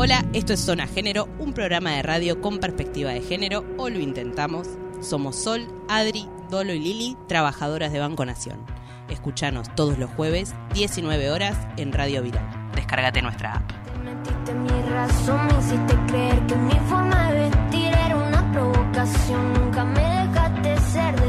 [0.00, 3.98] Hola, esto es Zona Género, un programa de radio con perspectiva de género, o lo
[3.98, 4.68] intentamos.
[5.00, 8.64] Somos Sol, Adri, Dolo y Lili, trabajadoras de Banco Nación.
[9.08, 12.48] Escuchanos todos los jueves, 19 horas, en Radio Viral.
[12.76, 13.72] Descárgate nuestra app.
[14.04, 19.52] Metiste mi razón, me hiciste creer que mi forma de vestir era una provocación.
[19.54, 21.20] Nunca me dejaste ser,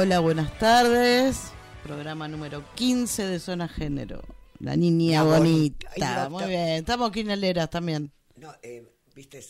[0.00, 1.50] Hola, buenas tardes.
[1.82, 4.22] Programa número 15 de Zona Género.
[4.60, 5.88] La niña La bonita.
[5.88, 6.22] bonita.
[6.22, 6.68] Ay, Muy bien.
[6.68, 8.12] Estamos quinaleras también.
[8.36, 9.44] No, eh, viste,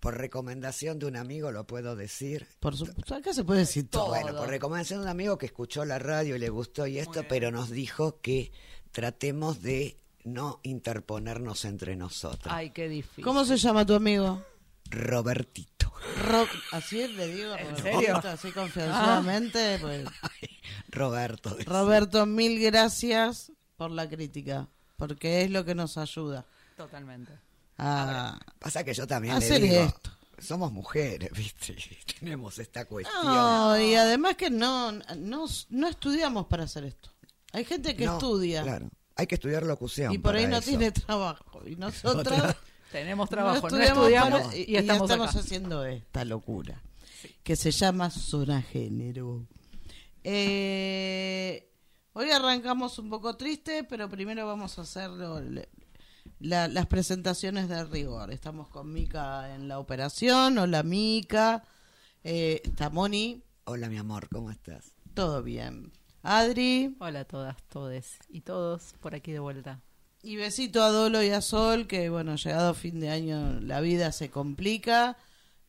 [0.00, 2.48] por recomendación de un amigo lo puedo decir.
[2.58, 4.08] Por supuesto, acá se puede decir todo.
[4.08, 7.22] Bueno, por recomendación de un amigo que escuchó la radio y le gustó y esto,
[7.28, 8.50] pero nos dijo que
[8.90, 12.52] tratemos de no interponernos entre nosotros.
[12.52, 13.22] Ay, qué difícil.
[13.22, 14.42] ¿Cómo se llama tu amigo?
[14.90, 15.92] Robertito.
[16.28, 17.54] Ro- así le digo.
[17.56, 18.16] ¿En porque serio?
[18.18, 19.78] Así confianzudamente.
[19.80, 20.06] pues.
[20.88, 21.50] Roberto.
[21.54, 21.72] decía.
[21.72, 24.68] Roberto, mil gracias por la crítica.
[24.96, 27.32] Porque es lo que nos ayuda Totalmente.
[27.76, 30.10] a Pasa que yo también hacer le digo, esto.
[30.38, 33.22] somos mujeres, viste, y tenemos esta cuestión.
[33.26, 37.10] No, y además que no, no, no estudiamos para hacer esto.
[37.52, 40.12] Hay gente que No, estudia Claro, hay que estudiar locución.
[40.14, 40.68] y por ahí no eso.
[40.70, 41.60] tiene trabajo.
[41.66, 42.56] Y nosotros Otra-
[42.92, 45.24] Tenemos trabajo, no estudiamos estudiamos, para- y, estamos, acá.
[45.24, 46.82] haciendo esta locura
[47.42, 49.46] que se llama Zona Género.
[50.22, 51.68] Eh,
[52.12, 55.68] hoy arrancamos un poco triste, pero primero vamos a hacer lo- le-
[56.40, 58.30] la- las presentaciones de rigor.
[58.32, 60.58] Estamos con Mica en la operación.
[60.58, 61.64] Hola Mica.
[62.24, 63.42] Eh, está Moni.
[63.64, 64.92] Hola, mi amor, ¿cómo estás?
[65.14, 65.92] Todo bien.
[66.22, 66.96] Adri.
[67.00, 69.80] Hola a todas, todes y todos por aquí de vuelta.
[70.26, 74.10] Y besito a Dolo y a Sol, que bueno, llegado fin de año la vida
[74.10, 75.16] se complica.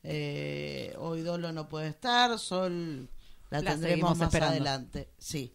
[0.01, 3.07] Eh, hoy Dolo no puede estar, Sol
[3.51, 4.53] la, La tendremos más esperando.
[4.55, 5.09] adelante.
[5.19, 5.53] Sí.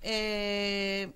[0.00, 1.12] Eh,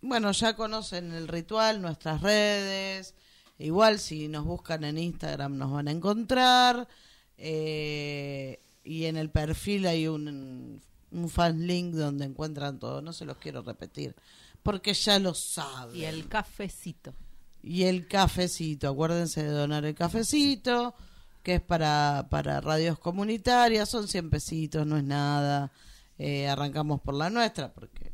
[0.00, 3.14] bueno, ya conocen el ritual, nuestras redes.
[3.58, 6.88] Igual si nos buscan en Instagram nos van a encontrar.
[7.36, 10.80] Eh, y en el perfil hay un,
[11.10, 13.02] un fan link donde encuentran todo.
[13.02, 14.16] No se los quiero repetir
[14.62, 15.96] porque ya lo saben.
[15.96, 17.14] Y el cafecito.
[17.62, 20.94] Y el cafecito, acuérdense de donar el cafecito,
[21.42, 25.72] que es para, para radios comunitarias, son 100 pesitos, no es nada.
[26.18, 28.12] Eh, arrancamos por la nuestra, porque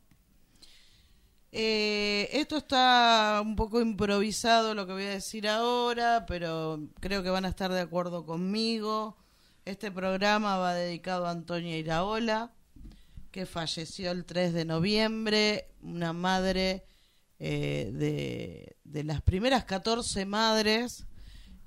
[1.51, 7.29] Eh, esto está un poco improvisado lo que voy a decir ahora, pero creo que
[7.29, 9.17] van a estar de acuerdo conmigo.
[9.65, 12.51] Este programa va dedicado a Antonia Iraola,
[13.31, 16.85] que falleció el 3 de noviembre, una madre
[17.39, 21.05] eh, de, de las primeras 14 madres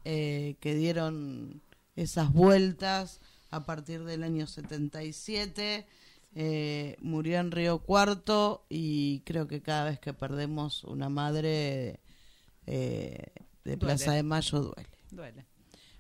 [0.05, 1.63] eh, que dieron
[1.95, 3.21] esas vueltas
[3.51, 5.87] a partir del año 77.
[6.33, 12.01] Eh, murió en Río Cuarto y creo que cada vez que perdemos una madre
[12.67, 13.33] eh,
[13.65, 13.79] de Duele.
[13.79, 14.89] Plaza de Mayo duele.
[15.11, 15.47] Duele.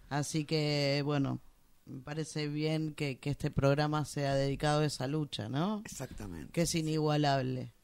[0.08, 1.40] Así que, bueno,
[1.84, 5.82] me parece bien que, que este programa sea dedicado a esa lucha, ¿no?
[5.84, 6.52] Exactamente.
[6.52, 7.74] Que es inigualable.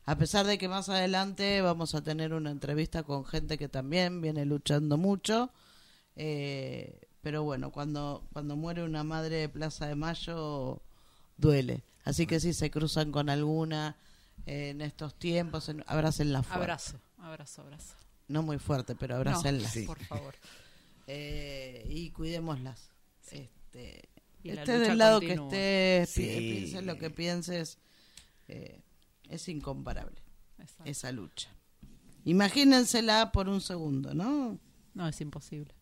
[0.00, 0.10] Sí.
[0.12, 4.20] A pesar de que más adelante vamos a tener una entrevista con gente que también
[4.20, 5.50] viene luchando mucho,
[6.16, 10.80] eh, pero bueno, cuando, cuando muere una madre de Plaza de Mayo,
[11.36, 11.82] duele.
[12.04, 13.96] Así que si se cruzan con alguna,
[14.46, 15.68] en estos tiempos.
[15.68, 16.62] En, abrácenla fuerte.
[16.62, 17.94] Abrazo, abrazo, abrazo.
[18.28, 19.68] No muy fuerte, pero abrácenla.
[19.68, 19.84] Sí.
[19.86, 20.34] Por favor.
[21.12, 22.88] Eh, y cuidémoslas.
[23.32, 24.08] Este,
[24.44, 25.50] Y la estés lucha del lado continúa.
[25.50, 26.22] que estés, Sí.
[26.22, 27.78] pi- pienses lo que pienses,
[28.46, 28.78] eh,
[29.30, 30.22] es incomparable
[30.58, 30.90] Exacto.
[30.90, 31.48] esa lucha.
[32.24, 34.58] Imagínensela por un segundo, ¿no?
[34.92, 35.74] No, es imposible.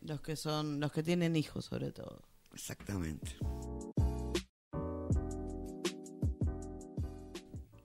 [0.00, 2.22] Los que son, los que tienen hijos sobre todo.
[2.52, 3.36] Exactamente.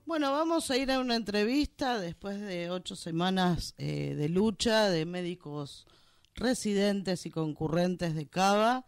[0.06, 5.04] Bueno, vamos a ir a una entrevista después de ocho semanas eh, de lucha de
[5.04, 5.86] médicos
[6.34, 8.86] residentes y concurrentes de Cava.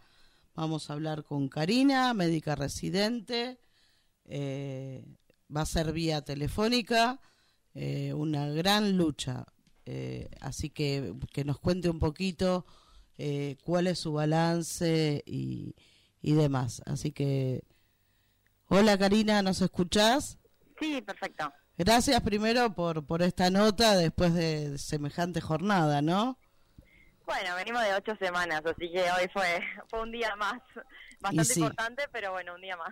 [0.55, 3.61] Vamos a hablar con Karina, médica residente.
[4.25, 5.05] Eh,
[5.55, 7.21] va a ser vía telefónica.
[7.75, 9.45] eh, una gran lucha.
[9.87, 12.67] Eh, así que que nos cuente un poquito
[13.19, 15.75] eh, cuál es su balance y,
[16.23, 16.83] y demás.
[16.87, 17.63] Así que,
[18.69, 20.39] hola Karina, ¿nos escuchás?
[20.79, 21.53] Sí, perfecto.
[21.77, 26.39] Gracias primero por, por esta nota después de semejante jornada, ¿no?
[27.25, 30.61] Bueno, venimos de ocho semanas, así que hoy fue, fue un día más,
[31.21, 31.61] bastante sí.
[31.61, 32.91] importante, pero bueno, un día más.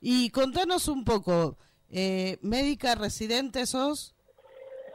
[0.00, 1.56] Y contanos un poco,
[1.90, 4.14] eh, médica residente sos,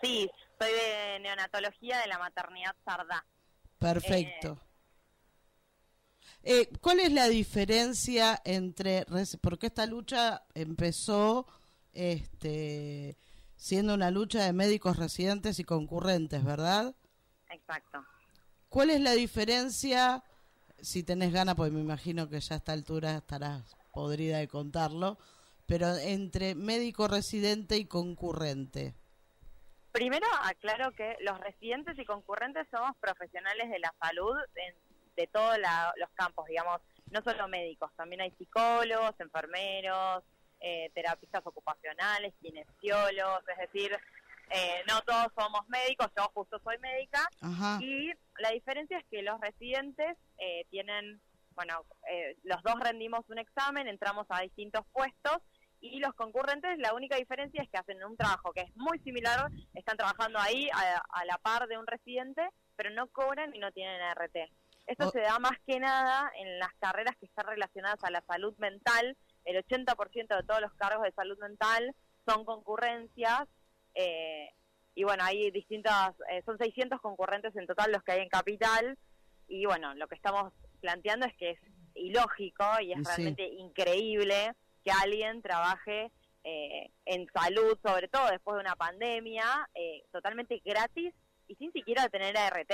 [0.01, 3.25] Sí, soy de neonatología de la maternidad Sardá.
[3.79, 4.59] perfecto.
[6.43, 9.05] Eh, ¿Cuál es la diferencia entre,
[9.41, 11.47] porque esta lucha empezó
[11.91, 13.17] este,
[13.55, 16.95] siendo una lucha de médicos residentes y concurrentes, ¿verdad?
[17.49, 18.05] Exacto.
[18.69, 20.23] ¿Cuál es la diferencia,
[20.79, 25.17] si tenés ganas, porque me imagino que ya a esta altura estarás podrida de contarlo,
[25.65, 28.93] pero entre médico residente y concurrente?
[29.91, 34.75] Primero aclaro que los residentes y concurrentes somos profesionales de la salud en-
[35.15, 35.57] de todos
[35.95, 36.81] los campos, digamos,
[37.11, 40.23] no solo médicos, también hay psicólogos, enfermeros,
[40.59, 43.97] eh, terapistas ocupacionales, kinesiólogos, es decir,
[44.49, 47.79] eh, no todos somos médicos, yo justo soy médica, Ajá.
[47.81, 51.21] Y la diferencia es que los residentes eh, tienen,
[51.55, 55.37] bueno, eh, los dos rendimos un examen, entramos a distintos puestos
[55.93, 59.49] y los concurrentes la única diferencia es que hacen un trabajo que es muy similar,
[59.73, 62.41] están trabajando ahí a, a la par de un residente,
[62.75, 64.35] pero no cobran y no tienen ART.
[64.87, 68.21] Esto O- se da más que nada en las carreras que están relacionadas a la
[68.27, 69.17] salud mental.
[69.45, 71.95] El 80% de todos los cargos de salud mental
[72.27, 73.47] son concurrencias.
[73.95, 74.49] eh,
[74.97, 78.97] y bueno, hay distintas, eh, son 600 concurrentes en total los que hay en Capital.
[79.47, 81.59] Y bueno, lo que estamos planteando es que es
[81.95, 83.03] ilógico y es sí.
[83.05, 84.53] realmente increíble
[84.85, 86.11] que alguien trabaje
[86.43, 91.11] eh, en salud, sobre todo después de una pandemia, eh, totalmente gratis
[91.47, 92.71] y sin siquiera tener ART.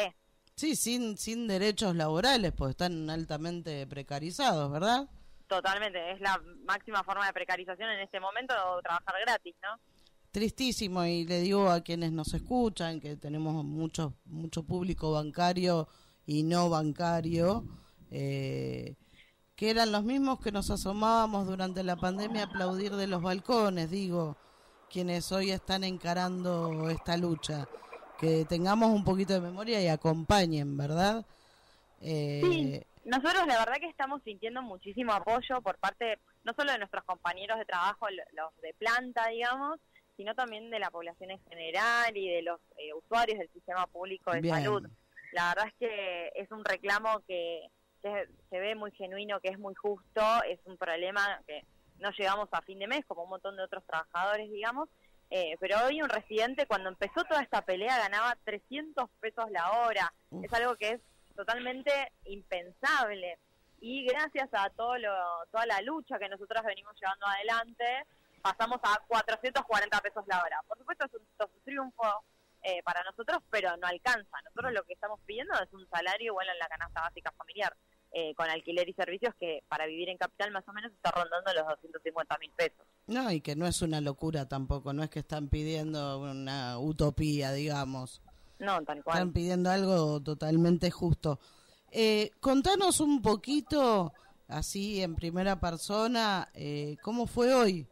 [0.56, 5.10] Sí, sin, sin derechos laborales, pues están altamente precarizados, ¿verdad?
[5.48, 8.54] Totalmente, es la máxima forma de precarización en este momento,
[8.84, 9.80] trabajar gratis, ¿no?
[10.32, 15.88] Tristísimo, y le digo a quienes nos escuchan que tenemos mucho, mucho público bancario
[16.26, 17.66] y no bancario,
[18.12, 18.96] eh,
[19.62, 23.92] que eran los mismos que nos asomábamos durante la pandemia a aplaudir de los balcones,
[23.92, 24.36] digo,
[24.90, 27.68] quienes hoy están encarando esta lucha.
[28.18, 31.24] Que tengamos un poquito de memoria y acompañen, ¿verdad?
[32.00, 36.80] Eh, Sí, nosotros la verdad que estamos sintiendo muchísimo apoyo por parte no solo de
[36.80, 39.80] nuestros compañeros de trabajo, lo- los de planta, digamos,
[40.18, 44.32] sino también de la población en general y de los eh, usuarios del sistema público
[44.32, 44.56] de Bien.
[44.56, 44.90] salud.
[45.34, 47.68] La verdad es que es un reclamo que,
[48.02, 51.64] se ve muy genuino, que es muy justo, es un problema que
[52.00, 54.90] no llegamos a fin de mes, como un montón de otros trabajadores, digamos,
[55.34, 60.14] eh, pero hoy un residente cuando empezó toda esta pelea ganaba 300 pesos la hora.
[60.30, 60.44] Uf.
[60.44, 61.02] Es algo que es
[61.36, 63.40] totalmente impensable.
[63.80, 65.14] Y gracias a todo lo,
[65.50, 68.06] toda la lucha que nosotros venimos llevando adelante,
[68.42, 70.60] pasamos a 440 pesos la hora.
[70.68, 72.24] Por supuesto es un, es un triunfo
[72.64, 74.42] eh, para nosotros, pero no alcanza.
[74.44, 77.74] Nosotros lo que estamos pidiendo es un salario igual en la canasta básica familiar,
[78.14, 81.54] eh, con alquiler y servicios que para vivir en capital más o menos está rondando
[81.54, 82.86] los 250 mil pesos.
[83.08, 87.54] no, y que no es una locura tampoco, no es que están pidiendo una utopía,
[87.54, 88.22] digamos.
[88.60, 89.18] No, tal cual.
[89.18, 91.40] Están pidiendo algo totalmente justo.
[91.92, 94.14] Eh, contanos un poquito,
[94.48, 97.88] así en primera persona, eh, ¿cómo fue hoy?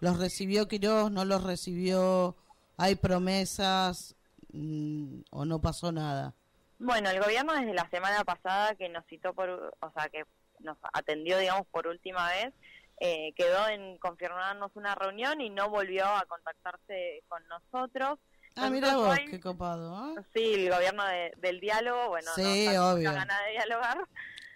[0.00, 1.10] ¿Los recibió Quirós?
[1.12, 2.36] ¿No los recibió?
[2.76, 4.16] ¿Hay promesas?
[4.52, 6.34] Mm, ¿O no pasó nada?
[6.84, 10.24] Bueno, el gobierno desde la semana pasada que nos citó por, o sea, que
[10.58, 12.52] nos atendió, digamos, por última vez,
[13.00, 18.18] eh, quedó en confirmarnos una reunión y no volvió a contactarse con nosotros.
[18.56, 20.18] Ah, mira vos, hoy- qué copado.
[20.18, 20.24] ¿eh?
[20.34, 23.10] Sí, el gobierno de- del diálogo, bueno, Sí, no obvio.
[23.10, 23.98] mucha ganas de dialogar.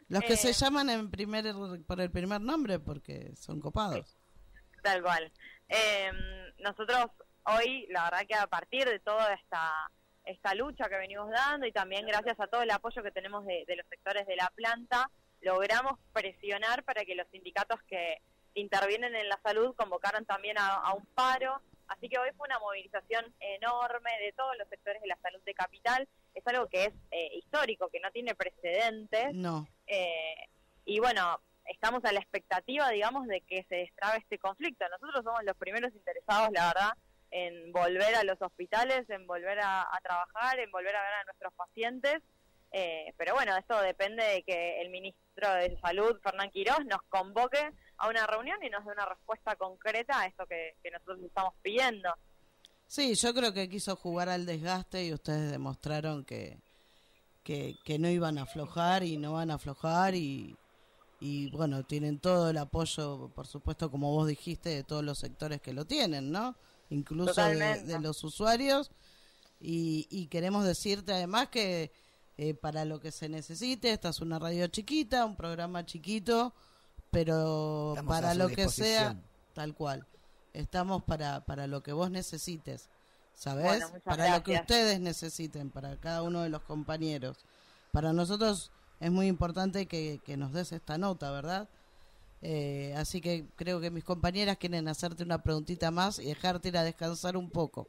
[0.09, 1.45] Los que Eh, se llaman en primer
[1.87, 4.17] por el primer nombre porque son copados.
[4.83, 5.33] Tal cual.
[5.69, 6.11] Eh,
[6.59, 7.07] nosotros
[7.45, 9.73] hoy, la verdad que a partir de toda esta
[10.27, 13.65] esta lucha que venimos dando y también gracias a todo el apoyo que tenemos de,
[13.67, 18.21] de los sectores de la planta, logramos presionar para que los sindicatos que
[18.55, 21.61] intervienen en la salud convocaran también a, a un paro.
[21.89, 25.55] Así que hoy fue una movilización enorme de todos los sectores de la salud de
[25.55, 26.09] Capital.
[26.35, 29.33] Es algo que es eh, histórico, que no tiene precedentes.
[29.35, 29.69] No.
[29.87, 30.49] Eh,
[30.85, 34.85] y bueno, estamos a la expectativa, digamos, de que se destrabe este conflicto.
[34.89, 36.93] Nosotros somos los primeros interesados, la verdad,
[37.31, 41.53] en volver a los hospitales, en volver a, trabajar, en volver a ver a nuestros
[41.55, 42.23] pacientes.
[42.73, 47.71] Eh, pero bueno, esto depende de que el ministro de Salud, Fernán Quirós, nos convoque
[47.99, 51.55] a una reunión y nos dé una respuesta concreta a esto que, que nosotros estamos
[51.63, 52.11] pidiendo.
[52.87, 56.59] Sí, yo creo que quiso jugar al desgaste y ustedes demostraron que,
[57.43, 60.57] que, que no iban a aflojar y no van a aflojar y,
[61.21, 65.61] y bueno, tienen todo el apoyo, por supuesto, como vos dijiste, de todos los sectores
[65.61, 66.57] que lo tienen, ¿no?
[66.91, 68.91] Incluso de, los usuarios.
[69.61, 71.91] Y, y queremos decirte además que
[72.39, 76.53] eh, para lo que se necesite, esta es una radio chiquita, un programa chiquito,
[77.11, 79.17] pero Estamos para lo que sea,
[79.55, 80.07] tal cual.
[80.53, 82.91] Estamos para, para lo que vos necesites,
[83.35, 83.81] ¿sabés?
[83.81, 87.39] Bueno, para lo que ustedes necesiten, para cada uno de los compañeros.
[87.91, 91.71] Para nosotros es muy importante que, que nos des esta nota, ¿verdad?
[92.43, 96.77] Eh, así que creo que mis compañeras quieren hacerte una preguntita más y dejarte ir
[96.77, 97.89] a descansar un poco.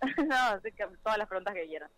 [0.26, 1.90] no, así que todas las preguntas que quieran.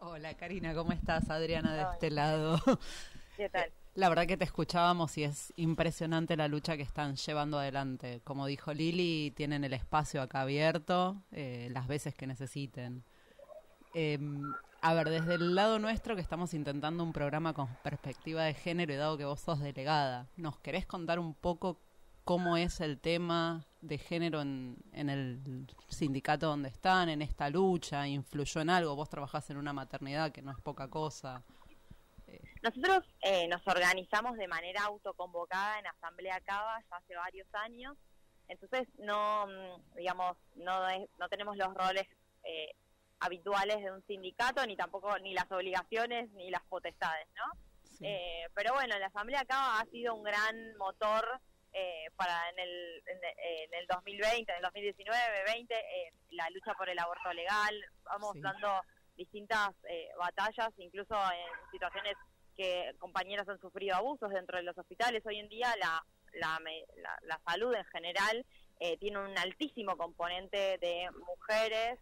[0.00, 1.28] Hola Karina, ¿cómo estás?
[1.28, 1.92] Adriana de Hola.
[1.94, 2.60] este lado.
[3.36, 3.70] ¿Qué tal?
[3.94, 8.20] La verdad que te escuchábamos y es impresionante la lucha que están llevando adelante.
[8.22, 13.02] Como dijo Lili, tienen el espacio acá abierto eh, las veces que necesiten.
[14.00, 14.16] Eh,
[14.80, 18.92] a ver, desde el lado nuestro que estamos intentando un programa con perspectiva de género
[18.92, 21.80] y dado que vos sos delegada, ¿nos querés contar un poco
[22.22, 28.06] cómo es el tema de género en, en el sindicato donde están, en esta lucha?
[28.06, 28.94] ¿Influyó en algo?
[28.94, 31.42] Vos trabajás en una maternidad que no es poca cosa.
[32.62, 37.96] Nosotros eh, nos organizamos de manera autoconvocada en Asamblea Cava ya hace varios años,
[38.46, 40.86] entonces no, mm, digamos, no,
[41.18, 42.06] no tenemos los roles
[42.44, 42.76] eh,
[43.20, 47.44] habituales de un sindicato, ni tampoco ni las obligaciones ni las potestades, ¿no?
[47.84, 48.06] Sí.
[48.06, 51.40] Eh, pero bueno, la Asamblea Cava ha sido un gran motor
[51.72, 56.74] eh, para en el, en, en el 2020, en el 2019, 20, eh, la lucha
[56.74, 58.40] por el aborto legal, vamos Sí.
[58.40, 58.80] dando
[59.16, 62.14] distintas eh, batallas, incluso en situaciones
[62.56, 65.24] que compañeras han sufrido abusos dentro de los hospitales.
[65.26, 66.58] Hoy en día la, la,
[66.96, 68.46] la- la salud en general
[68.80, 71.98] eh, tiene un altísimo componente de mujeres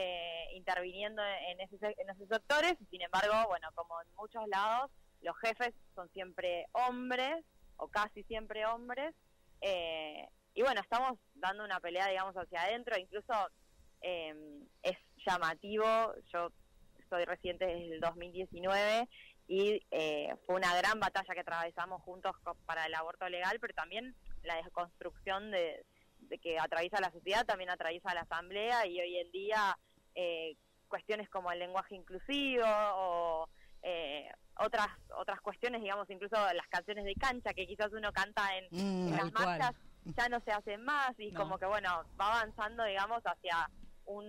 [0.00, 2.74] eh, interviniendo en, ese se- en esos sectores.
[2.90, 4.90] Sin embargo, bueno, como en muchos lados,
[5.22, 7.44] los jefes son siempre hombres
[7.76, 9.12] o casi siempre hombres.
[9.60, 12.96] eh, y bueno, estamos dando una pelea, digamos, hacia adentro.
[12.98, 13.32] Incluso
[14.00, 14.34] eh,
[14.82, 15.84] es llamativo.
[16.32, 16.50] Yo
[17.08, 19.08] soy reciente desde el 2019
[19.48, 22.32] y eh, fue una gran batalla que atravesamos juntos
[22.66, 25.84] para el aborto legal, pero también la desconstrucción de,
[26.28, 29.78] de que atraviesa la sociedad también atraviesa la asamblea y hoy en día
[30.20, 30.56] eh,
[30.88, 33.48] cuestiones como el lenguaje inclusivo o
[33.82, 38.64] eh, otras otras cuestiones, digamos, incluso las canciones de cancha que quizás uno canta en,
[38.72, 39.08] Mm.
[39.08, 39.46] en las cual.
[39.46, 39.74] marchas
[40.16, 41.40] ya no se hacen más y No.
[41.40, 43.70] como que bueno va avanzando digamos hacia
[44.06, 44.26] un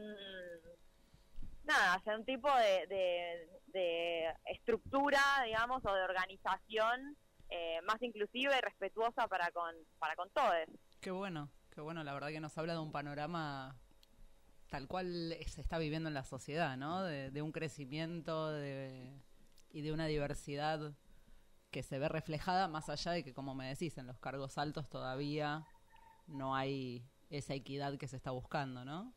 [1.63, 7.15] nada hacia un tipo de, de, de estructura digamos o de organización
[7.50, 10.53] eh, más inclusiva y respetuosa para con para con todos
[11.01, 13.75] Qué bueno, qué bueno, la verdad que nos habla de un panorama
[14.69, 17.03] tal cual se está viviendo en la sociedad, ¿no?
[17.03, 19.11] De, un crecimiento de,
[19.71, 20.93] y de una diversidad
[21.71, 24.89] que se ve reflejada más allá de que, como me decís, en los cargos altos
[24.89, 25.65] todavía
[26.27, 29.13] no hay esa equidad que se está buscando, ¿no?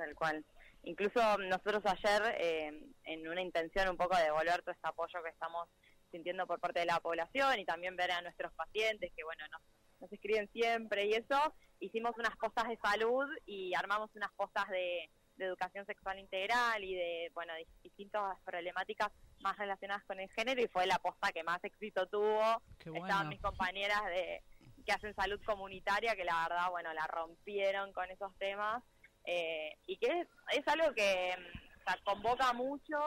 [0.00, 0.44] tal cual
[0.84, 2.72] incluso nosotros ayer eh,
[3.04, 5.68] en una intención un poco de devolver todo este apoyo que estamos
[6.10, 9.60] sintiendo por parte de la población y también ver a nuestros pacientes que bueno nos,
[10.00, 11.54] nos escriben siempre y eso.
[11.78, 16.94] Hicimos unas postas de salud y armamos unas postas de, de educación sexual integral y
[16.94, 21.42] de bueno dis- distintas problemáticas más relacionadas con el género y fue la posta que
[21.42, 22.62] más éxito tuvo.
[22.98, 24.42] Estaban mis compañeras de
[24.84, 28.82] que hacen salud comunitaria que la verdad bueno la rompieron con esos temas
[29.24, 32.98] eh, y que es, es algo que mm, o sea, convoca mucho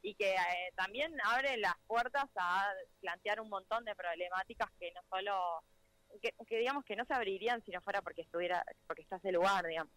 [0.00, 2.68] y que eh, también abre las puertas a
[3.00, 5.62] plantear un montón de problemáticas que no solo
[6.18, 9.32] que, que digamos que no se abrirían si no fuera porque estuviera porque está ese
[9.32, 9.92] lugar digamos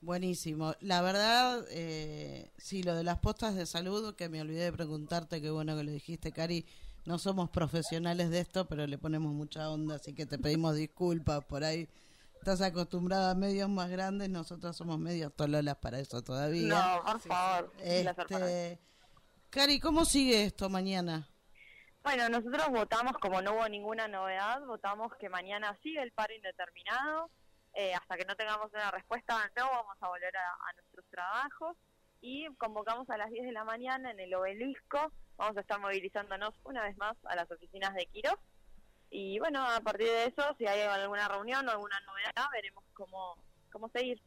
[0.00, 0.74] Buenísimo.
[0.80, 5.42] La verdad, eh, sí, lo de las postas de salud, que me olvidé de preguntarte,
[5.42, 6.64] qué bueno que lo dijiste, Cari,
[7.04, 11.44] no somos profesionales de esto, pero le ponemos mucha onda, así que te pedimos disculpas
[11.44, 11.88] por ahí.
[12.34, 16.68] Estás acostumbrada a medios más grandes, nosotros somos medios tololas para eso todavía.
[16.68, 17.72] No, por favor.
[17.82, 18.78] Este,
[19.50, 21.28] Cari, ¿cómo sigue esto mañana?
[22.02, 27.30] Bueno, nosotros votamos, como no hubo ninguna novedad, votamos que mañana sigue el paro indeterminado.
[27.74, 31.76] Eh, hasta que no tengamos una respuesta, no vamos a volver a, a nuestros trabajos.
[32.20, 35.12] Y convocamos a las 10 de la mañana en el obelisco.
[35.36, 38.38] Vamos a estar movilizándonos una vez más a las oficinas de Quiro.
[39.10, 43.36] Y bueno, a partir de eso, si hay alguna reunión o alguna novedad, veremos cómo,
[43.70, 44.20] cómo seguir.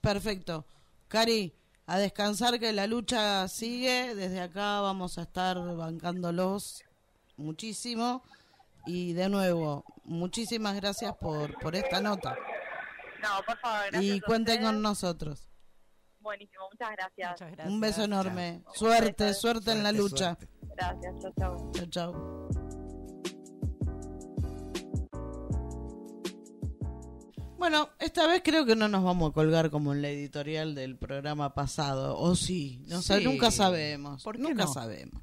[0.00, 0.66] Perfecto.
[1.08, 1.54] Cari,
[1.86, 4.14] a descansar que la lucha sigue.
[4.14, 6.84] Desde acá vamos a estar bancándolos
[7.42, 8.22] muchísimo.
[8.86, 12.36] Y de nuevo, muchísimas gracias por, por esta nota.
[13.22, 14.16] No, por favor, gracias.
[14.16, 15.48] Y cuenten con nosotros.
[16.20, 17.30] Buenísimo, muchas gracias.
[17.32, 17.68] Muchas gracias.
[17.68, 18.62] Un beso enorme.
[18.74, 20.36] Suerte, suerte en la lucha.
[20.36, 20.48] suerte.
[20.76, 21.70] Gracias, chao, chao.
[21.72, 22.48] Chao, chao.
[27.58, 30.96] Bueno, esta vez creo que no nos vamos a colgar como en la editorial del
[30.98, 32.18] programa pasado.
[32.18, 33.24] O sí, no sé, Sí.
[33.24, 34.22] nunca sabemos.
[34.24, 34.72] ¿Por qué nunca no?
[34.72, 35.22] sabemos.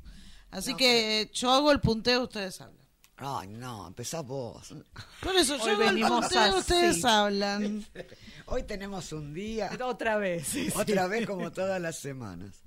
[0.52, 2.80] Así que yo hago el punteo, ustedes hablan.
[3.18, 4.74] Ay, no, empezás vos.
[5.22, 6.58] Por eso Hoy yo hago el venimos punteo, así.
[6.58, 7.86] ustedes hablan.
[8.46, 10.48] Hoy tenemos un día, Otra vez.
[10.48, 10.78] sí, sí.
[10.78, 12.62] otra vez como todas las semanas.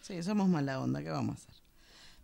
[0.00, 1.62] Sí, somos mala onda, ¿qué vamos a hacer?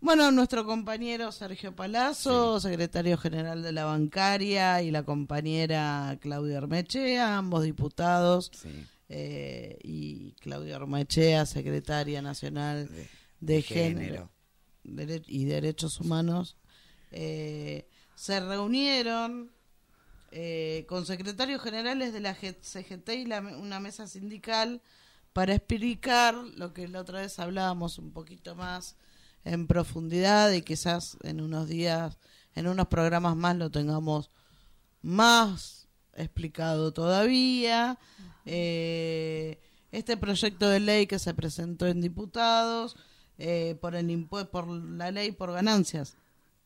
[0.01, 7.37] Bueno, nuestro compañero Sergio Palazzo, secretario general de la bancaria, y la compañera Claudia Armechea,
[7.37, 8.85] ambos diputados, Sí.
[9.09, 14.29] eh, y Claudia Armechea, secretaria nacional De- de, de género, género.
[15.27, 16.55] Y derechos humanos,
[17.11, 19.51] eh, se reunieron
[20.31, 24.81] eh, con secretarios generales de la CGT y la- una mesa sindical
[25.33, 28.95] para explicar lo que la otra vez hablábamos un poquito más
[29.43, 32.19] en profundidad y quizás en unos días,
[32.53, 34.29] en unos programas más lo tengamos
[35.01, 37.97] más explicado todavía.
[38.45, 39.59] Eh,
[39.91, 42.95] este proyecto de ley que se presentó en diputados
[43.39, 46.15] eh, por el impue- por la ley por ganancias.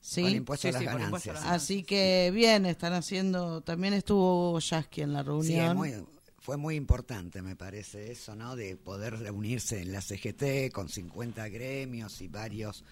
[0.02, 0.22] ¿sí?
[0.24, 1.62] Con impuesto Sí, a las sí, con impuesto a ganancias.
[1.62, 5.78] Así que bien, están haciendo, también estuvo Yasky en la reunión.
[5.78, 5.94] muy-
[6.40, 8.58] fue muy importante, me parece, eso, ¿no?
[8.58, 12.84] De poder reunirse en la CGT con 50 gremios y varios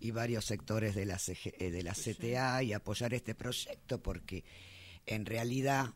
[0.00, 4.42] y varios sectores de la, CG eh, de la CTA y apoyar este proyecto porque
[5.06, 5.94] en realidad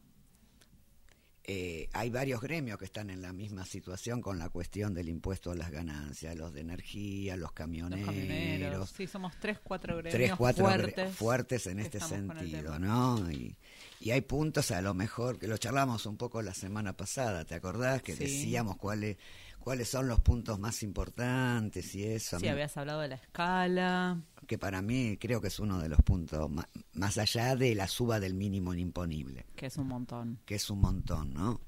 [1.53, 5.51] eh, hay varios gremios que están en la misma situación con la cuestión del impuesto
[5.51, 8.91] a las ganancias, los de energía, los Los camioneros.
[8.91, 11.15] Sí, somos tres, cuatro gremios tres, cuatro gre- fuertes.
[11.17, 12.79] fuertes en este sentido.
[12.79, 13.29] ¿no?
[13.33, 13.57] Y,
[14.01, 17.55] y hay puntos, a lo mejor, que lo charlamos un poco la semana pasada, ¿te
[17.55, 18.03] acordás?
[18.03, 18.25] Que Sí.
[18.25, 19.17] decíamos cuáles
[19.61, 22.41] cuáles son los puntos más importantes y eso.
[22.41, 24.19] Sí, habías hablado de la escala.
[24.47, 27.87] Que para mí creo que es uno de los puntos, ma- más, allá de la
[27.87, 30.39] suba del mínimo imponible, que es un montón.
[30.47, 31.61] que es un montón, ¿no?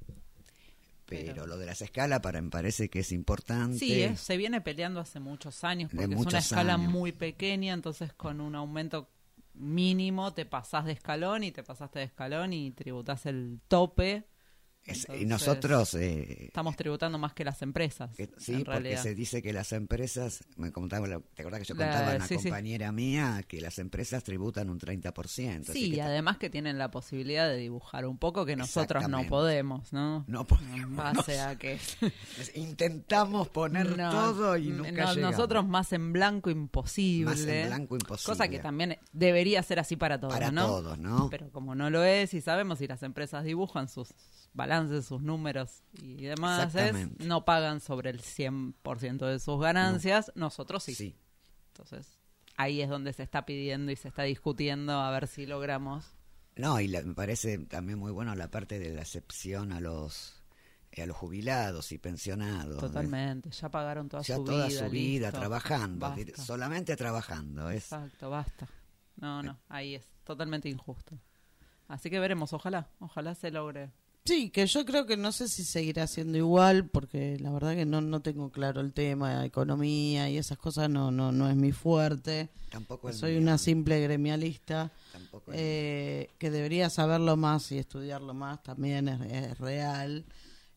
[1.05, 3.79] Pero, lo de las escalas para me parece que es importante.
[3.79, 6.91] Sí, es- se viene peleando hace muchos años porque es una escala años.
[6.91, 9.11] muy pequeña, entonces con un aumento
[9.55, 14.29] mínimo te pasás de escalón y te pasaste de escalón y tributás el tope.
[14.85, 15.95] Es- y Entonces, nosotros...
[15.95, 18.11] eh, Estamos tributando más que las empresas.
[18.17, 19.03] Que- sí, porque realidad.
[19.03, 22.37] se dice que las empresas, me contaba, ¿te acordás que yo contaba a una sí,
[22.37, 22.43] sí.
[22.45, 25.61] compañera mía que las empresas tributan un 30%?
[25.63, 29.09] así Sí, que y además que tienen la posibilidad de dibujar un poco que nosotros
[29.09, 30.25] no podemos, ¿no?
[30.27, 30.81] No podemos.
[30.81, 31.79] En base a que...
[32.55, 35.17] intentamos poner No, todo y no, nunca llegamos.
[35.19, 37.25] Nosotros más en blanco imposible.
[37.31, 38.33] Más en blanco imposible.
[38.33, 40.67] Cosa que también debería ser así para todos, Para ¿no?
[40.67, 41.29] todos, ¿no?
[41.31, 44.13] Pero como no lo es y sabemos si las empresas dibujan sus
[44.55, 50.83] balances, sus números y demás, es, no pagan sobre el 100% de sus ganancias, nosotros
[50.85, 50.95] sí.
[50.95, 51.17] Sí.
[51.69, 52.19] Entonces,
[52.57, 56.05] ahí es donde se está pidiendo y se está discutiendo a ver si logramos.
[56.57, 60.39] No, y la- me parece también muy bueno la parte de la excepción a los
[60.91, 62.79] eh, a los jubilados y pensionados.
[62.79, 64.85] Totalmente, ya pagaron toda Ya su toda vida.
[64.85, 65.39] su vida listo.
[65.41, 66.43] trabajando, Basta.
[66.43, 67.71] solamente trabajando.
[67.71, 68.69] Es, Exacto, basta.
[69.17, 71.19] No, no, ahí es totalmente injusto.
[71.89, 73.91] Así que veremos, ojalá, ojalá se logre.
[74.25, 77.85] Sí, que yo creo que no sé si seguirá siendo igual, porque la verdad que
[77.85, 81.73] no, no tengo claro el tema, economía y esas cosas no, no, no es mi
[81.73, 82.49] fuerte.
[82.71, 88.33] tampoco el Soy mío, una simple gremialista tampoco eh, que debería saberlo más y estudiarlo
[88.33, 90.25] más, también es, es real.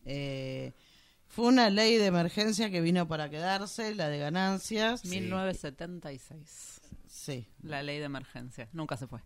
[0.04, 0.72] Eh,
[1.28, 5.04] fue una ley de emergencia que vino para quedarse, la de ganancias.
[5.04, 9.20] 1976, Sí, la ley de emergencia, nunca se fue.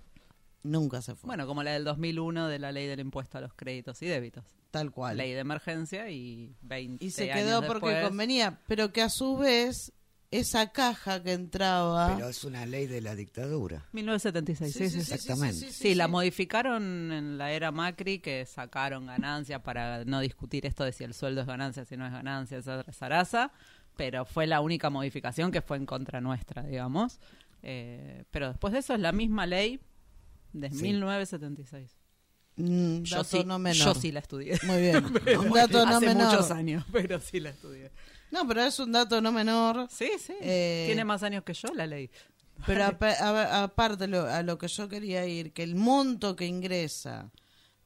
[0.62, 1.28] Nunca se fue.
[1.28, 4.44] Bueno, como la del 2001 de la ley del impuesto a los créditos y débitos.
[4.70, 5.16] tal cual.
[5.16, 9.08] Ley de emergencia y 20 y se años quedó porque después- convenía, pero que a
[9.08, 9.92] su vez
[10.30, 12.14] esa caja que entraba...
[12.14, 13.84] Pero es una ley de la dictadura.
[13.92, 15.12] 1976, sí, sí, sí.
[15.14, 15.72] Exactamente.
[15.72, 20.92] Sí, la modificaron en la era Macri, que sacaron ganancias para no discutir esto de
[20.92, 23.50] si el sueldo es ganancia, si no es ganancia, esa zaraza,
[23.96, 27.18] pero fue la única modificación que fue en contra nuestra, digamos.
[27.62, 29.80] Eh, pero después de eso es la misma ley
[30.52, 30.82] de Sí.
[30.82, 31.96] 1976.
[32.56, 33.86] Mm, Yo sí, no menor.
[33.86, 34.58] yo sí la estudié.
[34.64, 35.04] Muy bien.
[35.04, 35.12] un
[35.54, 36.26] dato no Hace menor.
[36.32, 37.90] muchos años, pero sí la estudié.
[38.30, 39.86] No, pero es un dato no menor.
[39.90, 40.34] Sí, sí.
[40.40, 42.10] Eh, Tiene más años que yo la ley.
[42.66, 47.30] Pero aparte lo- a lo que yo quería ir, que el monto que ingresa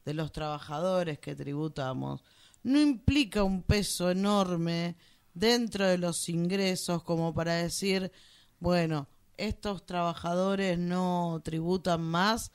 [0.03, 2.21] de los trabajadores que tributamos
[2.63, 4.97] no implica un peso enorme
[5.33, 8.11] dentro de los ingresos como para decir,
[8.59, 12.51] bueno, estos trabajadores no tributan más,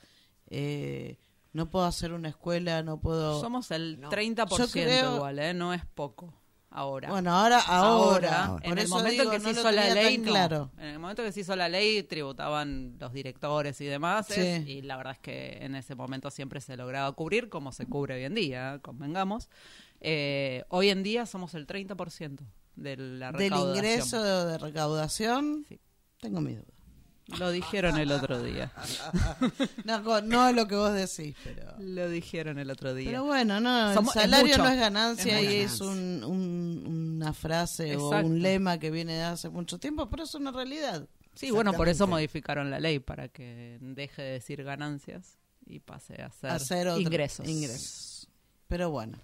[0.47, 1.17] eh,
[1.53, 3.39] no puedo hacer una escuela, no puedo...
[3.41, 4.09] Somos el No.
[4.09, 5.53] 30% Yo creo- igual, ¿eh?
[5.53, 6.33] No es poco.
[6.73, 7.09] Ahora.
[7.09, 9.93] Bueno, ahora, ahora, Ahora, en el momento digo, en que no se lo hizo la
[9.93, 10.23] ley, no.
[10.23, 10.71] claro.
[10.77, 14.27] En el momento que se hizo la ley, tributaban los directores y demás.
[14.29, 14.39] Sí.
[14.39, 17.87] es- Y la verdad es que en ese momento siempre se lograba cubrir, como se
[17.87, 19.49] cubre hoy en día, convengamos.
[19.99, 22.45] Eh, hoy en día somos el 30%
[22.77, 23.75] de la Del recaudación.
[23.75, 25.77] ingreso de, de recaudación, Sí.
[26.21, 26.67] Tengo mis dudas.
[27.39, 28.71] Lo dijeron el otro día.
[29.85, 31.73] No, no es lo que vos decís, pero...
[31.79, 33.09] Lo dijeron el otro día.
[33.09, 37.33] Pero bueno, no, Somos- el salario no es ganancia Es y es un, un- una
[37.33, 41.07] frase o un lema que viene de hace mucho tiempo, pero es una realidad.
[41.35, 46.21] Sí, bueno, por eso modificaron la ley, para que deje de decir ganancias y pase
[46.21, 47.47] a ser, Hacer otro- ingresos.
[47.47, 48.27] ingresos.
[48.67, 49.17] Pero bueno,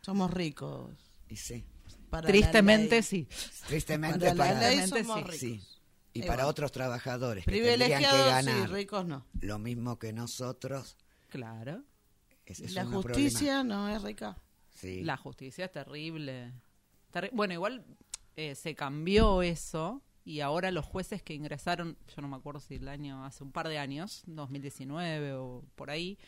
[0.00, 0.90] somos ricos.
[1.28, 1.64] Y sí.
[2.08, 3.02] para la Tristemente ley.
[3.02, 3.28] sí.
[3.66, 5.24] Tristemente Para la para, ley Tristemente somos sí.
[5.24, 5.66] ricos.
[5.68, 5.68] sí.
[6.14, 9.24] Y para otros trabajadores que tendrían que ganar sí, ricos no.
[9.40, 10.96] lo mismo que nosotros,
[11.28, 11.82] Claro.
[12.44, 14.36] es la justicia no es rica.
[14.74, 15.02] Sí.
[15.02, 16.52] La justicia es terrible.
[17.12, 17.84] Terri- bueno, igual
[18.36, 22.74] eh, se cambió eso y ahora los jueces que ingresaron, yo no me acuerdo si
[22.76, 26.18] el año, hace un par de años, 2019 o por ahí,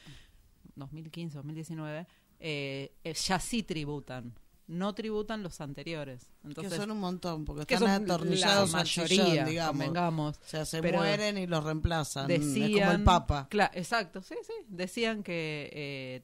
[0.76, 2.06] 2015, 2019,
[2.40, 4.34] eh, eh, ya sí tributan.
[4.66, 6.31] No tributan los anteriores.
[6.42, 10.37] Entonces, que son un montón, porque que están son atornillados la mayoría, digamos.
[10.38, 12.27] O sea, se Pero mueren y los reemplazan.
[12.29, 13.48] decían es como el Papa.
[13.74, 16.22] Exacto sí sí decían que eh,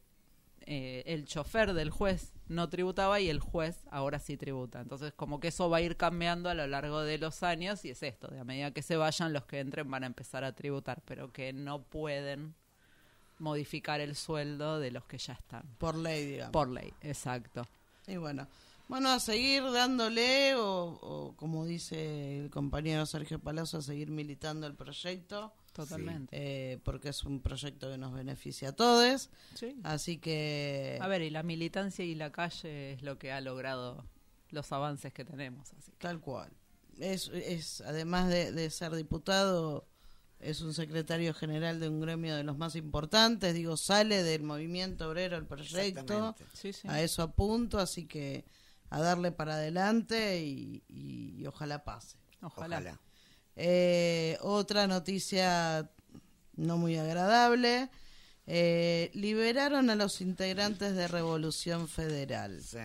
[0.66, 5.38] eh, el chofer del juez no tributaba y el juez ahora sí tributa entonces como
[5.40, 8.28] que eso va a ir cambiando a lo largo de los años y es esto
[8.28, 11.32] de a medida que se vayan los que entren van a empezar a tributar pero
[11.32, 12.54] que no pueden
[13.38, 16.52] modificar el sueldo de los que ya están Por ley, digamos.
[16.52, 17.66] por ley exacto
[18.10, 18.48] Y bueno,
[18.88, 24.66] bueno, a seguir dándole, o, o como dice el compañero Sergio Palazzo, a seguir militando
[24.66, 29.30] el proyecto, totalmente eh, porque es un proyecto que nos beneficia a todos.
[29.54, 29.76] Sí.
[29.84, 34.04] Así que, a ver y la militancia y la calle es lo que ha logrado
[34.50, 36.50] los avances que tenemos así tal cual.
[36.98, 39.86] Es, es además de, de ser diputado,
[40.40, 43.54] es un secretario general de un gremio de los más importantes.
[43.54, 45.78] Digo, sale del movimiento obrero el proyecto.
[46.00, 46.44] Exactamente.
[46.54, 48.44] sí sí A eso apunto, así que
[48.88, 52.16] a darle para adelante y, y- y ojalá pase.
[52.42, 52.76] ojalá.
[52.78, 53.00] Ojalá.
[53.56, 55.90] Eh, otra noticia
[56.56, 57.90] no muy agradable.
[58.52, 62.78] eh, liberaron a los integrantes de Revolución Federal, Sí.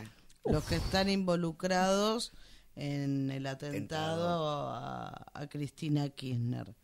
[0.44, 2.34] los que están involucrados
[2.76, 6.76] en el atentado a, a Cristina Kirchner.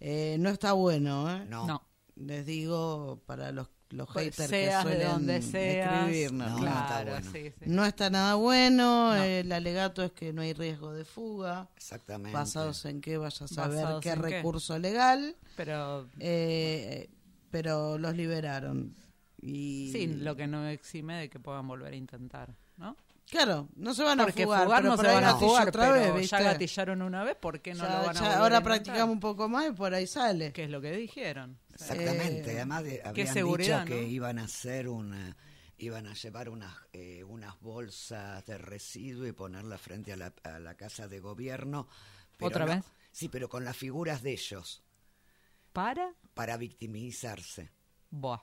[0.00, 1.44] Eh, no está bueno, ¿eh?
[1.48, 1.66] No.
[1.66, 1.82] no
[2.16, 6.02] Les digo para los, los Pues haters que de suelen donde seas.
[6.02, 6.50] escribirnos.
[6.50, 6.66] No, ¿no?
[6.66, 7.32] está claro, bueno.
[7.32, 7.64] sí, sí.
[7.66, 9.22] No está nada bueno, No.
[9.22, 12.36] el alegato es que no hay riesgo de fuga, Exactamente.
[12.36, 14.28] basados en qué vaya a saber Basados qué en qué.
[14.36, 17.10] recurso legal, Pero eh,
[17.50, 18.94] pero los liberaron.
[19.40, 22.96] Y, sí, lo que no exime de que puedan volver a intentar, ¿no?
[23.30, 25.32] Claro, no se van Porque a fugar, fugar pero no por se ahí van a
[25.34, 28.20] jugar, otra pero vez, ya gatillaron una vez, ¿por qué no Ya- lo van a
[28.20, 30.52] ya volver a ahora practicamos un poco más y por ahí sale.
[30.52, 31.58] Que es lo que dijeron.
[31.74, 32.50] Exactamente.
[32.52, 34.08] Eh, Además, de, habían seguridad, dicho que ¿no?
[34.08, 35.36] iban a hacer una
[35.80, 40.58] iban a llevar unas eh, unas bolsas de residuo y ponerlas frente a la, a
[40.58, 41.86] la casa de gobierno.
[42.36, 42.84] pero ¿Otra no- vez?
[43.12, 44.82] Sí, pero con las figuras de ellos
[45.72, 46.14] ¿Para?
[46.34, 47.70] para victimizarse.
[48.10, 48.40] Buah.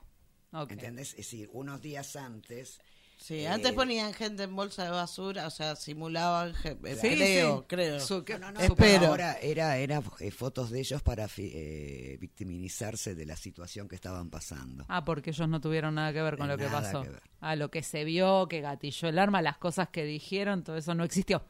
[0.52, 0.72] Ok.
[0.72, 1.10] ¿Entendés?
[1.10, 2.80] Es decir, unos días antes
[3.18, 7.58] Sí, Eh, antes ponían gente en bolsa de basura, o sea, simulaban, eh, Sí, creo,
[7.60, 7.64] sí.
[7.66, 8.00] creo.
[8.00, 8.76] Su- que- No, no, Espero.
[8.76, 13.88] pero ahora era, era eh, fotos de ellos para fi- eh, victimizarse de la situación
[13.88, 14.84] que estaban pasando.
[14.88, 17.02] Ah, porque ellos no tuvieron nada que ver con lo que pasó.
[17.02, 17.22] que ver.
[17.40, 20.94] Ah, lo que se vio, que gatilló el arma, las cosas que dijeron, todo eso
[20.94, 21.42] no existió.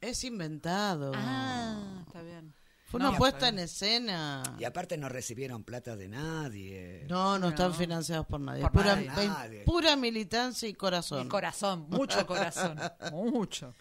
[0.00, 1.12] Es inventado.
[1.14, 2.54] Ah, está bien.
[2.92, 4.42] Fue No, una puesta fue- en escena.
[4.58, 7.06] Y aparte no recibieron plata de nadie.
[7.08, 8.60] No, no, están financiados por nadie.
[8.62, 9.96] Por pura, Nadie.
[9.96, 11.24] militancia y corazón.
[11.26, 12.78] Y corazón, mucho corazón.
[13.10, 13.74] mucho.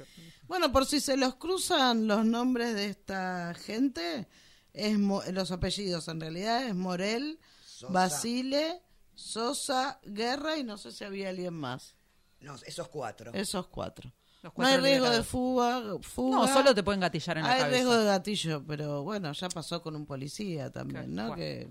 [0.47, 4.28] Bueno, por si se los cruzan los nombres de esta gente,
[4.74, 7.91] es Mo- los apellidos en realidad es Morel, Sosa.
[7.93, 8.82] Basile,
[9.13, 11.95] Sosa, Guerra y no sé si había alguien más.
[12.39, 13.34] No, esos cuatro.
[13.34, 14.12] Esos cuatro.
[14.44, 16.38] Los no hay riesgo de fuga, fuga.
[16.38, 17.76] No, solo te pueden gatillar en la Hay cabeza.
[17.76, 21.28] riesgo de gatillo, pero bueno, ya pasó con un policía también, ¿no?
[21.28, 21.36] bueno.
[21.36, 21.70] Que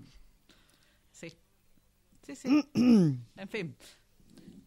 [1.11, 1.33] Sí.
[2.25, 2.69] Sí, sí.
[2.75, 3.75] en fin.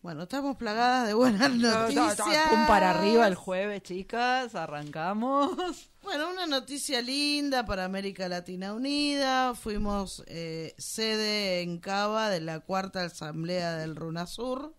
[0.02, 2.18] bueno, estamos plagadas de buenas noticias.
[2.50, 4.54] Pum para arriba el jueves, chicas.
[4.54, 5.88] Arrancamos.
[6.02, 9.54] Bueno, una noticia linda para América Latina Unida.
[9.54, 14.74] Fuimos eh, sede en Cava de la cuarta asamblea del RUNASUR,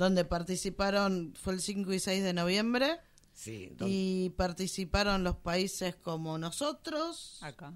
[0.00, 2.98] donde participaron, fue el 5 y 6 de noviembre,
[3.34, 7.72] Sí, don- y participaron los países como nosotros, Acá.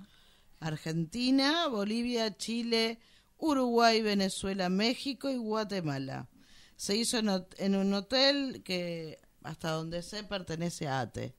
[0.61, 2.99] Argentina, Bolivia, Chile,
[3.39, 6.29] Uruguay, Venezuela, México y Guatemala.
[6.77, 11.35] Se hizo en, un hotel que, hasta donde sé, pertenece a ATE.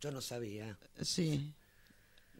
[0.00, 0.78] yo no sabía.
[1.00, 1.54] Sí.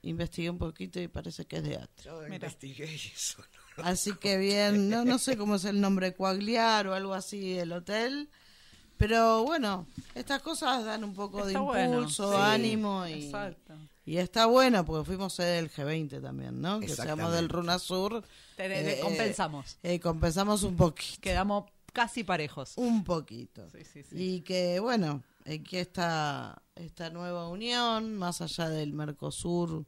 [0.02, 2.02] Investigué un poquito y parece que es de ATE.
[2.04, 3.38] Yo investigué eso.
[3.54, 3.63] ¿no?
[3.82, 7.72] Así que bien, no, no sé cómo es el nombre, Coagliar o algo así, el
[7.72, 8.28] hotel.
[8.96, 13.74] Pero bueno, estas cosas dan un poco de bueno, impulso, sí, ánimo y, Exacto.
[14.06, 16.78] y está bueno porque fuimos sede del G20 también, ¿no?
[16.78, 18.22] Que seamos del Runasur.
[18.56, 19.78] Te- te- compensamos.
[19.82, 21.18] eh, compensamos un poquito.
[21.20, 22.74] Quedamos casi parejos.
[22.76, 23.68] Un poquito.
[23.70, 24.16] Sí, sí, sí.
[24.16, 29.84] Y que bueno, aquí está esta nueva unión, más allá del Mercosur,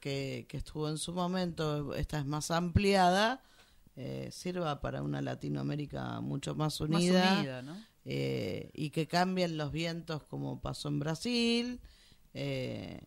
[0.00, 3.42] que, que estuvo en su momento, esta es más ampliada,
[3.96, 7.76] eh, sirva para una Latinoamérica mucho más Más unida, unida, ¿no?
[8.04, 11.80] eh, y que cambien los vientos como pasó en Brasil,
[12.34, 13.00] eh,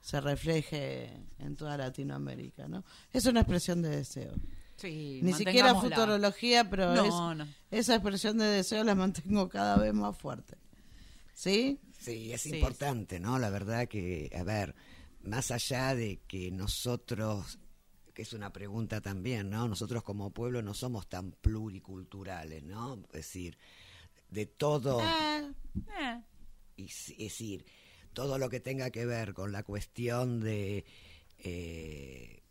[0.00, 2.84] se refleje en toda Latinoamérica, ¿no?
[3.12, 4.32] Es una expresión de deseo.
[4.76, 7.46] Sí, Ni siquiera futurología, pero No, es- no.
[7.70, 10.56] esa expresión de deseo la mantengo cada vez más fuerte.
[11.34, 11.78] ¿Sí?
[11.98, 13.38] Sí, es Sí, importante, ¿no?
[13.38, 14.74] La verdad que, a ver,
[15.22, 17.58] más allá de que nosotros,
[18.14, 19.68] que es una pregunta también, ¿no?
[19.68, 22.94] Nosotros como pueblo no somos tan pluriculturales, ¿no?
[23.08, 23.58] Es decir,
[24.30, 25.00] de todo,
[26.76, 27.64] es decir,
[28.12, 30.84] todo lo que tenga que ver con la cuestión de,
[31.38, 32.42] eh,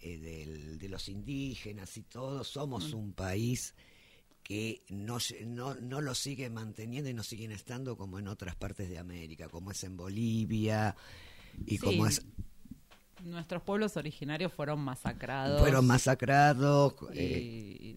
[0.00, 3.74] eh, del- de los indígenas y todo, somos un país
[4.42, 8.88] que no, no, no lo sigue manteniendo y no siguen estando como en otras partes
[8.88, 10.94] de América, como es en Bolivia
[11.64, 11.78] y Sí.
[11.78, 12.24] como es,
[13.24, 15.60] nuestros pueblos originarios fueron masacrados.
[15.60, 16.94] fueron masacrados.
[17.14, 17.96] y eh,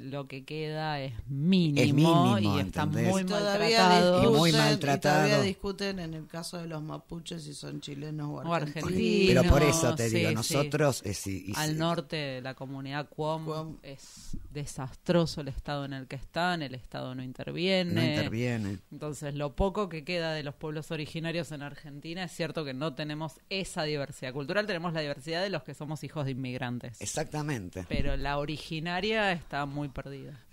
[0.00, 3.10] lo que queda es mínimo, Es mínimo, y está ¿entendés?
[3.10, 4.22] muy maltratado.
[4.22, 5.14] Y muy discuten, y maltratado.
[5.26, 9.42] todavía discuten en el caso de los mapuches si son chilenos o O argentinos.
[9.42, 10.34] pero por eso te sí, digo, sí.
[10.34, 11.02] nosotros...
[11.04, 13.76] es- y- y- Al norte, la comunidad Cuom, Cuom.
[13.82, 17.92] es desastroso el estado en el que están, el estado no interviene.
[17.92, 18.78] no interviene.
[18.90, 22.94] Entonces, lo poco que queda de los pueblos originarios en Argentina es cierto que no
[22.94, 27.00] tenemos esa diversidad cultural, tenemos la diversidad de los que somos hijos de inmigrantes.
[27.00, 27.84] Exactamente.
[27.88, 30.44] Pero la originaria está muy perdida.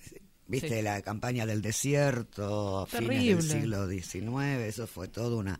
[0.47, 0.81] Viste Sí.
[0.81, 3.35] la campaña del desierto, a fines Terrible.
[3.35, 5.59] del siglo XIX, eso fue todo una,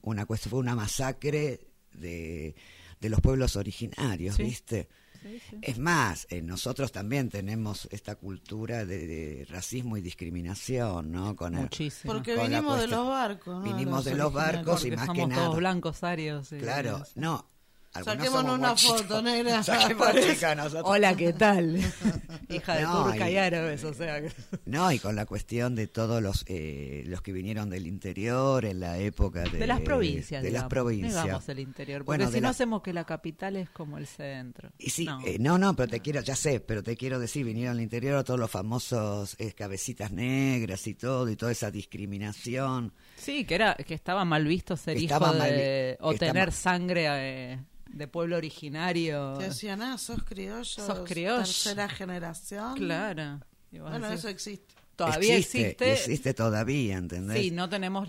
[0.00, 2.54] una cuestión, fue una masacre de,
[3.00, 4.42] de los pueblos originarios, Sí.
[4.44, 4.88] ¿viste?
[5.22, 5.58] Sí, sí.
[5.62, 11.36] Es más, eh, nosotros también tenemos esta cultura de, de racismo y discriminación, ¿no?
[11.36, 12.12] Con el- Muchísimo.
[12.14, 13.54] Porque Con vinimos de los barcos.
[13.54, 13.62] ¿no?
[13.62, 15.44] vinimos de los barcos y más que nada.
[15.44, 16.50] todos blancos, arios.
[16.52, 17.46] y- Claro, no.
[17.92, 19.60] Saquémonos una foto, negra.
[19.62, 20.72] Chicas.
[20.84, 21.76] Hola, ¿qué tal?
[22.48, 24.20] Hija de No, turca y y- árabes, o sea.
[24.22, 24.32] que-
[24.64, 28.80] No, y con la cuestión de todos los eh, los que vinieron del interior en
[28.80, 31.22] la época de, De las provincias, de las provincias.
[31.24, 34.06] Digamos el interior, porque Bueno, si no la- hacemos que la capital es como el
[34.06, 34.70] centro.
[34.78, 35.20] Y sí, No.
[35.26, 38.24] eh, no, no, pero te quiero, ya sé, pero te quiero decir, vinieron al interior
[38.24, 42.92] todos los famosos eh, cabecitas negras y todo, y toda esa discriminación.
[43.16, 46.32] Sí, que era que estaba mal visto ser Estaba hijo mal de vi- o estaba-
[46.32, 47.58] tener sangre eh,
[47.92, 49.34] de pueblo originario.
[49.38, 50.64] Te decían, ah, sos criollo.
[50.64, 51.38] Sos criollo.
[51.38, 52.76] Tercera generación.
[52.76, 53.40] Claro.
[53.70, 54.71] Bueno, decís, eso existe.
[54.96, 56.34] Todavía existe, existe.
[56.34, 57.38] todavía, ¿entendés?
[57.40, 58.08] Sí, no tenemos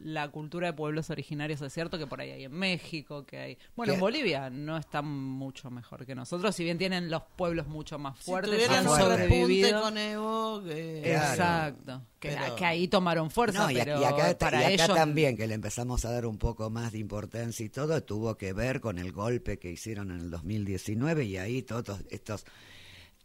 [0.00, 3.58] la cultura de pueblos originarios, es cierto que por ahí hay en México, que hay...
[3.76, 7.98] Bueno, en Bolivia no están mucho mejor que nosotros, si bien tienen los pueblos mucho
[7.98, 9.08] más Si fuertes, tuvieran fuertes.
[9.08, 9.82] repunte sobrevivido.
[9.82, 11.30] con Evo, que- Claro.
[11.32, 14.64] Exacto, que, Pero- que ahí tomaron fuerza, No, y, a- pero y acá, para y
[14.64, 18.02] acá ellos también, que le empezamos a dar un poco más de importancia y todo,
[18.02, 22.44] tuvo que ver con el golpe que hicieron en el 2019 y ahí todos estos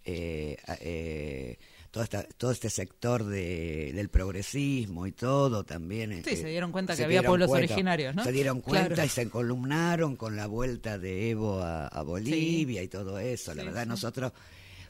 [0.05, 1.57] eh, eh,
[1.91, 6.23] todo, esta, todo este sector de, del progresismo y todo también.
[6.23, 8.23] Sí, eh, se dieron cuenta que había pueblos cuenta- originarios, ¿no?
[8.23, 9.05] Se dieron cuenta Claro.
[9.05, 13.53] y se columnaron con la vuelta de Evo a, a Bolivia y todo eso.
[13.55, 13.89] La Sí, verdad, sí.
[13.89, 14.31] nosotros.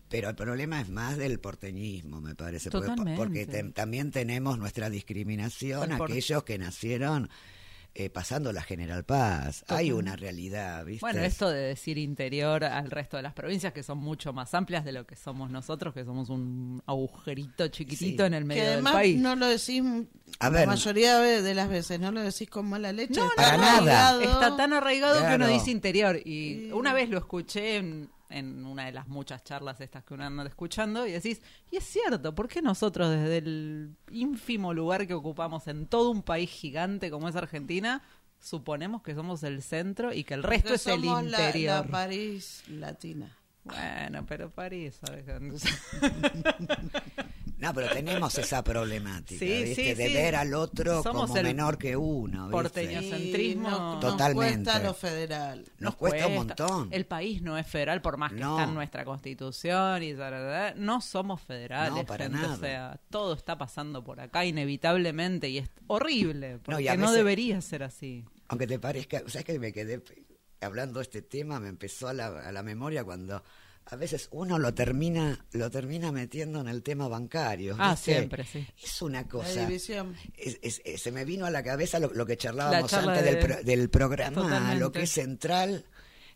[0.10, 2.72] Pero el problema es más del porteñismo, me parece.
[2.72, 3.18] porque- Totalmente.
[3.24, 7.30] Porque, te- también tenemos nuestra discriminación por- aquellos que nacieron
[7.96, 9.66] eh, pasando la General Paz.
[9.68, 11.02] Hay una realidad, ¿viste?
[11.02, 14.86] Bueno, esto de decir interior al resto de las provincias, que son mucho más amplias
[14.86, 18.28] de lo que somos nosotros, que somos un agujerito chiquitito Sí.
[18.28, 19.20] en el medio Que del además país.
[19.20, 19.84] no lo decís,
[20.40, 23.20] A la mayoría de las veces, no lo decís con mala leche.
[23.20, 23.78] No, Para nada.
[24.10, 24.22] arraigado.
[24.22, 26.20] Está tan arraigado que uno dice interior.
[26.24, 30.24] Y una vez lo escuché en, en una de las muchas charlas estas que uno
[30.24, 35.16] anda escuchando y decís, y es cierto, ¿por qué nosotros desde el ínfimo lugar que
[35.16, 38.04] ocupamos en todo un país gigante como es Argentina,
[38.40, 41.86] suponemos que somos el centro y que el resto Porque es el somos la- interior?
[41.86, 43.36] La, París latina.
[43.66, 45.26] Bueno, pero París, ¿sabes?
[47.60, 49.76] No, pero tenemos esa problemática, Sí, ¿viste?
[49.76, 50.14] sí, de sí.
[50.14, 52.44] ver al otro Somos como el menor que uno.
[52.44, 52.52] ¿viste?
[52.52, 53.02] porteño.
[53.02, 53.70] Y Centrismo.
[53.70, 54.64] nos- nos Totalmente.
[54.64, 55.66] cuesta lo federal.
[55.78, 56.88] Nos cuesta un montón.
[56.92, 58.58] El país no es federal, por más que No.
[58.58, 61.94] está en nuestra constitución y tararara, no somos federales.
[61.94, 62.54] No, para gente, nada.
[62.54, 67.16] O sea, todo está pasando por acá inevitablemente y es horrible, porque No, no, y
[67.18, 68.24] debería ser así.
[68.48, 70.02] Aunque te parezca, ¿sabes que me quedé
[70.62, 71.60] hablando de este tema?
[71.60, 73.44] Me empezó a la, a la memoria cuando
[73.92, 77.76] a veces uno lo termina lo termina metiendo en el tema bancario.
[77.80, 78.14] Ah, ¿viste?
[78.14, 78.68] siempre, sí.
[78.84, 79.66] Es una La cosa.
[79.66, 80.16] división.
[80.38, 83.36] es- es- es- se me vino a la cabeza lo, lo que charlábamos antes del,
[83.36, 84.80] de- pro- del programa, Totalmente.
[84.80, 85.86] lo que es central.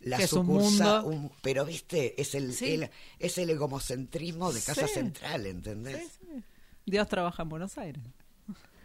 [0.01, 1.17] La Que es un sucursal, mundo.
[1.27, 2.73] un- pero viste, es el, Sí.
[2.73, 2.89] el-
[3.19, 4.95] es el egomocentrismo de Casa Sí.
[4.95, 6.19] Central, ¿entendés?
[6.85, 8.03] Dios trabaja en Buenos Aires.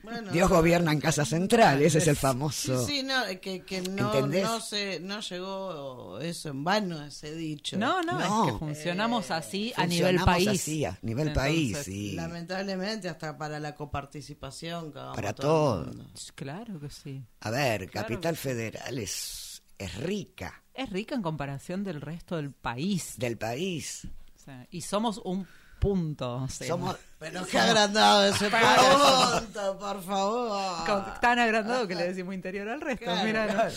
[0.03, 2.87] Bueno, Dios gobierna en Casa Central, ese es el Sí, famoso.
[2.87, 4.45] sí, no, que, que no, ¿Entendés?
[4.45, 7.77] no, se, no llegó eso en vano, ese dicho.
[7.77, 8.47] No, no, No.
[8.47, 10.61] es que funcionamos así a nivel Funcionamos país.
[10.61, 11.89] así, a nivel Entonces, país.
[11.89, 14.93] y- Lamentablemente, hasta para la coparticipación.
[14.93, 15.85] Para todo.
[15.87, 16.05] mundo.
[16.35, 17.23] Claro que sí.
[17.41, 18.09] A ver, Claro.
[18.09, 23.15] Capital Federal es, es rica Es rica en comparación del resto del país.
[23.17, 24.07] del país.
[24.37, 25.47] O sea, y somos un
[25.79, 26.37] punto.
[26.37, 30.87] o sea, Somos, Pero qué agrandado ese punto, por favor.
[30.87, 33.05] con- tan agrandado que le decimos interior al resto.
[33.05, 33.75] Claro, Mira, claro.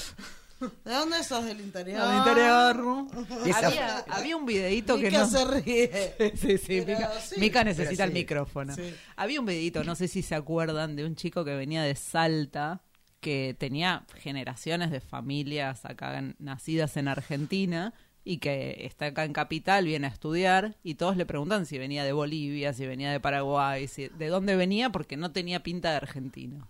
[0.85, 1.99] ¿De dónde sos del interior?
[2.01, 3.07] Al interior.
[3.63, 5.25] Había, había un videito que Mica no.
[5.27, 6.15] se ríe.
[6.39, 7.35] Sí, sí, Pero Mica, sí.
[7.39, 8.75] Mica necesita el micrófono.
[8.75, 8.93] Sí.
[9.15, 12.81] Había un videito, no sé si se acuerdan, de un chico que venía de Salta,
[13.19, 19.85] que tenía generaciones de familias acá nacidas en Argentina y que está acá en Capital,
[19.85, 23.87] viene a estudiar y todos le preguntan si venía de Bolivia, si venía de Paraguay,
[23.87, 26.69] si, de dónde venía porque no tenía pinta de argentino.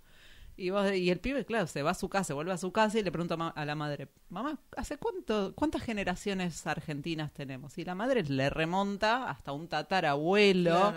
[0.57, 2.99] Y, vos- y el pibe, claro, se va a su casa, vuelve a su casa
[2.99, 7.77] y le pregunta a la madre, mamá, ¿hace cuánto, cuántas generaciones argentinas tenemos?
[7.77, 10.93] Y la madre le remonta hasta un tatarabuelo.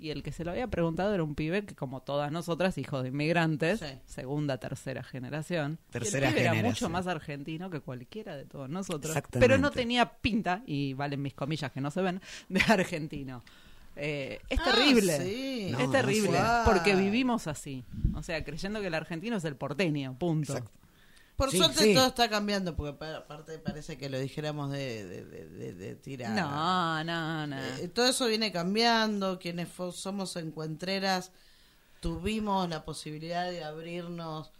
[0.00, 3.02] Y el que se lo había preguntado era un pibe que, como todas nosotras, hijo
[3.02, 3.86] de inmigrantes, Sí.
[4.06, 5.78] segunda, tercera generación.
[5.90, 6.88] Tercera el pibe era generación.
[6.88, 9.14] mucho más argentino que cualquiera de todos nosotros.
[9.14, 9.46] Exactamente.
[9.46, 13.42] Pero no tenía pinta, y valen mis comillas que no se ven, de argentino.
[13.96, 15.18] Eh, es Ah, terrible.
[15.18, 15.66] sí.
[15.66, 16.38] es No, terrible.
[16.64, 17.84] Porque vivimos así.
[18.14, 20.54] O sea, creyendo que el argentino es el porteño, punto.
[20.56, 20.70] Exacto.
[21.40, 21.94] Por Sí, suerte sí.
[21.94, 25.94] todo está cambiando, porque pa- aparte parece que lo dijéramos de, de, de, de- de
[25.96, 26.32] tirar.
[26.32, 27.56] No, no, no.
[27.58, 29.38] Eh, todo eso viene cambiando.
[29.38, 31.32] Quienes somos encuentreras
[32.00, 34.50] tuvimos la posibilidad de abrirnos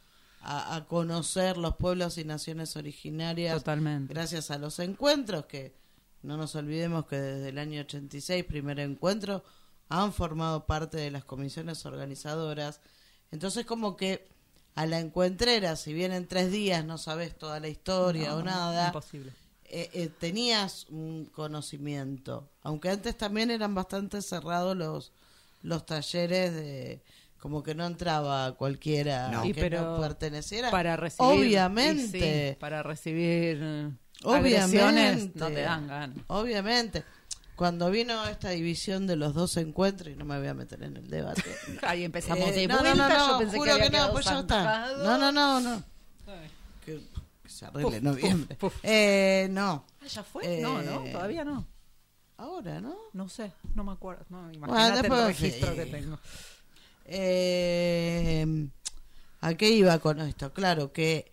[0.40, 4.12] a, a conocer los pueblos y naciones originarias Totalmente.
[4.14, 5.75] gracias a los encuentros que
[6.23, 9.43] no nos olvidemos que desde el año 86, primer encuentro,
[9.88, 12.81] han formado parte de las comisiones organizadoras.
[13.33, 14.29] Entonces como que
[14.74, 18.42] a la encuentrera, si bien en tres días no sabes toda la historia No, o
[18.42, 19.33] nada, Imposible.
[19.64, 25.12] eh, eh, tenías un conocimiento, aunque antes también eran bastante cerrados los
[25.62, 27.02] los talleres de
[27.38, 29.44] como que no entraba cualquiera No.
[29.44, 30.70] Y que pero no perteneciera.
[30.70, 31.30] Para recibir.
[31.30, 33.59] obviamente, sí, para recibir.
[33.62, 33.90] eh,
[34.24, 36.16] obviamente, no te dan ganas.
[36.28, 37.04] Obviamente.
[37.61, 40.96] Cuando vino esta división de los dos encuentros, y no me voy a meter en
[40.96, 41.44] el debate.
[41.83, 43.96] Ahí empezamos Eh, de no, no, vuelta, no, no, yo pensé juro que había que
[43.99, 44.55] no, pues ya está.
[44.64, 45.05] zancado.
[45.05, 45.83] No, no, no, no.
[46.87, 47.03] Que,
[47.42, 48.57] que se arregle en noviembre.
[48.83, 49.85] Eh, no.
[50.01, 50.59] Ah, ¿Ya fue?
[50.62, 51.66] No, no, Eh, todavía no.
[52.38, 52.96] Ahora, ¿no?
[53.12, 54.25] No sé, no me acuerdo.
[54.31, 55.90] No, Bueno, imagínate el después- registro que sí.
[55.90, 56.18] tengo.
[57.05, 58.68] Eh,
[59.42, 60.51] ¿A qué iba con esto?
[60.55, 61.30] Claro, que,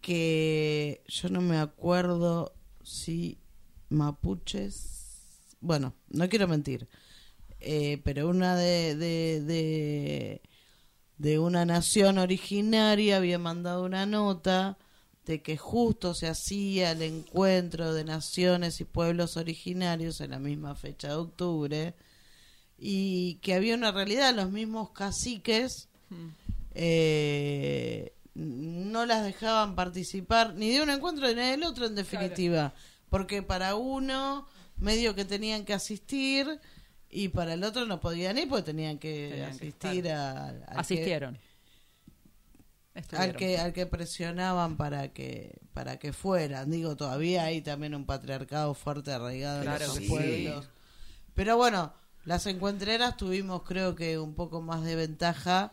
[0.00, 3.40] que yo no me acuerdo si
[3.88, 4.92] mapuches...
[5.64, 6.86] Bueno, no quiero mentir,
[7.58, 10.42] eh, pero una de, de, de,
[11.16, 14.76] de una nación originaria había mandado una nota
[15.24, 20.74] de que justo se hacía el encuentro de naciones y pueblos originarios en la misma
[20.74, 21.94] fecha de octubre
[22.78, 25.88] y que había una realidad, los mismos caciques
[26.74, 32.74] eh, no las dejaban participar ni de un encuentro ni del otro en definitiva,
[33.08, 34.46] porque para uno
[34.84, 36.60] medio que tenían que asistir
[37.10, 40.58] y para el otro no podían ir porque tenían que Tenían que asistir a, al
[40.60, 41.34] que- Asistieron.
[42.94, 43.36] al Estuvieron.
[43.36, 48.72] que al que presionaban para que para que fueran digo todavía hay también un patriarcado
[48.74, 50.08] fuerte arraigado Claro en que los sí.
[50.08, 50.68] pueblos
[51.34, 51.92] pero bueno
[52.24, 55.72] las encuentreras tuvimos creo que un poco más de ventaja al,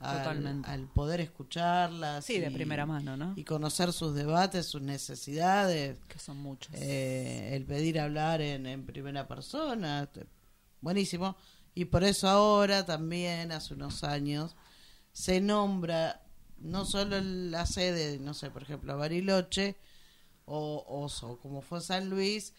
[0.00, 0.68] Totalmente.
[0.70, 3.34] al poder escucharlas Sí, de y- primera mano, ¿no?
[3.36, 6.74] y conocer sus debates sus necesidades Que son muchos.
[6.74, 10.26] eh, el pedir hablar en, en primera persona, este,
[10.80, 11.36] buenísimo.
[11.74, 14.56] Y por eso ahora también, hace unos años,
[15.12, 16.22] se nombra
[16.58, 19.76] no solo la sede, no sé, por ejemplo, Bariloche
[20.46, 22.54] o Oso, como fue San Luis,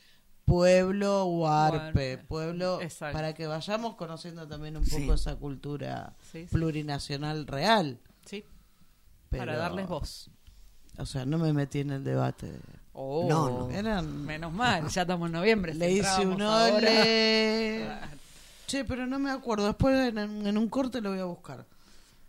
[0.45, 3.13] pueblo Huarpe, pueblo, Exacto.
[3.17, 5.09] para que vayamos conociendo también un poco Sí.
[5.09, 6.47] esa cultura Sí, sí.
[6.51, 7.99] plurinacional real.
[8.25, 8.45] Sí,
[9.29, 10.29] Pero, para darles voz.
[10.97, 12.51] O sea, no me metí en el debate.
[12.93, 13.71] Oh, No, no.
[13.71, 15.73] Eran Menos mal, ya estamos en noviembre.
[15.73, 17.87] Le hice un ole.
[18.67, 19.65] Che, pero no me acuerdo.
[19.67, 20.17] Después en,
[20.47, 21.65] en un corte lo voy a buscar.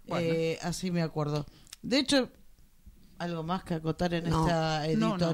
[0.06, 0.26] Bueno.
[0.28, 1.46] Eh, así me acuerdo.
[1.82, 2.28] De hecho,
[3.18, 4.46] algo más que acotar en No.
[4.46, 5.32] esta No, no.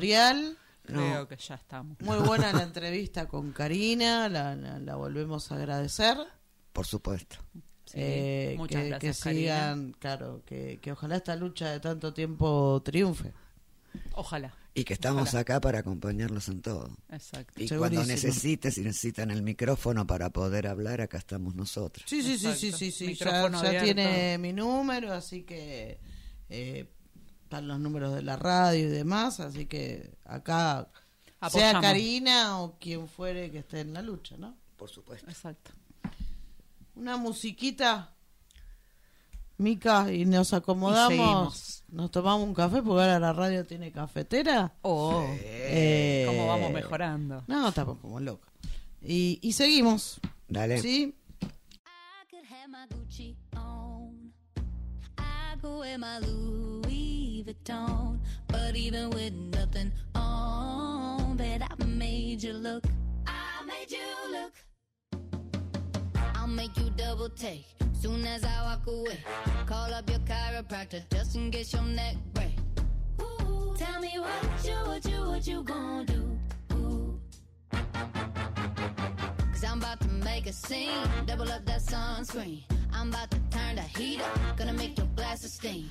[0.89, 1.29] Creo No.
[1.29, 2.01] que ya estamos.
[2.01, 4.29] Muy buena la entrevista con Karina.
[4.29, 6.17] La, la- la volvemos a agradecer.
[6.73, 7.37] Por supuesto.
[7.85, 9.41] Sí, Eh, muchas que, gracias, que Karina.
[9.55, 13.33] sigan, claro, que, que ojalá esta lucha de tanto tiempo triunfe.
[14.13, 14.55] Ojalá.
[14.75, 15.41] Y que estamos Ojalá.
[15.41, 16.91] acá para acompañarlos en todo.
[17.11, 17.53] Exacto.
[17.57, 17.79] Y Segurísimo.
[17.81, 22.05] cuando necesites, si necesitan el micrófono para poder hablar, acá estamos nosotros.
[22.09, 22.61] Sí, sí, sí, Exacto.
[22.61, 23.15] sí, sí, sí.
[23.15, 25.99] Ya, ya tiene mi número, así que
[26.51, 26.87] eh,
[27.49, 30.87] están los números de la radio y demás, así que acá
[31.51, 31.81] sea.
[31.81, 34.55] Karina o quien fuere que esté en la lucha, ¿no?
[34.77, 35.27] Por supuesto.
[35.31, 35.71] Exacto.
[36.95, 38.13] Una musiquita,
[39.57, 44.75] Mica, y nos acomodamos, nos tomamos un café porque ahora la radio tiene cafetera.
[44.83, 47.45] Oh, Eh, cómo vamos mejorando.
[47.47, 48.51] No, estamos como locos.
[49.01, 50.83] Y, y seguimos, Dale.
[50.83, 51.15] ¿sí?
[51.41, 54.35] I could have my Gucci on.
[55.19, 58.19] I go wear my Louis Vuitton.
[58.49, 62.85] But even with nothing on, bet I made you look.
[63.27, 64.53] I made you look.
[66.35, 67.67] I'll make you double take.
[67.93, 69.19] Soon as I walk away,
[69.67, 72.57] call up your chiropractor just in case your neck break.
[73.21, 76.39] Ooh, tell me what you, what you, what you gonna do?
[79.53, 81.09] Cause I'm about to make a scene.
[81.27, 82.63] Double up that sunscreen.
[82.93, 84.57] I'm about to turn the heat up.
[84.57, 85.91] Gonna make your glasses steam.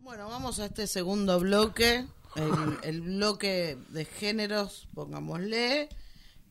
[0.00, 2.06] Bueno, vamos a este segundo bloque,
[2.36, 5.88] el, el bloque de géneros, pongámosle.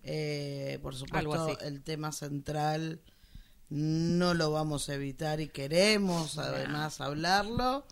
[0.04, 3.00] Eh, por supuesto, el tema central
[3.70, 7.86] no lo vamos a evitar y queremos además hablarlo,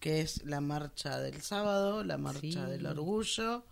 [0.00, 2.54] que es la marcha del sábado, la marcha Sí.
[2.70, 3.64] del orgullo.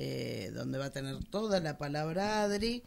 [0.00, 2.84] Eh, donde va a tener toda la palabra Adri,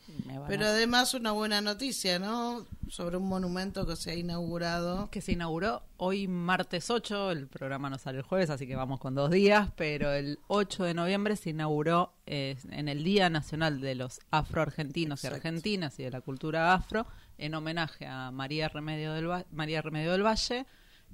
[0.48, 2.66] pero a- además una buena noticia, ¿no?
[2.88, 5.10] Sobre un monumento que se ha inaugurado.
[5.12, 9.02] que se inauguró hoy martes 8, el programa no sale el jueves, así que vamos
[9.02, 13.82] con dos días, pero el 8 de noviembre se inauguró eh, en el Día Nacional
[13.82, 15.28] de los Afroargentinos y.
[15.28, 17.06] Argentinas y de la cultura afro,
[17.38, 20.66] en homenaje a María Remedio del, Va- María Remedio del Valle,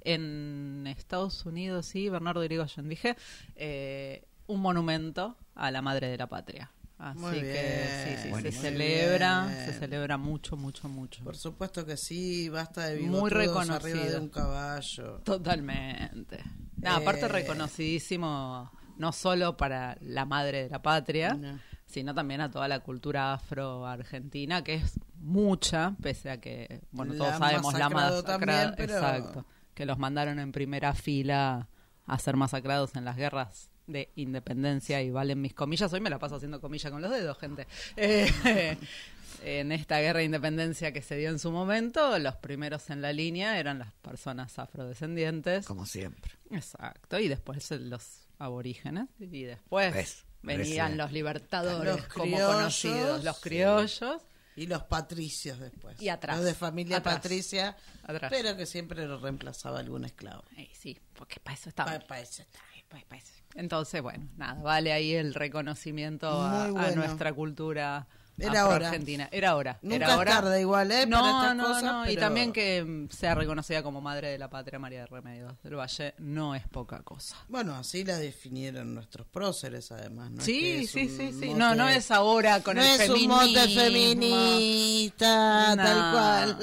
[0.01, 3.15] en Estados Unidos, sí, Bernardo Irigoyen, dije,
[3.55, 6.71] eh, un monumento a la madre de la patria.
[6.99, 9.65] Así Muy que sí, se celebra, bien.
[9.65, 11.23] se celebra mucho, mucho, mucho.
[11.23, 15.19] Por supuesto que sí, basta de Muy bigotudos arriba de un caballo.
[15.23, 16.39] Totalmente.
[16.77, 17.29] No, aparte Eh.
[17.29, 21.59] reconocidísimo no solo para la madre de la patria, No.
[21.85, 27.19] sino también a toda la cultura afro-argentina, que es mucha, pese a que, bueno, La
[27.19, 29.45] todos sabemos la masacrada, pero- exacto,
[29.75, 31.67] que los mandaron en primera fila
[32.07, 35.91] a ser masacrados en las guerras de independencia y valen mis comillas.
[35.93, 37.67] Hoy me la paso haciendo comillas con los dedos, gente.
[37.95, 38.77] Eh,
[39.43, 43.13] en esta guerra de independencia que se dio en su momento, los primeros en la
[43.13, 45.65] línea eran las personas afrodescendientes.
[45.65, 46.31] Como siempre.
[46.51, 50.25] Exacto, y después eh, los aborígenes, y después ¿Ves?
[50.43, 53.41] venían los libertadores Los como criollos, conocidos, los sí.
[53.41, 54.21] criollos.
[54.55, 56.01] Y los patricios después.
[56.01, 58.31] Y atrás, Los de familia atrás, patricia, atrás.
[58.33, 60.43] pero que siempre lo reemplazaba algún esclavo.
[60.57, 61.91] Ay, sí, porque para eso estaba.
[61.99, 62.59] Pa- pa' eso está.
[62.89, 63.33] Pa- pa' eso.
[63.58, 68.89] Entonces, bueno, nada, vale ahí el reconocimiento a, nuestra cultura Era hora.
[68.89, 69.28] argentina.
[69.32, 69.80] Era hora.
[69.82, 70.32] Nunca era es hora.
[70.32, 71.08] tarde igual, ¿eh?
[71.08, 72.08] No, para no, cosas, no.
[72.12, 75.74] Y también que mm, sea reconocida como madre de la patria María de Remedios del
[75.76, 77.36] Valle no es poca cosa.
[77.47, 80.30] Bueno, así la definieron nuestros próceres, además.
[80.30, 80.39] ¿no?
[80.41, 81.47] Es que Sí, es sí, sí, sí.
[81.47, 83.39] mote- No, no es ahora con no el es feminismo.
[83.39, 85.84] un mote feminista, No.
[85.84, 86.58] tal cual.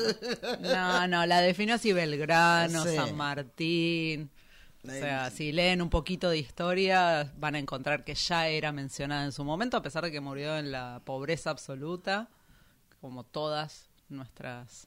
[0.60, 2.94] No, no, la definió así Belgrano, Sí.
[2.94, 4.30] San Martín.
[4.84, 9.24] O sea, si leen un poquito de historia, van a encontrar que ya era mencionada
[9.24, 12.28] en su momento, a pesar de que murió en la pobreza absoluta,
[13.00, 14.86] como todas nuestras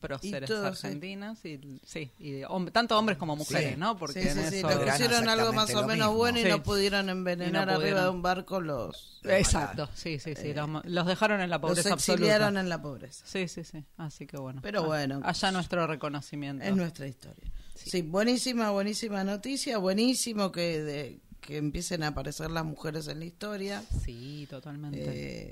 [0.00, 0.86] próceres todos, sí.
[0.88, 1.44] argentinas.
[1.44, 3.76] Y, sí, y de hom- tanto hombres como mujeres, Sí.
[3.78, 3.96] ¿no?
[3.96, 4.68] Porque sí, en sí, sí, eso...
[4.68, 6.14] le Verano pusieron algo más o menos mismo.
[6.14, 6.48] bueno y Sí.
[6.48, 8.02] no pudieron envenenar arriba pudieron.
[8.04, 10.52] de un barco los, Exacto, sí, sí, sí.
[10.54, 12.60] los, los dejaron en la los pobreza exiliaron absoluta.
[12.60, 13.24] en la pobreza.
[13.26, 13.84] Sí, sí, sí.
[13.96, 14.60] Así que bueno.
[14.60, 15.20] Pero bueno.
[15.22, 16.64] Allá nuestro reconocimiento.
[16.64, 17.52] Es nuestra historia.
[17.74, 18.02] Sí.
[18.02, 23.82] buenísima, buenísima noticia, buenísimo que, de- que empiecen a aparecer las mujeres en la historia,
[24.04, 25.02] Sí, totalmente.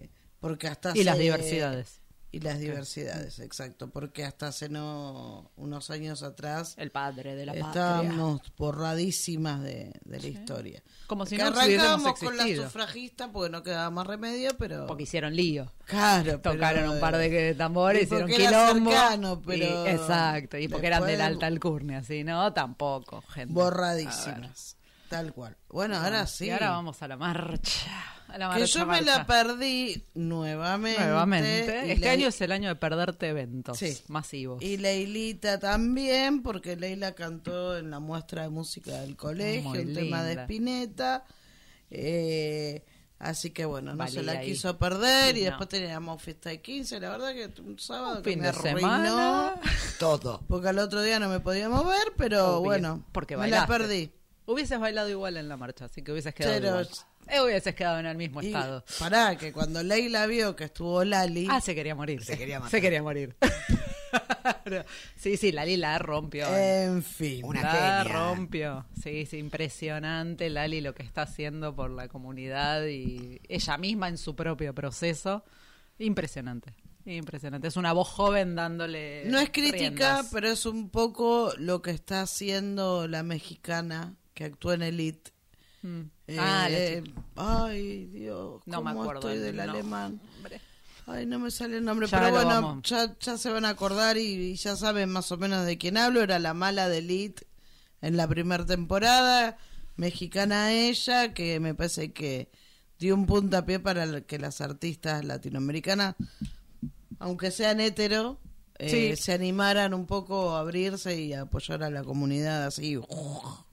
[0.05, 0.11] eh,
[0.41, 2.01] porque hasta y las diversidades.
[2.33, 7.53] Y las diversidades, exacto, porque hasta hace no unos años atrás El padre de la
[7.55, 7.69] patria.
[7.69, 10.81] estábamos borradísimas de, de la historia.
[11.09, 12.65] Como si que no arrancábamos con la existido.
[12.67, 15.73] sufragista porque no quedaba más remedio, pero Porque hicieron lío.
[15.87, 18.91] claro, Tocaron pero, un par de tambores, y hicieron quilombo.
[18.93, 22.53] cercano, pero y- exacto, y porque eran de la alta alcurnia, así, ¿no?
[22.53, 23.53] Tampoco, gente.
[23.53, 24.77] Borradísimas,
[25.09, 25.57] tal cual.
[25.69, 26.47] Bueno, ahora sí.
[26.47, 27.91] Y ahora vamos a la marcha.
[28.33, 31.01] A la que marcha, yo me la perdí nuevamente.
[31.05, 31.83] Nuevamente.
[31.87, 33.99] y Este la- año es el año de perderte eventos Sí.
[34.09, 34.63] masivos.
[34.63, 39.95] Y Leilita también, porque Leila cantó en la muestra de música del colegio, Muy el
[39.95, 40.35] tema de.
[40.35, 41.25] Spinetta.
[41.91, 42.85] Eh,
[43.19, 44.47] así que bueno, no se la ahí.
[44.53, 45.37] quiso perder.
[45.37, 45.47] Y No.
[45.47, 47.01] después teníamos fiesta de 15.
[47.01, 48.79] La verdad que un sábado Un que fin me de arruinó.
[48.79, 49.55] semana.
[49.99, 50.43] Todo.
[50.49, 54.13] Porque al otro día no me podíamos ver, pero Obvio, bueno, porque me la perdí.
[54.47, 56.89] Hubieses bailado igual en la marcha, así que hubieses quedado Pero- igual.
[57.31, 58.85] Eh, hubieses quedado en el mismo Y estado.
[58.99, 62.25] pará, que cuando Leila vio que estuvo Lali, Ah, se quería morir.
[62.25, 62.71] Se quería matar.
[62.71, 63.37] Se quería morir.
[65.17, 66.47] sí, sí, Lali la rompió.
[66.57, 67.45] en fin.
[67.45, 68.05] Una la genia.
[68.05, 68.87] rompió.
[69.03, 74.19] Sí, sí, impresionante Lali lo que está haciendo por la comunidad y ella misma en
[74.19, 75.45] su propio proceso.
[75.99, 76.75] Impresionante.
[77.07, 77.69] Impresionante.
[77.69, 79.25] Es una voz joven dándole.
[79.27, 80.29] No es crítica, riendas.
[80.33, 85.33] pero es un poco lo que está haciendo la mexicana que actúa en Elite.
[85.83, 86.03] Mm.
[86.33, 87.23] Eh, ah, chica.
[87.37, 89.73] ay, Dios, No me cómo acuerdo estoy el del nombre.
[89.81, 90.21] alemán.
[91.07, 94.17] Ay, no me sale el nombre, Ya pero bueno, ya, ya se van a acordar
[94.17, 94.21] y,
[94.53, 96.23] y ya saben más o menos de quién hablo.
[96.23, 97.47] Era la mala de Elite
[98.01, 99.57] en la primera temporada,
[99.97, 102.51] mexicana ella, que me parece que
[102.99, 106.15] dio un puntapié para que las artistas latinoamericanas,
[107.19, 108.39] aunque sean hetero,
[108.79, 109.23] eh, Sí.
[109.23, 112.99] se animaran un poco a abrirse y a apoyar a la comunidad así.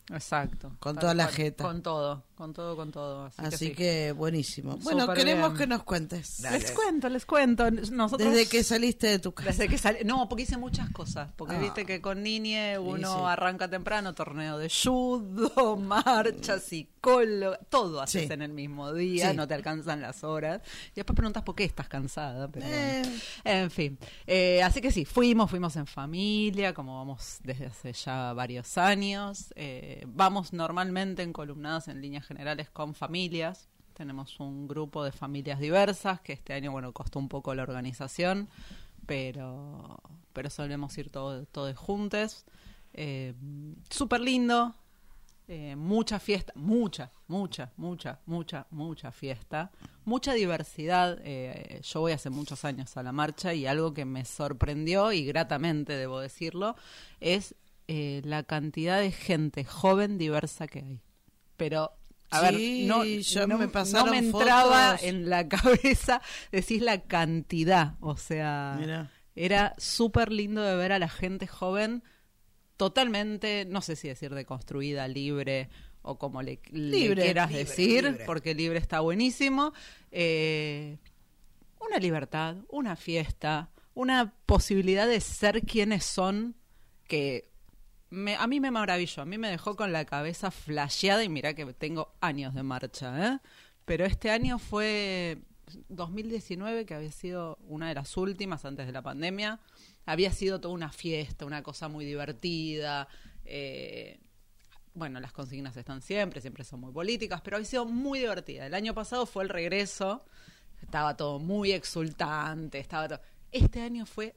[0.09, 0.75] Exacto.
[0.79, 1.63] Con toda la jeta.
[1.63, 3.25] Con todo, con todo, con todo.
[3.25, 4.11] Así, Así que, que, sí.
[4.13, 4.77] buenísimo.
[4.77, 5.57] Bueno, queremos bien.
[5.57, 6.41] que nos cuentes.
[6.41, 6.59] Dale.
[6.59, 7.69] Les cuento, les cuento.
[7.71, 9.49] Nosotros Desde que saliste de tu casa.
[9.49, 11.29] Desde que sali- No, porque hice muchas cosas.
[11.35, 11.59] Porque Ah.
[11.59, 13.21] viste que con Niñe uno sí.
[13.25, 18.33] arranca temprano, torneo de judo, marcha, psicóloga, todo haces Sí.
[18.33, 19.35] en el mismo día, Sí.
[19.37, 20.61] no te alcanzan las horas.
[20.91, 22.47] Y después preguntas por qué estás cansada.
[22.49, 23.01] Pero Eh.
[23.03, 23.17] bueno.
[23.43, 23.97] En fin.
[24.27, 29.51] Eh, así que sí, fuimos, fuimos en familia, como vamos desde hace ya varios años.
[29.55, 33.69] Eh, vamos normalmente en columnadas en líneas generales con familias.
[33.93, 38.49] Tenemos un grupo de familias diversas que este año, bueno, costó un poco la organización,
[39.05, 39.99] pero,
[40.33, 42.45] pero solemos ir todos todos juntos.
[42.93, 43.33] Eh,
[43.89, 44.75] Súper lindo,
[45.49, 49.71] eh, mucha fiesta, mucha, mucha, mucha, mucha, mucha fiesta,
[50.03, 51.19] mucha diversidad.
[51.23, 55.25] Eh, yo voy hace muchos años a la marcha y algo que me sorprendió y
[55.25, 56.75] gratamente, debo decirlo,
[57.21, 57.55] es
[57.87, 61.01] eh, la cantidad de gente joven diversa que hay.
[61.55, 61.93] Pero,
[62.29, 65.03] a Sí, ver, no, yo no- me no pasaron me entraba fotos.
[65.03, 66.21] en la cabeza
[66.51, 72.03] decís la cantidad, o sea, era súper lindo de ver a la gente joven
[72.75, 75.69] totalmente, no sé si decir deconstruida, libre
[76.01, 78.25] o como le, le Libre, quieras libre, decir, libre.
[78.25, 79.73] porque libre está buenísimo.
[80.11, 80.97] Eh,
[81.79, 86.55] una libertad, una fiesta, una posibilidad de ser quienes son
[87.07, 87.46] que
[88.37, 91.65] a mí me maravilló, a mí me dejó con la cabeza flasheada y mira que
[91.73, 93.39] tengo años de marcha, ¿eh?
[93.85, 95.39] pero este año fue
[95.89, 99.59] 2019, que había sido una de las últimas antes de la pandemia,
[100.05, 103.07] había sido toda una fiesta, una cosa muy divertida.
[103.45, 104.19] eh,
[104.93, 108.65] bueno, las consignas están siempre, siempre son muy políticas, pero había sido muy divertida.
[108.65, 110.25] El año pasado fue el regreso,
[110.81, 113.21] estaba todo muy exultante, estaba todo...
[113.51, 114.35] Este año fue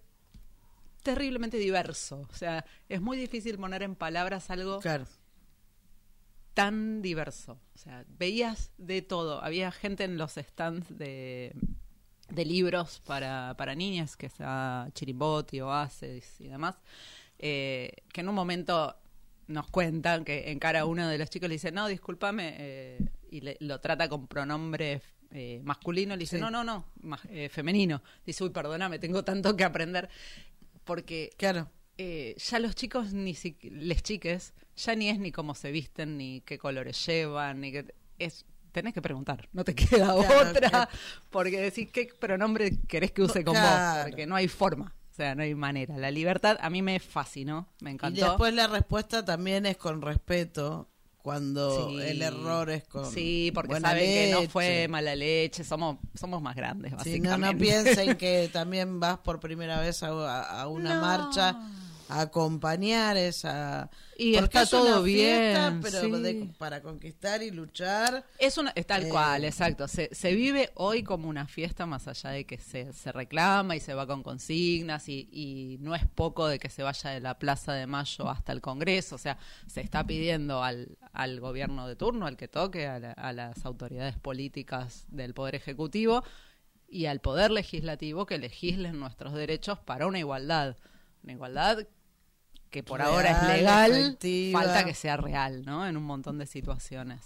[1.03, 5.07] terriblemente diverso, o sea, es muy difícil poner en palabras algo Claro.
[6.55, 7.59] tan diverso.
[7.75, 9.43] O sea, veías de todo.
[9.43, 11.55] Había gente en los stands de,
[12.29, 16.77] de libros para, para niñas, que sea Chirimboti, Oasis y demás,
[17.39, 18.97] eh, que en un momento
[19.47, 22.99] nos cuentan que encara a uno de los chicos le dice, no, discúlpame, eh,
[23.31, 26.43] y le- lo trata con pronombre eh, masculino, le dice, Sí.
[26.43, 28.03] no, no, no, ma- eh, femenino.
[28.27, 30.09] Dice, uy, perdóname, tengo tanto que aprender.
[30.91, 31.71] Porque Claro.
[31.99, 36.17] eh, ya los chicos, ni si, les chiques, ya ni es ni cómo se visten,
[36.19, 37.95] ni qué colores llevan, ni qué...
[38.19, 40.91] Es, tenés que preguntar, no te queda Claro, otra, claro.
[41.31, 43.95] porque decís qué pronombre querés que use con Claro.
[44.01, 45.97] vos, porque no hay forma, o sea, no hay manera.
[45.97, 48.25] La libertad a mí me fascinó, me Y encantó.
[48.27, 50.90] después la respuesta también es con respeto
[51.23, 52.01] cuando Sí.
[52.01, 54.51] el error es con Sí, porque saben que no leche.
[54.53, 57.53] fue mala leche, somos, somos más grandes, Sí, no, básicamente.
[57.55, 61.01] no piensen que también vas por primera vez a, una No.
[61.01, 61.57] marcha
[62.11, 66.11] acompañar esa Y porque está es todo fiesta, bien, pero sí.
[66.11, 69.87] de- para conquistar y luchar Es una, es tal Eh, cual, exacto.
[69.89, 73.81] Se, se vive hoy como una fiesta más allá de que se, se reclama y
[73.81, 77.39] se va con consignas y, y no es poco de que se vaya de la
[77.39, 79.15] Plaza de Mayo hasta el Congreso.
[79.15, 83.13] O sea, se está pidiendo al, al gobierno de turno, al que toque, a, la-
[83.13, 86.23] a las autoridades políticas del Poder Ejecutivo
[86.89, 90.77] y al Poder Legislativo que legislen nuestros derechos para una igualdad.
[91.23, 91.87] Una igualdad
[92.71, 94.61] que por ahora es legal, efectiva.
[94.63, 95.87] falta que sea real, ¿no?
[95.87, 97.21] En un montón de situaciones.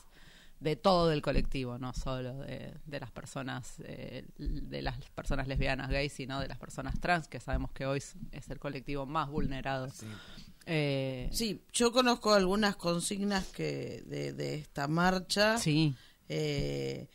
[0.60, 5.90] De todo el colectivo, no solo de, de las personas, eh, de las personas lesbianas,
[5.90, 7.98] gays, sino de las personas trans, que sabemos que hoy
[8.32, 9.88] es- el colectivo más vulnerado.
[10.66, 15.94] Eh, sí yo conozco algunas consignas que de, de esta marcha sí.
[16.30, 17.08] eh,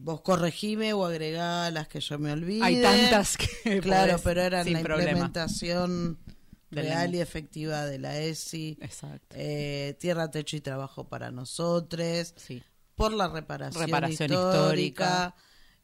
[0.00, 4.40] vos corregime o agregá las que yo me olvide Hay tantas que claro podés pero
[4.42, 5.10] eran la problema.
[5.12, 6.18] implementación
[6.70, 9.36] real y efectiva de la ESI Exacto.
[9.38, 12.62] eh, tierra techo y trabajo para nosotros Sí.
[12.94, 15.34] por la reparación, Reparación histórica,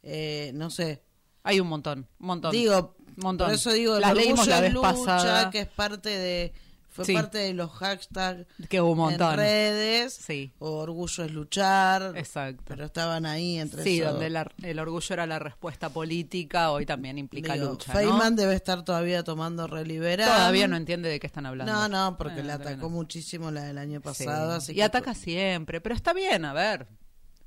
[0.02, 1.02] eh, no sé
[1.42, 2.52] Hay un montón, un montón.
[2.52, 3.46] digo montón.
[3.48, 5.50] por eso digo Las leímos la vez lucha pasada.
[5.50, 6.52] que es parte de
[6.94, 7.12] fue Sí.
[7.12, 9.32] parte de los hashtags Que hubo un montón.
[9.32, 10.52] en redes Sí.
[10.60, 12.62] o orgullo es luchar Exacto.
[12.68, 17.18] pero estaban ahí entre Sí, donde la- el orgullo era la respuesta política, hoy también
[17.18, 17.92] implica Digo, lucha.
[17.92, 17.98] ¿no?
[17.98, 21.72] Feynman debe estar todavía tomando reliberal Todavía no entiende de qué están hablando.
[21.72, 22.90] no no porque Eh, le atacó no.
[22.90, 24.04] muchísimo la del año Sí.
[24.04, 26.86] pasado así y que- ataca siempre, pero está bien, a ver.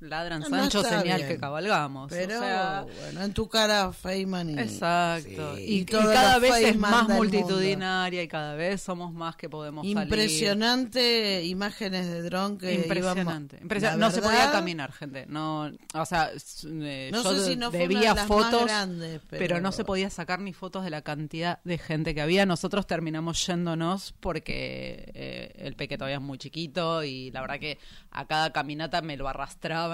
[0.00, 1.28] Ladran No, Sancho, señal bien.
[1.28, 2.08] que cabalgamos.
[2.10, 5.56] pero o sea, bueno en tu cara Feynman y Exacto.
[5.56, 5.62] Sí.
[5.62, 9.48] Y, Y y toda cada vez es más multitudinaria y cada vez somos más que
[9.48, 9.98] podemos salir.
[10.02, 13.56] impresionante imágenes de dron que Impresionante.
[13.56, 15.26] íbamos- Impresiona- la No se podía caminar, gente.
[15.28, 16.30] No, o sea,
[16.64, 19.38] eh, No yo sé si no debía de fotos, grandes, pero...
[19.40, 22.46] pero- no se podía sacar ni fotos de la cantidad de gente que había.
[22.46, 27.78] Nosotros terminamos yéndonos porque eh, el peque todavía es muy chiquito y la verdad que
[28.10, 29.28] a cada caminata me lo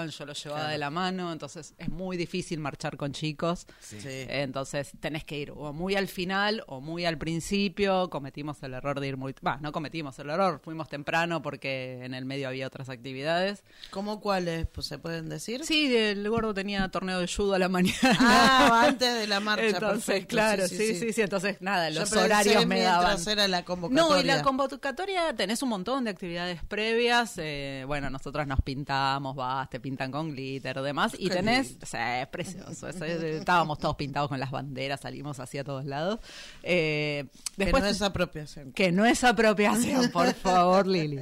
[0.05, 0.71] yo lo llevaba Claro.
[0.73, 3.65] de la mano, entonces es muy difícil marchar con chicos.
[3.79, 3.97] Sí.
[4.05, 8.09] Entonces tenés que ir o muy al final o muy al principio.
[8.09, 9.33] Cometimos el error de ir muy...
[9.45, 13.63] Va, no cometimos el error, fuimos temprano porque en el medio había otras actividades.
[13.91, 15.65] ¿Cómo cuáles pues, se pueden decir?
[15.65, 17.95] Sí, el gordo tenía torneo de judo a la mañana.
[18.19, 20.27] Ah, antes de la marcha, Entonces, perfecto.
[20.29, 23.17] claro, sí sí, sí, Entonces, nada, los horarios me daban.
[23.27, 24.15] era la convocatoria.
[24.15, 27.33] No, y la convocatoria tenés un montón de actividades previas.
[27.37, 31.15] eh, bueno, nosotros nos pintamos, vas, te pintan con glitter demás.
[31.19, 32.87] Y tenés, o sea, es precioso.
[32.89, 36.19] es- estábamos todos pintados con las banderas, salimos hacia todos lados.
[36.63, 37.25] Eh,
[37.55, 38.71] Que después no es apropiación.
[38.73, 41.19] que no es apropiación, por favor, Lili.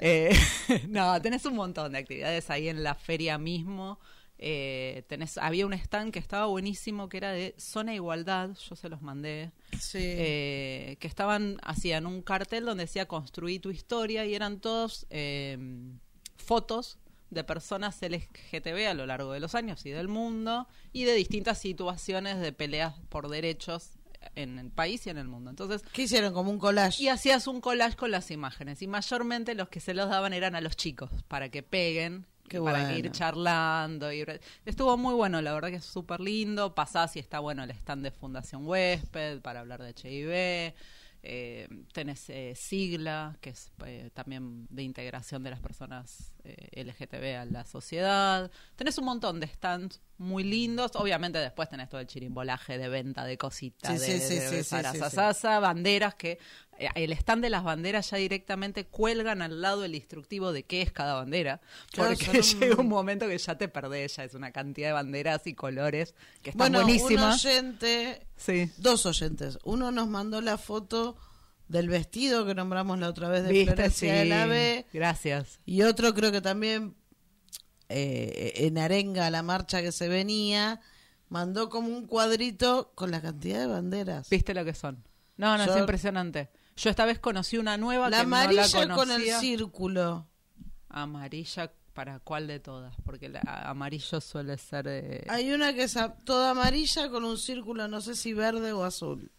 [0.00, 0.30] Eh,
[0.88, 3.98] no, tenés un montón de actividades ahí en la feria mismo.
[4.38, 8.88] Eh, tenés, había un stand que estaba buenísimo que era de Zona Igualdad, yo se
[8.88, 9.50] los mandé,
[9.80, 9.98] Sí.
[10.00, 15.56] eh, que estaban, hacían un cartel donde decía construí tu historia y eran todos eh,
[16.36, 16.98] fotos
[17.34, 21.58] de personas LGTB a lo largo de los años y del mundo y de distintas
[21.58, 23.90] situaciones de peleas por derechos
[24.36, 25.50] en el país y en el mundo.
[25.50, 26.32] Entonces, ¿Qué hicieron?
[26.32, 27.02] Como un collage.
[27.02, 28.80] y hacías un collage con las imágenes.
[28.82, 32.60] Y mayormente los que se los daban eran a los chicos, para que peguen, Qué
[32.60, 32.96] para bueno.
[32.98, 34.12] ir charlando.
[34.12, 34.24] Y...
[34.64, 36.74] Estuvo muy bueno, la verdad que es súper lindo.
[36.74, 40.74] Pasás y está bueno el stand de Fundación Huésped para hablar de HIV.
[41.26, 47.40] Eh, tenés eh, Sigla, que es eh, también de integración de las personas eh, LGTB
[47.40, 48.50] a la sociedad.
[48.76, 50.92] Tenés un montón de stands muy lindos.
[50.96, 54.64] Obviamente después tenés todo el chirimbolaje de venta de cositas, Sí, de, sí, de sí,
[54.64, 56.38] sarasasasa, banderas que
[56.78, 60.92] el stand de las banderas ya directamente cuelgan al lado el instructivo de qué es
[60.92, 61.60] cada bandera,
[61.92, 64.88] Claro, porque son un- llega un momento que ya te perdés, ya es una cantidad
[64.88, 67.44] de banderas y colores que están bueno, un buenísimas.
[67.44, 68.70] oyente, Sí.
[68.78, 69.58] dos oyentes.
[69.64, 71.16] Uno nos mandó la foto
[71.68, 73.74] del vestido que nombramos la otra vez de ¿Viste?
[73.74, 74.48] Florencia Sí.
[74.50, 74.86] B.
[74.92, 75.60] Gracias.
[75.64, 76.94] Y otro creo que también
[77.88, 80.80] eh, en Arenga, la marcha que se venía,
[81.28, 84.28] mandó como un cuadrito con la cantidad de banderas.
[84.30, 85.04] ¿Viste lo que son?
[85.36, 86.48] No, no, es impresionante.
[86.76, 90.26] Yo esta vez conocí una nueva La que no amarilla la con el círculo.
[90.88, 92.94] Amarilla, ¿para cuál de todas?
[93.04, 94.86] Porque la, amarillo suele ser...
[94.88, 98.72] eh, Hay una que es a- toda amarilla con un círculo, no sé si verde
[98.72, 99.30] o azul.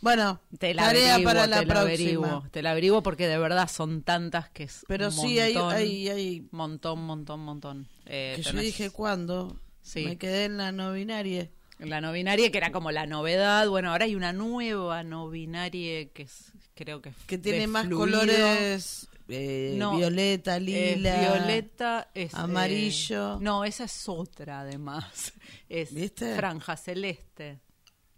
[0.00, 1.80] Bueno, Te la tarea averiguo, para la te la próxima.
[2.28, 5.54] averiguo, te la averiguo porque de verdad son tantas que es Pero un sí, hay,
[5.54, 7.88] montón, hay, hay montón, montón, montón.
[8.06, 9.60] Eh, que yo dije cuándo.
[9.82, 10.04] Sí.
[10.04, 11.50] Me quedé en la no binaria.
[11.78, 13.68] La no binaria que era como la novedad.
[13.68, 17.86] Bueno, ahora hay una nueva no binaria que es, creo que es Que tiene más
[17.86, 18.18] fluido.
[18.20, 21.20] colores eh, No, violeta, lila.
[21.34, 23.38] violeta, es, eh, amarillo.
[23.40, 25.32] no, esa es otra además.
[25.68, 26.34] Es ¿Viste?
[26.34, 27.60] franja celeste,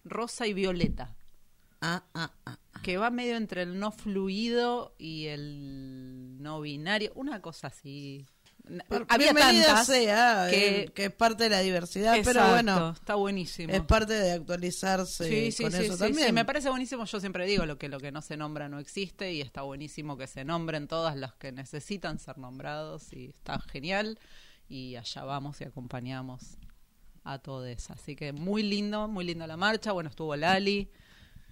[0.04, 1.16] rosa y violeta.
[1.80, 2.58] Ah, ah, ah.
[2.82, 8.24] que va medio entre el no fluido y el no binario, una cosa así.
[9.08, 13.72] Había tantas sea, que, eh, que es parte de la diversidad, pero bueno, está buenísimo.
[13.72, 16.26] es parte de actualizarse Sí, sí, con sí, eso sí, también.
[16.28, 17.04] sí, me parece buenísimo.
[17.04, 20.16] Yo siempre digo lo que lo que no se nombra no existe y está buenísimo
[20.16, 24.18] que se nombren todas las que necesitan ser nombrados y está genial
[24.68, 26.56] y allá vamos y acompañamos
[27.24, 27.90] a todos.
[27.90, 29.92] Así que muy lindo, muy lindo la marcha.
[29.92, 30.90] Bueno, estuvo Lali.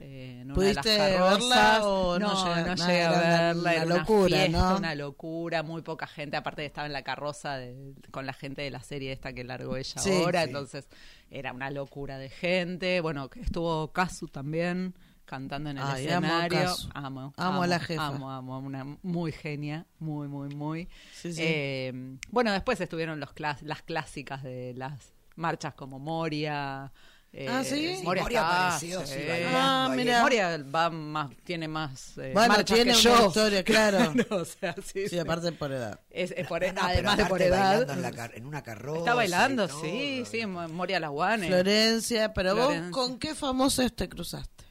[0.00, 1.38] Eh, en una de las ¿Pudiste carrozas.
[1.40, 4.36] verla o no no, no nada, llegué a era una- verla, una era una locura,
[4.38, 4.76] fiesta, ¿no?
[4.78, 8.70] una locura, muy poca gente, aparte estaba en la carroza de- con la gente de
[8.70, 10.46] la serie esta que largó ella Sí, ahora, sí.
[10.48, 10.88] entonces
[11.30, 14.94] era una locura de gente, bueno, estuvo Casu también
[15.24, 16.88] cantando en el Ay, amo escenario, Casu.
[16.94, 18.06] amo, Amo a la jefa.
[18.06, 20.88] amo, amo, una muy genia, muy, muy, muy.
[21.12, 21.34] Sí.
[21.36, 26.90] Eh, bueno, después estuvieron los clas- las clásicas de las marchas como Moria.
[27.32, 27.96] Eh, Ah, ¿sí?
[27.96, 30.22] Sí, Moria está, apareció, sí, bailando Ah, mira.
[30.22, 33.26] Moria va más, tiene más eh, Bueno, tiene que una yo.
[33.28, 34.14] historia, claro.
[34.14, 35.18] No, o sea, sí, Sí, sí.
[35.18, 36.00] aparte por edad.
[36.10, 37.90] Es, es por, No, pero además de por edad.
[37.90, 38.98] En, la en una carroza.
[39.00, 41.46] Está bailando, sí, sí, Mo- Moria Laguane.
[41.48, 42.88] Florencia, pero Florencia.
[42.88, 44.64] vos, ¿con qué famosos te cruzaste?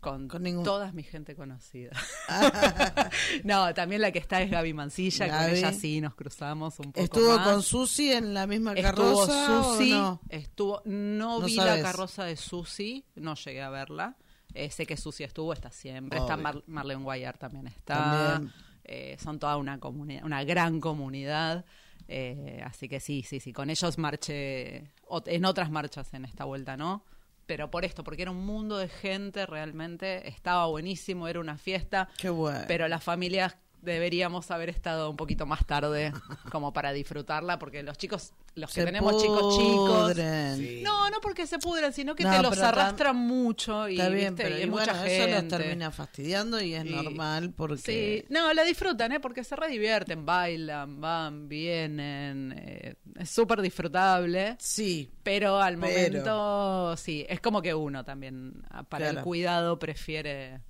[0.00, 1.90] Con, Con ningún- toda mi gente conocida.
[3.44, 5.58] no, también la que está es Gaby Mancilla, con Gaby.
[5.58, 7.48] ella sí nos cruzamos un poco ¿Estuvo más.
[7.48, 10.20] con Susi en la misma Estuvo carroza Susi, o no?
[10.28, 11.76] estuvo, no, No vi sabes.
[11.76, 14.16] la carroza de Susi, no llegué a verla.
[14.54, 16.18] Eh, sé que Susi estuvo, está siempre.
[16.18, 16.36] Está.
[16.36, 17.94] Mar- Marlene Guayar también está.
[18.34, 18.52] También.
[18.84, 21.64] Eh, son toda una comunidad, una gran comunidad.
[22.08, 23.52] Eh, así que sí, sí, sí.
[23.52, 24.90] Con ellos marché
[25.26, 27.04] en otras marchas en esta vuelta, ¿no?
[27.48, 30.28] Pero por esto, porque era un mundo de gente realmente.
[30.28, 32.10] Estaba buenísimo, era una fiesta.
[32.18, 32.66] Qué bueno.
[32.68, 36.12] Pero las familias deberíamos haber estado un poquito más tarde
[36.50, 40.56] como para disfrutarla, porque los chicos, los que Se tenemos chicos chicos, pudren.
[40.58, 40.80] Sí.
[40.84, 44.34] no, no porque se pudran, sino que No, te los arrastran mucho y, Está bien,
[44.34, 44.42] ¿viste?
[44.42, 45.42] pero y y hay bueno, mucha eso gente.
[45.42, 48.24] los termina fastidiando y es Y- normal porque...
[48.26, 49.20] Sí, no, la disfrutan, ¿eh?
[49.20, 54.56] Porque se redivierten, bailan, van, vienen, eh, es súper disfrutable.
[54.58, 59.78] Sí, Pero al Pero- momento, sí, es como que uno también, ah, para el cuidado,
[59.78, 60.60] prefiere.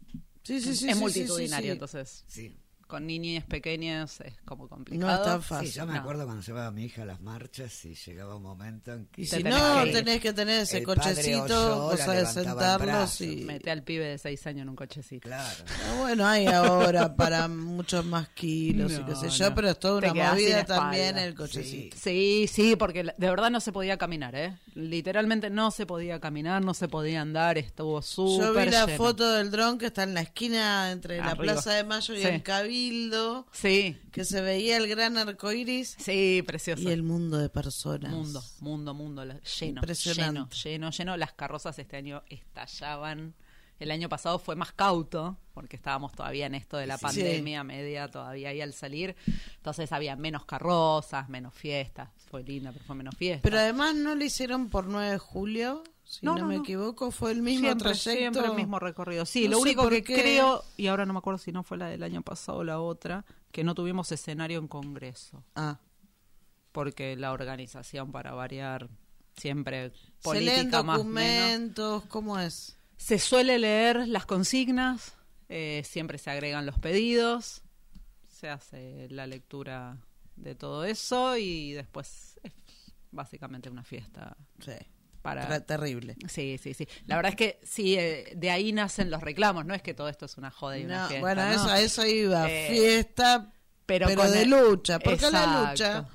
[0.42, 0.88] sí, sí, sí.
[0.88, 1.68] es sí, multitudinario, sí, sí, sí.
[1.70, 2.24] entonces.
[2.26, 2.56] Sí.
[2.88, 5.22] Con niñas pequeñas es como No complicado.
[5.22, 5.72] es tan Sí, fácil.
[5.72, 6.00] yo me No.
[6.00, 9.22] acuerdo cuando llevaba a mi hija a las marchas y llegaba un momento en que
[9.22, 13.20] Y Te si tenés no, que tenés que tener ese cochecito, la cosa de sentarlos
[13.20, 13.36] y...
[13.44, 15.28] Mete al pibe de seis años en un cochecito.
[15.28, 15.64] Claro.
[15.68, 19.54] Ah, Bueno, hay ahora para muchos más kilos y No, qué sé yo, no.
[19.54, 21.96] pero es toda Te una movida también el cochecito.
[21.96, 24.56] Sí, sí, porque la- de verdad no se podía caminar, ¿eh?
[24.74, 28.96] Literalmente no se podía caminar, no se podía andar, estuvo súper Yo vi la lleno.
[28.96, 31.52] foto del dron que está en la esquina entre la Arriba.
[31.54, 32.26] Plaza de Mayo y Sí.
[32.28, 32.77] el Cabildo,
[33.52, 36.82] Sí, que se veía el gran arco iris sí, precioso.
[36.82, 38.12] y el mundo de personas.
[38.12, 40.32] Mundo, mundo, mundo, lleno, Impresionante.
[40.32, 41.16] lleno, lleno, lleno.
[41.16, 43.34] Las carrozas este año estallaban.
[43.78, 47.02] El año pasado fue más cauto, porque estábamos todavía en esto de la Sí.
[47.04, 49.14] pandemia media, todavía ahí al salir.
[49.56, 52.08] Entonces había menos carrozas, menos fiestas.
[52.30, 53.42] Fue linda, pero fue menos fiesta.
[53.42, 56.62] Pero además no lo hicieron por 9 de julio, si no, No, no, me no.
[56.62, 58.10] equivoco, fue el mismo siempre, trayecto.
[58.18, 59.24] siempre el mismo recorrido.
[59.26, 60.14] Sí, lo único que qué.
[60.14, 62.80] creo, y ahora no me acuerdo si no fue la del año pasado o la
[62.80, 65.44] otra, que no tuvimos escenario en Congreso.
[65.54, 65.78] Ah,
[66.72, 68.88] Porque la organización, para variar,
[69.36, 71.06] siempre se leen política más menos.
[71.06, 72.74] documentos, ¿cómo es?
[72.98, 75.14] Se suele leer las consignas,
[75.48, 77.62] eh, siempre se agregan los pedidos,
[78.28, 79.96] se hace la lectura
[80.36, 82.52] de todo eso y después es
[83.10, 84.72] básicamente una fiesta Sí,
[85.22, 85.60] para...
[85.64, 86.16] terrible.
[86.28, 86.86] Sí, sí, sí.
[87.06, 90.08] La verdad es que sí, eh, de ahí nacen los reclamos, no es que todo
[90.08, 91.20] esto es una joda y una No, fiesta.
[91.20, 91.54] bueno, ¿no?
[91.54, 93.52] eso, a eso iba, Eh, fiesta,
[93.86, 95.70] pero de el- lucha, porque la Exacto.
[95.70, 96.08] lucha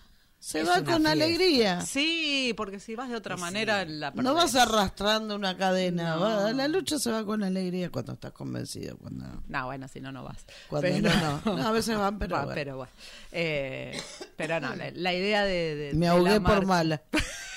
[0.45, 1.11] se Es va con fiesta.
[1.11, 1.79] alegría.
[1.81, 3.91] Sí, porque si vas de otra Sí, manera sí.
[3.93, 4.67] la No vas perdés.
[4.67, 6.19] arrastrando una cadena, No.
[6.21, 10.11] va- la lucha se va con alegría cuando estás convencido, cuando, No, bueno, si no,
[10.11, 10.45] no vas.
[10.67, 12.55] cuando Pero- no, no, No, a veces van, pero, Va, bueno.
[12.55, 12.91] pero bueno.
[13.31, 13.97] Eh,
[14.35, 17.01] pero no, la, la idea de, de- me de ahogué la por mala.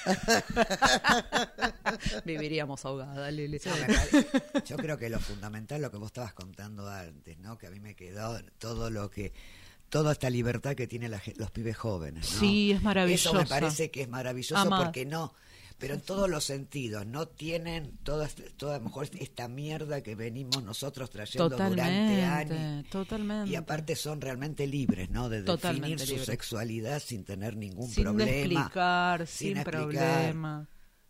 [2.25, 3.59] Viviríamos ahogada, Lili.
[3.59, 7.59] Pare- yo creo que lo fundamental, lo que vos estabas contando antes, ¿no?
[7.59, 9.33] Que a mí me quedó todo lo que
[9.89, 12.39] toda esta libertad que tienen la los pibes jóvenes, ¿no?
[12.41, 13.29] Sí, es maravillosa.
[13.31, 14.85] Eso me parece que es maravilloso Amar.
[14.85, 15.35] porque no,
[15.79, 21.11] pero en todos los sentidos, no tienen toda, toda mejor esta mierda que venimos nosotros
[21.11, 22.85] trayendo durante años.
[22.91, 23.51] Totalmente.
[23.51, 25.29] Y aparte son realmente libres, ¿no?
[25.29, 28.31] De Totalmente definir su sexualidad sin tener ningún sin problema.
[28.33, 29.83] explicar, sin sin, explicar.
[29.83, 30.69] problema.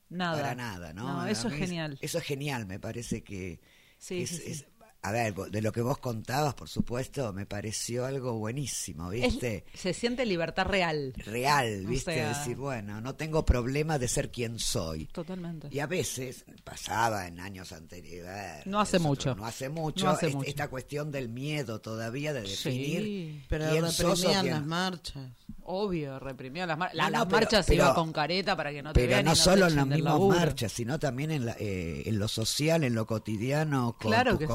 [0.09, 0.37] Nada.
[0.41, 1.27] Para nada, ¿no?
[1.27, 1.99] Eso es genial.
[2.01, 3.61] Eso es genial, me parece que
[3.99, 4.51] Sí, es- sí, sí.
[4.53, 4.67] es-
[5.09, 9.65] a ver, de lo que vos contabas, por supuesto, me pareció algo buenísimo, Es- ¿viste?
[9.75, 11.13] se siente libertad real.
[11.17, 12.15] Real, O ¿viste?
[12.15, 15.07] sea- Decir, bueno, no tengo problema de ser quien soy.
[15.07, 15.69] Totalmente.
[15.71, 18.67] Y a veces pasaba en años anteriores.
[18.67, 19.35] No hace mucho.
[19.35, 20.05] No hace mucho.
[20.07, 20.49] No hace es- mucho.
[20.49, 23.03] Esta cuestión del miedo todavía de definir.
[23.03, 25.31] Sí, Pero quién sos o reprimían quién- las marchas.
[25.69, 28.57] obvio, reprimió las, mar- No, la- no, las pero- marchas se pero- iba con careta
[28.57, 31.31] para que no te Pero vean y no solo en las mismas marchas, sino también
[31.33, 34.47] en, la- eh, en lo social, en lo cotidiano, con Claro tus sí.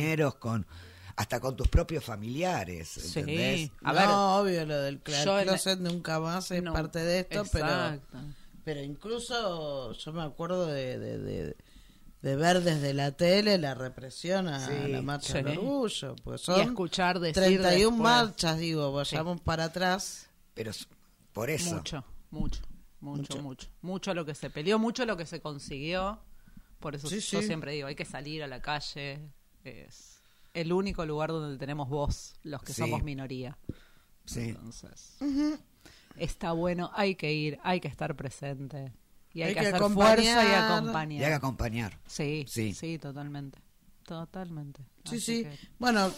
[0.00, 0.66] Compañeros, con
[1.16, 3.70] hasta con tus propios familiares, Sí.
[3.82, 7.00] A no, ver, obvio, lo del cl- yo en- closet nunca más es no, parte
[7.00, 8.18] de esto, pero exacto.
[8.64, 11.56] pero incluso yo me acuerdo de, de, de,
[12.22, 15.42] de ver desde la tele la represión a Sí, la marcha sí.
[15.42, 16.16] del orgullo.
[16.24, 17.98] Pues Y escuchar decir 31 después.
[18.00, 20.30] marchas, digo, vayamos para atrás.
[20.54, 20.72] Pero
[21.34, 21.74] por eso.
[21.76, 22.62] Mucho, mucho,
[23.00, 23.42] mucho, Mucho.
[23.42, 23.68] mucho.
[23.82, 26.18] Mucho lo que se peleó, mucho lo que se consiguió.
[26.78, 27.46] Por eso Sí, yo sí.
[27.46, 29.20] siempre digo, hay que salir a la calle.
[29.64, 30.22] Es
[30.54, 32.82] el único lugar donde tenemos voz, los que Sí.
[32.82, 33.56] somos minoría.
[34.24, 34.50] Sí.
[34.50, 35.16] Entonces,
[36.16, 38.92] está bueno, hay que ir, hay que estar presente.
[39.32, 41.20] Y hay, Hay que, que hacer fuerza y acompañar.
[41.20, 42.00] Y haga acompañar.
[42.06, 42.74] Sí, Sí.
[42.74, 43.58] sí, totalmente.
[44.04, 44.82] Totalmente.
[45.04, 45.44] Sí, Así sí.
[45.44, 46.12] que- Bueno,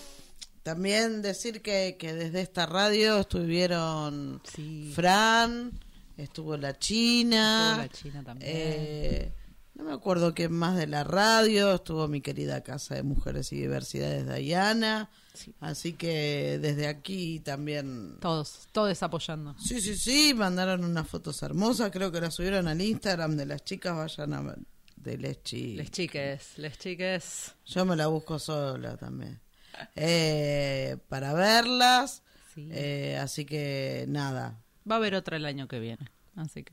[0.63, 4.93] también decir que, que desde esta radio estuvieron Sí.
[4.95, 5.79] Fran,
[6.17, 7.83] estuvo la China.
[7.83, 8.51] Estuvo la China también.
[8.51, 9.33] eh,
[9.75, 11.75] no me acuerdo quién más de la radio.
[11.75, 15.11] Estuvo mi querida Casa de Mujeres y Diversidades, Diana.
[15.35, 15.55] Sí.
[15.61, 18.19] Así que desde aquí también.
[18.21, 19.57] Todos, todos apoyando.
[19.59, 21.91] Sí, sí, sí, mandaron unas fotos hermosas.
[21.91, 23.97] Creo que las subieron al Instagram de las chicas.
[23.97, 24.55] Vayan a.
[24.97, 27.53] De les chi- Les chiques, les chiques.
[27.67, 29.41] Yo me la busco sola también.
[29.97, 32.23] Eh, para verlas.
[32.55, 32.69] Sí.
[32.71, 34.59] Eh, así que nada,
[34.89, 36.11] Va a haber otra el año que viene.
[36.37, 36.73] Así que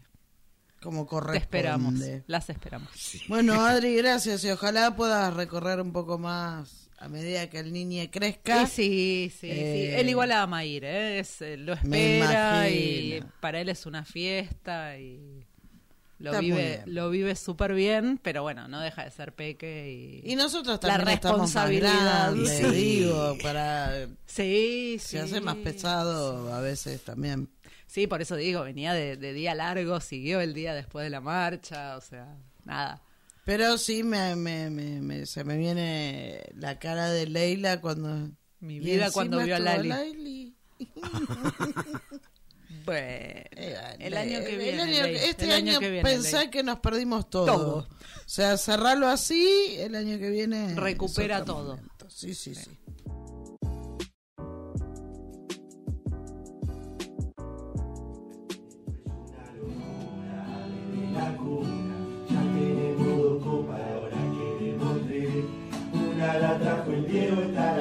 [0.81, 1.37] como te corresponde.
[1.39, 1.93] esperamos.
[2.27, 2.89] Las esperamos.
[3.27, 8.03] Bueno, Adri, gracias y ojalá puedas recorrer un poco más a medida que el niño
[8.11, 8.63] crezca.
[8.63, 9.95] Y sí, sí, Eh, sí.
[9.99, 11.19] Él igual ama ir, ¿eh?
[11.19, 15.45] Es, eh, lo Me espera y para él es una fiesta y
[16.17, 20.29] lo Está vive, lo vive súper bien, pero bueno, no deja de ser peque y,
[20.29, 22.33] Y nosotros La también estamos más responsabilidad.
[22.33, 22.71] grandes, Sí.
[22.75, 24.99] digo, para sí, sí.
[24.99, 27.47] se hace más pesado a veces también.
[27.91, 31.21] Sí, por eso digo, venía de, de día largo, siguió el día después de la
[31.21, 33.01] marcha, o sea, nada.
[33.45, 38.29] Pero sí me, me, me- me- se me viene la cara de Leila cuando
[38.59, 39.89] Mi vida cuando vio a Lali.
[39.89, 40.55] Lali.
[42.85, 44.81] Bueno, Eh, el año que el viene.
[44.81, 47.45] año- este el año, que viene, pensá que nos perdimos todo.
[47.45, 47.75] Todo.
[47.79, 47.87] O
[48.27, 50.75] sea, cerrarlo así, el año que viene.
[50.75, 51.75] Recupera todo.
[51.77, 52.09] momento.
[52.09, 52.69] Sí, sí, sí.
[66.37, 67.78] La trajo el Diego, esta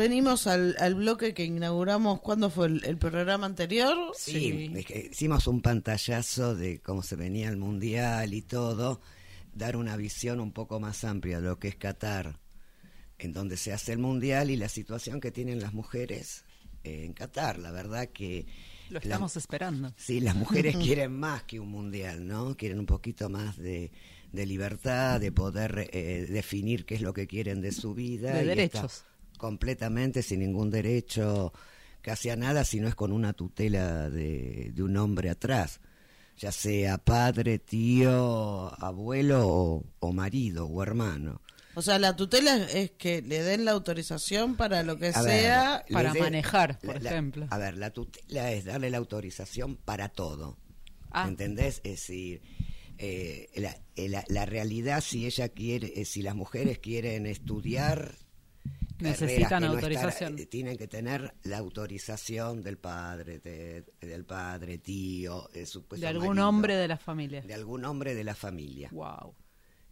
[0.00, 2.20] venimos al, al bloque que inauguramos.
[2.20, 3.96] ¿Cuándo fue el, el programa anterior?
[4.16, 4.72] Sí, Sí.
[4.76, 9.00] es que hicimos un pantallazo de cómo se venía el mundial y todo,
[9.54, 12.38] dar una visión un poco más amplia de lo que es Qatar,
[13.18, 16.44] en donde se hace el mundial y la situación que tienen las mujeres
[16.84, 17.58] eh, en Qatar.
[17.58, 18.46] La verdad que
[18.88, 19.92] Lo la- estamos esperando.
[19.96, 22.56] Sí, las mujeres quieren más que un mundial, ¿no?
[22.56, 23.90] Quieren un poquito más de,
[24.32, 28.32] de libertad, de poder eh, definir qué es lo que quieren de su vida.
[28.34, 29.04] De y derechos.
[29.40, 31.52] Completamente sin ningún derecho
[32.02, 35.80] casi a nada, si no es con una tutela de, de un hombre atrás,
[36.38, 41.40] ya sea padre, tío, abuelo o, o marido o hermano.
[41.74, 45.84] O sea, la tutela es, que le den la autorización para lo que A sea.
[45.92, 47.46] para de- manejar, por la- la- ejemplo.
[47.50, 50.58] A ver, la tutela es darle la autorización para todo.
[51.10, 51.26] Ah.
[51.28, 51.80] ¿Entendés?
[51.84, 52.42] Es decir,
[52.98, 58.14] eh, la, eh, la- la realidad, si ella quiere, eh, si las mujeres quieren estudiar.
[59.00, 60.32] Necesitan que no autorización.
[60.34, 66.28] estar- eh, tienen que tener la autorización del padre, de- del padre, tío, De algún
[66.28, 67.40] marido, hombre de la familia.
[67.42, 69.34] de algún hombre de la familia Wow.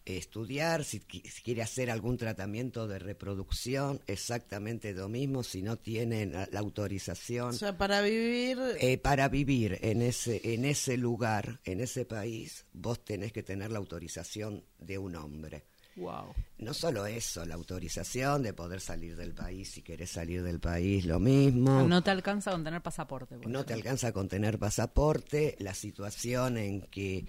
[0.04, 5.76] estudiar, si, qui- si quiere hacer algún tratamiento de reproducción, exactamente lo mismo, si no
[5.76, 7.50] tienen la, la autorización.
[7.50, 8.58] O sea, para vivir.
[8.80, 13.70] Eh, para vivir en ese, en ese lugar, en ese país, vos tenés que tener
[13.70, 15.64] la autorización de un hombre.
[15.98, 16.32] Wow.
[16.58, 21.04] No solo eso, la autorización de poder salir del país, si querés salir del país,
[21.04, 21.82] lo mismo.
[21.86, 23.36] No te alcanza con tener pasaporte.
[23.36, 27.26] por No te alcanza con tener pasaporte, la situación en que,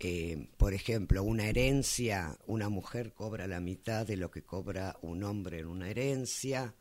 [0.00, 5.22] eh, por ejemplo, una herencia, una mujer cobra la mitad de lo que cobra un
[5.24, 6.74] hombre en una herencia,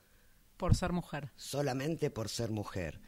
[0.57, 1.29] Por ser mujer.
[1.35, 2.99] solamente por ser mujer.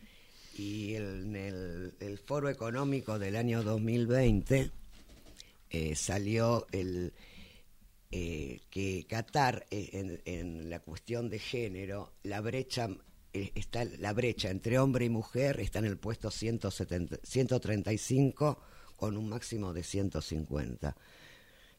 [0.57, 4.71] Y el- en el, el foro económico del año 2020
[5.69, 7.13] eh, salió el
[8.11, 12.89] eh, que Qatar eh, en, en la cuestión de género la brecha
[13.33, 18.59] eh, está la brecha entre hombre y mujer está en el puesto 170 135
[18.95, 20.95] con un máximo de 150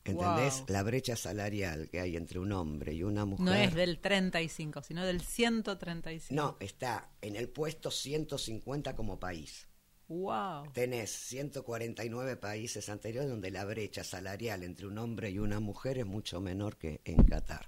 [0.04, 0.58] ¿Entendés?
[0.58, 0.66] Wow.
[0.68, 4.82] La brecha salarial que hay entre un hombre y una mujer No es del 35,
[4.82, 6.34] sino del 135.
[6.34, 9.66] no, está en el puesto 150 como país.
[10.08, 10.70] Wow.
[10.72, 16.06] Tenés 149 países anteriores donde la brecha salarial entre un hombre y una mujer es
[16.06, 17.66] mucho menor que en Qatar.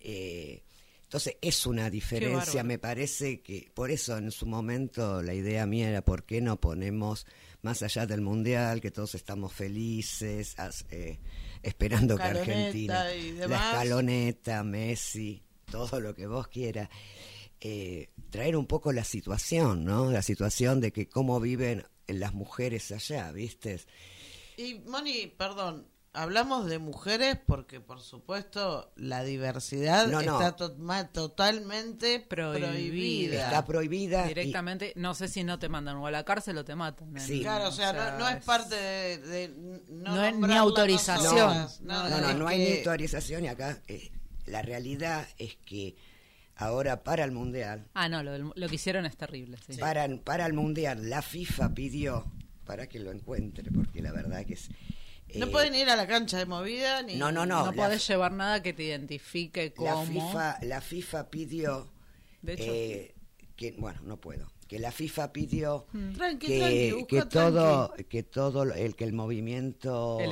[0.00, 0.62] Eh,
[1.04, 5.90] entonces es una diferencia, me parece que por eso en su momento la idea mía
[5.90, 7.26] era por qué no ponemos
[7.60, 11.18] más allá del mundial, que todos estamos felices, as- eh,
[11.62, 13.04] esperando que Argentina,
[13.46, 16.88] la escaloneta, Messi, todo lo que vos quieras,
[17.64, 20.10] eh, traer un poco la situación, ¿no?
[20.10, 23.80] La situación de que cómo viven las mujeres allá, ¿viste?
[24.56, 30.40] Y, Moni, perdón, hablamos de mujeres porque, por supuesto, la diversidad No, no.
[30.40, 30.76] está to-
[31.12, 32.68] totalmente Prohibida.
[32.68, 33.44] prohibida.
[33.44, 34.24] Está prohibida.
[34.26, 37.18] y- Directamente, no sé si no te mandan o a la cárcel o te matan.
[37.20, 37.40] Sí.
[37.40, 39.18] Claro, o sea, no, no es parte de...
[39.18, 39.48] de
[39.88, 41.68] no, No es ni autorización.
[41.82, 44.10] No, no, no, hay ni autorización y acá eh,
[44.46, 45.96] la realidad es que
[46.56, 49.56] ahora para el Mundial, Ah, no, lo, del- lo que hicieron es terrible.
[49.68, 49.78] sí.
[49.78, 52.24] para, para el Mundial, la FIFA pidió,
[52.64, 54.68] para que lo encuentre, porque la verdad que es...
[55.34, 57.16] No eh, pueden ir a la cancha de movida ni...
[57.16, 57.64] No, no, no.
[57.66, 60.04] No, la- podés llevar nada que te identifique la como...
[60.28, 61.90] FIFA, la FIFA pidió
[62.42, 62.64] De hecho.
[62.66, 63.14] eh,
[63.56, 66.12] que, bueno, no puedo, que la FIFA pidió Mm.
[66.12, 68.04] Tranqui, que, tranqui, busca que todo, tranqui.
[68.04, 70.26] que todo lo- el que el movimiento y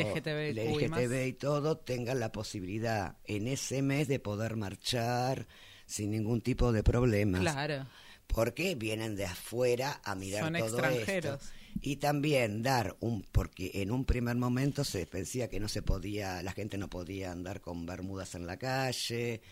[0.88, 1.00] más.
[1.00, 5.46] LGTB y todo tengan la posibilidad en ese mes de poder marchar
[5.90, 7.40] sin ningún tipo de problemas.
[7.40, 7.86] Claro.
[8.26, 11.42] Porque vienen de afuera a mirar Son todo extranjeros.
[11.42, 11.54] esto.
[11.82, 16.42] y también dar un porque en un primer momento se pensaba que no se podía
[16.42, 19.42] la gente no podía andar con bermudas en la calle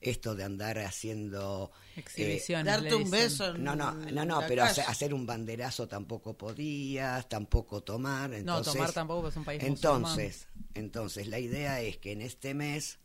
[0.00, 2.66] esto de andar haciendo eh, Exhibiciones.
[2.66, 4.92] Darte un beso en no, no, no, no, pero hacer, calle.
[4.92, 8.30] hacer un banderazo tampoco podías, tampoco tomar.
[8.30, 12.52] No, Entonces, tomar tampoco, es un país Entonces, entonces la idea es que en este
[12.54, 12.98] mes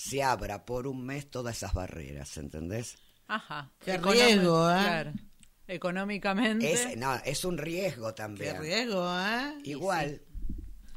[0.00, 2.96] se abra por un mes todas esas barreras, ¿entendés?
[3.26, 3.72] Ajá.
[3.80, 4.74] Qué riesgo, ¿eh?
[4.80, 5.12] Claro.
[5.66, 6.72] Económicamente.
[6.72, 8.60] Es, no, es un riesgo Qué también.
[8.60, 9.54] riesgo, ¿eh?
[9.64, 10.22] Igual,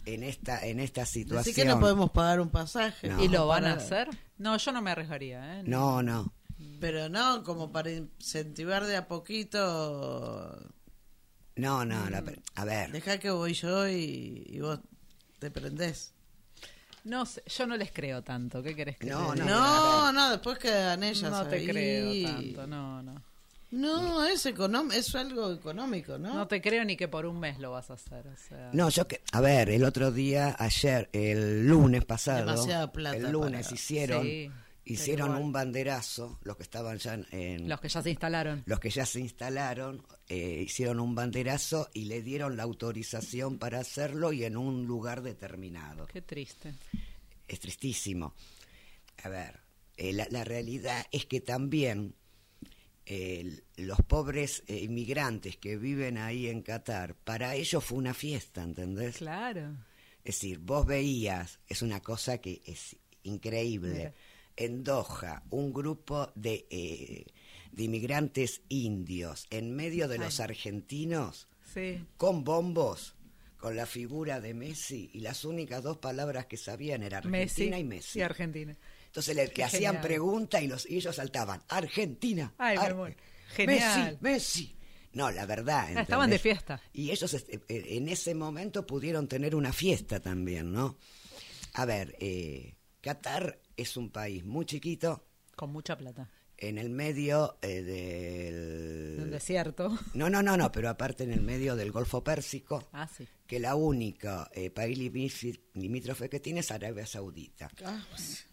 [0.05, 1.39] en esta en esta situación.
[1.39, 3.09] Así que no podemos pagar un pasaje.
[3.09, 3.23] No.
[3.23, 4.07] ¿Y lo van a hacer?
[4.37, 5.59] No, yo no me arriesgaría.
[5.59, 5.63] ¿eh?
[5.65, 6.31] No, no.
[6.79, 10.71] Pero no, como para incentivar de a poquito.
[11.55, 12.23] No, no, la-
[12.55, 12.91] a ver.
[12.91, 14.79] Deja que voy yo y, y vos
[15.39, 16.13] te prendés.
[17.03, 18.61] No sé, yo no les creo tanto.
[18.61, 19.45] ¿Qué querés que No, no?
[19.45, 21.31] No, no, después quedan ellas.
[21.31, 23.21] No te creo tanto, no, no.
[23.71, 26.33] No, es, es algo económico, ¿no?
[26.33, 28.27] No te creo ni que por un mes lo vas a hacer.
[28.27, 32.91] O sea, No, yo que, a ver, el otro día, ayer, el lunes pasado, Demasiada
[32.91, 34.51] plata el lunes para- hicieron, Sí,
[34.91, 38.63] hicieron un banderazo, los que estaban ya en, los que ya se instalaron.
[38.65, 43.79] los que ya se instalaron, eh, hicieron un banderazo y le dieron la autorización para
[43.79, 46.07] hacerlo y en un lugar determinado.
[46.07, 46.73] Qué triste.
[47.47, 48.33] Es tristísimo.
[49.23, 49.59] A ver,
[49.97, 52.15] eh, la, la realidad es que también
[53.05, 58.63] eh, los pobres eh, inmigrantes que viven ahí en Qatar, para ellos fue una fiesta,
[58.63, 59.17] ¿entendés?
[59.17, 59.75] Claro.
[60.23, 64.13] Es decir, vos veías, es una cosa que es increíble, Mira.
[64.57, 67.25] En Doha, un grupo de, eh,
[67.71, 72.05] de inmigrantes indios en medio de los argentinos, Sí.
[72.17, 73.15] con bombos,
[73.57, 77.83] con la figura de Messi, y las únicas dos palabras que sabían eran Argentina y
[77.83, 78.19] Messi.
[78.19, 78.75] Y Argentina.
[79.05, 80.01] Entonces Qué le hacían genial.
[80.01, 83.15] preguntas y, los, y ellos saltaban, Argentina, Ay, Ar-.
[83.55, 84.17] Genial.
[84.17, 84.75] Messi, Messi.
[85.13, 85.89] No, la verdad.
[85.95, 86.81] Ah, estaban de fiesta.
[86.93, 90.97] Y ellos este, eh, en ese momento pudieron tener una fiesta también, ¿no?
[91.73, 95.23] A ver, eh, Qatar es un país muy chiquito,
[95.55, 96.29] Con mucha plata.
[96.57, 99.17] en el medio eh, del...
[99.17, 99.97] De un desierto.
[100.13, 103.27] No, no, no, no, pero aparte en el medio del Golfo Pérsico, Ah, sí.
[103.47, 108.45] que la única eh, país limí- limítrofe que tiene es Arabia Saudita, Ah, pues,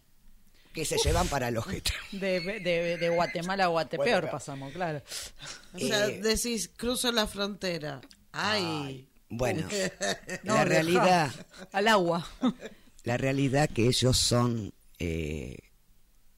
[0.73, 1.91] que se llevan para el objeto.
[2.11, 4.31] De, de, de Guatemala a Guatepeor Guatepeor.
[4.31, 5.01] pasamos, claro.
[5.73, 8.01] o sea, Eh, decís, cruzo la frontera.
[8.31, 9.07] Ay.
[9.31, 9.67] Bueno,
[10.43, 11.31] No, la realidad,
[11.71, 12.27] Al agua.
[13.03, 15.57] la realidad que ellos son, eh,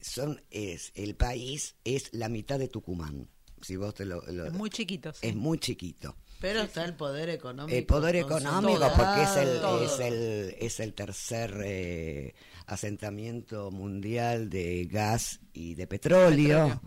[0.00, 3.28] son es el país es la mitad de Tucumán.
[3.60, 5.28] Si vos te lo, lo- Es muy chiquito, sí.
[5.28, 6.16] es muy chiquito.
[6.40, 7.78] Pero está el poder económico.
[7.78, 9.84] El poder económico porque es el Todo.
[9.84, 12.34] es el es el tercer eh,
[12.66, 16.80] asentamiento mundial de gas y de petróleo.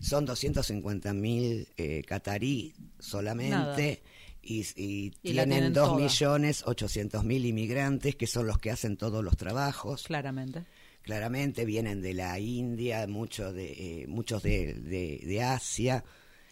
[0.00, 4.02] Son 250 mil eh, catarí solamente.
[4.42, 5.98] Y, y Y la tienen tienen 2 toda.
[6.00, 10.04] millones 800 mil inmigrantes que son los que hacen todos los trabajos.
[10.04, 10.64] Claramente.
[11.02, 16.04] Claramente vienen de la India, muchos de, eh, muchos de, de, de Asia.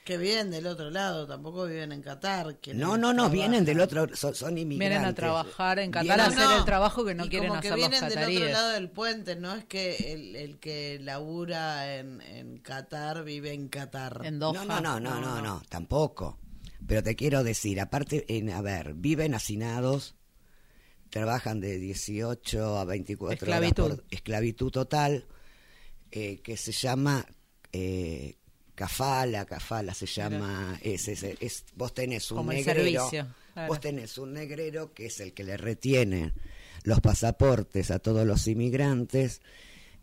[0.05, 2.57] Que vienen del otro lado, tampoco viven en Qatar.
[2.61, 3.33] que No, no, no, trabajan.
[3.33, 4.89] vienen del otro, son, son inmigrantes.
[4.99, 7.61] Vienen a trabajar en Qatar Vienen- a hacer el trabajo que no y quieren como
[7.61, 10.99] que hacer los vienen del otro lado del puente, no es que el, el que
[11.03, 14.23] labura en, en Qatar vive en Qatar.
[14.25, 14.65] En Doha.
[14.65, 16.39] No, no, no, no, no, no, tampoco.
[16.87, 20.15] Pero te quiero decir, aparte, en, a ver, viven hacinados,
[21.11, 23.85] trabajan de 18 a 24 Esclavitud.
[23.85, 25.27] horas por esclavitud total,
[26.11, 27.27] eh, que se llama
[27.73, 28.37] eh,
[28.75, 33.69] cafala, cafala se llama, es, es, es- vos tenés un Como el negrero, claro.
[33.69, 36.33] vos tenés un negrero que es el que le retiene
[36.85, 39.43] los pasaportes a todos los inmigrantes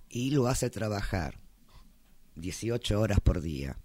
[0.09, 1.39] y lo hace trabajar
[2.35, 3.77] 18 horas por día,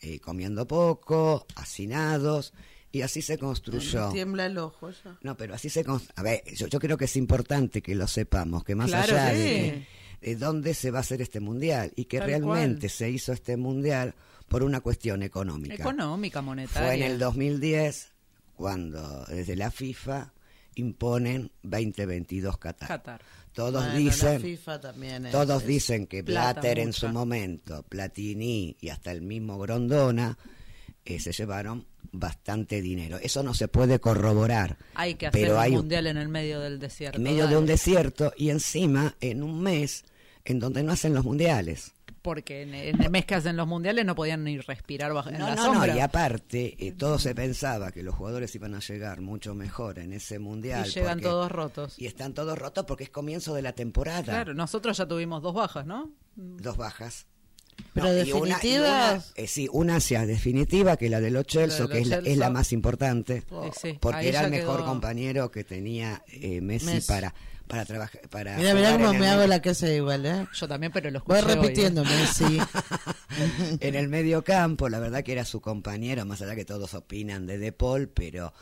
[0.00, 2.52] eh, comiendo poco, hacinados,
[2.94, 4.08] y así se construyó.
[4.08, 5.18] Me tiembla el ojo ya.
[5.22, 5.84] No, pero así se...
[5.84, 9.12] cons- A ver, yo, yo creo que es importante que lo sepamos, que más Claro,
[9.12, 9.36] allá sí.
[9.38, 9.86] de,
[10.20, 12.90] de dónde se va a hacer este mundial, y que Tal realmente cual.
[12.90, 14.14] se hizo este mundial
[14.48, 15.74] por una cuestión económica.
[15.74, 16.88] Económica, monetaria.
[16.88, 18.12] Fue en el 2010
[18.54, 20.32] cuando desde la FIFA
[20.76, 22.88] imponen 2022 Qatar.
[22.88, 23.20] Qatar.
[23.52, 24.40] Todos Bueno, dicen...
[24.40, 29.22] FIFA también es- Todos es- dicen que Blatter en su momento, Platini y hasta el
[29.22, 30.36] mismo Grondona
[31.04, 31.86] eh, se llevaron
[32.18, 33.18] bastante dinero.
[33.22, 34.76] Eso no se puede corroborar.
[34.94, 37.16] Hay que hacer pero un hay mundial en el medio del desierto.
[37.18, 40.04] en medio de un desierto y encima en un mes
[40.44, 41.92] en donde no hacen los mundiales.
[42.22, 45.38] Porque en, en el mes que hacen los mundiales no podían ni respirar bajo, No,
[45.40, 45.92] la no, sombra.
[45.92, 49.98] no, y aparte, eh, todo se pensaba que los jugadores iban a llegar mucho mejor
[49.98, 50.86] en ese mundial.
[50.86, 51.98] Y llegan porque- todos rotos.
[51.98, 54.22] Y están todos rotos porque es comienzo de la temporada.
[54.22, 56.12] Claro, nosotros ya tuvimos dos bajas, ¿no?
[56.36, 57.26] Dos bajas.
[57.92, 59.12] Pero No, y una- y definitivas.
[59.14, 62.08] una- eh, sí, una hacia definitiva, que la de los Chelsea, La de que es
[62.08, 62.52] la, Lo es la Celso.
[62.52, 63.42] más importante,
[63.80, 67.06] sí, porque era el mejor quedó- compañero que tenía eh, Messi, Messi.
[67.08, 67.34] para
[67.66, 70.46] para trabajar para Mira, mira cómo me hago la que se igual, ¿eh?
[70.52, 71.62] Yo también, pero lo Voy escuché hoy, ¿eh?
[71.62, 72.58] repitiendo, Messi.
[73.80, 77.46] en el medio campo, la verdad que era su compañero, más allá que todos opinan
[77.46, 78.52] de De Paul, pero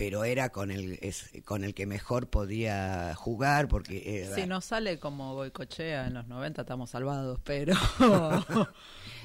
[0.00, 4.62] pero era con el es, con el que mejor podía jugar porque era- Si no
[4.62, 7.74] sale como Goicochea en los 90, estamos salvados, pero...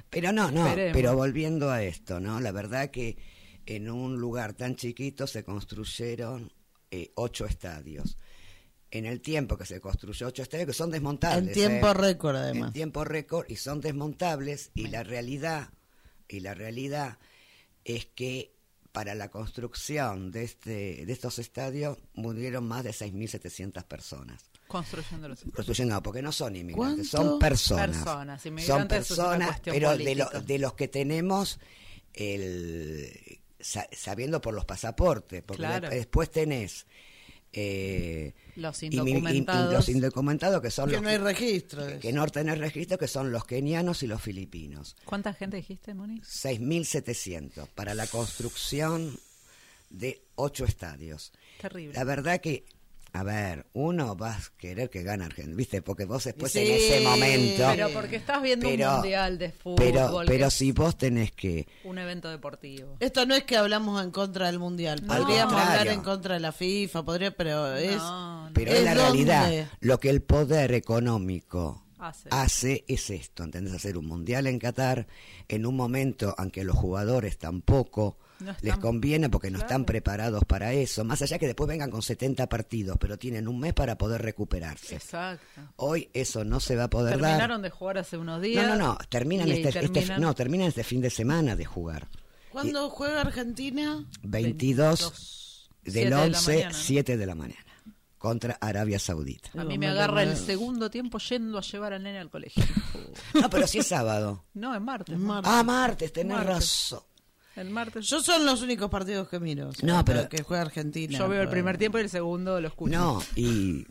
[0.09, 0.93] Pero no, no, Esperemos.
[0.97, 2.39] pero volviendo a esto, ¿no?
[2.39, 3.17] La verdad que
[3.65, 6.51] en un lugar tan chiquito se construyeron
[6.91, 8.17] eh, ocho estadios.
[8.91, 11.47] En el tiempo que se construyó ocho estadios, que son desmontables.
[11.47, 11.93] En tiempo ¿eh?
[11.93, 12.73] récord, En además.
[12.73, 15.69] tiempo récord y son desmontables y la realidad,
[16.27, 17.17] y la realidad
[17.83, 18.54] es que
[18.95, 24.41] para la construcción de este de estos estadios murieron más de 6.700 personas.
[24.67, 27.29] Construyendo los Construyendo, porque no son inmigrantes, ¿Cuánto?
[27.29, 27.97] son personas.
[27.97, 31.59] Personas, son inmigrantes es una personas, pero de, lo- de los que tenemos,
[32.13, 35.89] el, sa- sabiendo por los pasaportes, porque Claro.
[35.89, 36.87] de- después tenés
[37.53, 39.73] eh, Los imi- im- indocumentados.
[39.73, 41.85] los indocumentados que son Que los no hay registro.
[41.99, 42.15] que eso.
[42.17, 44.95] no tenés registro, que son los kenianos y los filipinos.
[45.05, 46.21] ¿Cuánta gente dijiste, Moni?
[46.21, 49.17] 6.700 para la construcción
[49.89, 51.31] de ocho estadios.
[51.61, 51.93] Terrible.
[51.93, 52.65] La verdad que,
[53.15, 55.81] a ver, uno va a querer que gane Argentina, ¿viste?
[55.81, 57.63] Porque vos después Sí, en ese momento...
[57.73, 61.67] Pero porque estás viendo Pero- un mundial de fútbol, Pero, pero si vos tenés que...
[61.85, 62.97] un evento deportivo.
[62.99, 65.01] Esto no es que hablamos en contra del mundial.
[65.05, 65.15] No.
[65.17, 67.97] Podríamos Al hablar en contra de la FIFA, podría, pero es.
[67.97, 68.53] No, no.
[68.53, 69.23] Pero ¿Es es la dónde?
[69.25, 69.69] realidad.
[69.79, 72.29] Lo que el poder económico Hace.
[72.31, 73.73] hace es esto, ¿entendés?
[73.73, 75.07] Hacer un mundial en Qatar
[75.47, 79.67] en un momento en que los jugadores tampoco No están- les conviene porque no Claro.
[79.67, 83.59] están preparados para eso, más allá que después vengan con 70 partidos, pero tienen un
[83.59, 84.95] mes para poder recuperarse.
[84.95, 85.61] Exacto.
[85.77, 87.31] Hoy eso no se va a poder dar.
[87.31, 88.65] Terminaron de jugar hace unos días.
[88.67, 92.07] No, no, no, terminan este, este- no, terminan este fin de semana de jugar.
[92.51, 94.05] ¿Cuándo juega Argentina?
[94.23, 96.77] 22 Siete del de la 11, mañana, ¿no?
[96.77, 97.59] 7 de la mañana
[98.17, 99.49] contra Arabia Saudita.
[99.59, 102.63] A mí me agarra el segundo tiempo yendo a llevar al nene al colegio.
[103.43, 104.43] Ah, pero si es sábado.
[104.53, 105.15] No, es martes.
[105.15, 105.27] Es ¿no?
[105.27, 105.51] martes.
[105.53, 106.53] Ah, martes, tenés Martes.
[106.55, 106.99] razón.
[107.55, 108.05] El martes.
[108.07, 109.69] Yo son los únicos partidos que miro.
[109.69, 111.17] o sea, No, pero- que juega Argentina.
[111.17, 112.91] Yo veo el primer tiempo y el segundo lo escucho.
[112.97, 113.85] No, y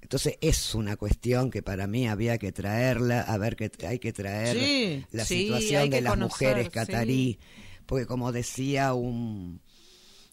[0.00, 4.12] entonces es una cuestión que para mí había que traerla, a ver que hay que
[4.12, 6.70] traer Sí, la sí, situación de las conocer, mujeres sí.
[6.70, 7.38] catarí,
[7.86, 9.60] porque como decía un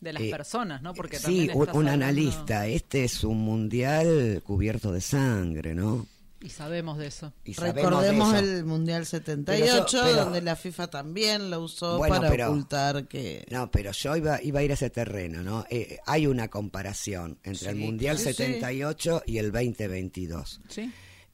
[0.01, 0.93] De las Eh, personas, ¿no?
[0.93, 6.07] Porque sí, un, un analista, este es un mundial cubierto de sangre, ¿no?
[6.41, 7.33] Y sabemos de eso.
[7.43, 8.39] Y sabemos de Recordemos eso.
[8.45, 12.47] el Mundial 78, Pero yo- pero- donde la FIFA también lo usó Bueno, para pero-
[12.49, 13.45] ocultar que...
[13.51, 15.65] No, pero yo iba, iba a ir a ese terreno, ¿no?
[15.69, 18.33] Eh, hay una comparación entre el Sí, Mundial sí, sí.
[18.35, 20.61] 78 y el 2022.
[20.69, 20.89] ¿Sí?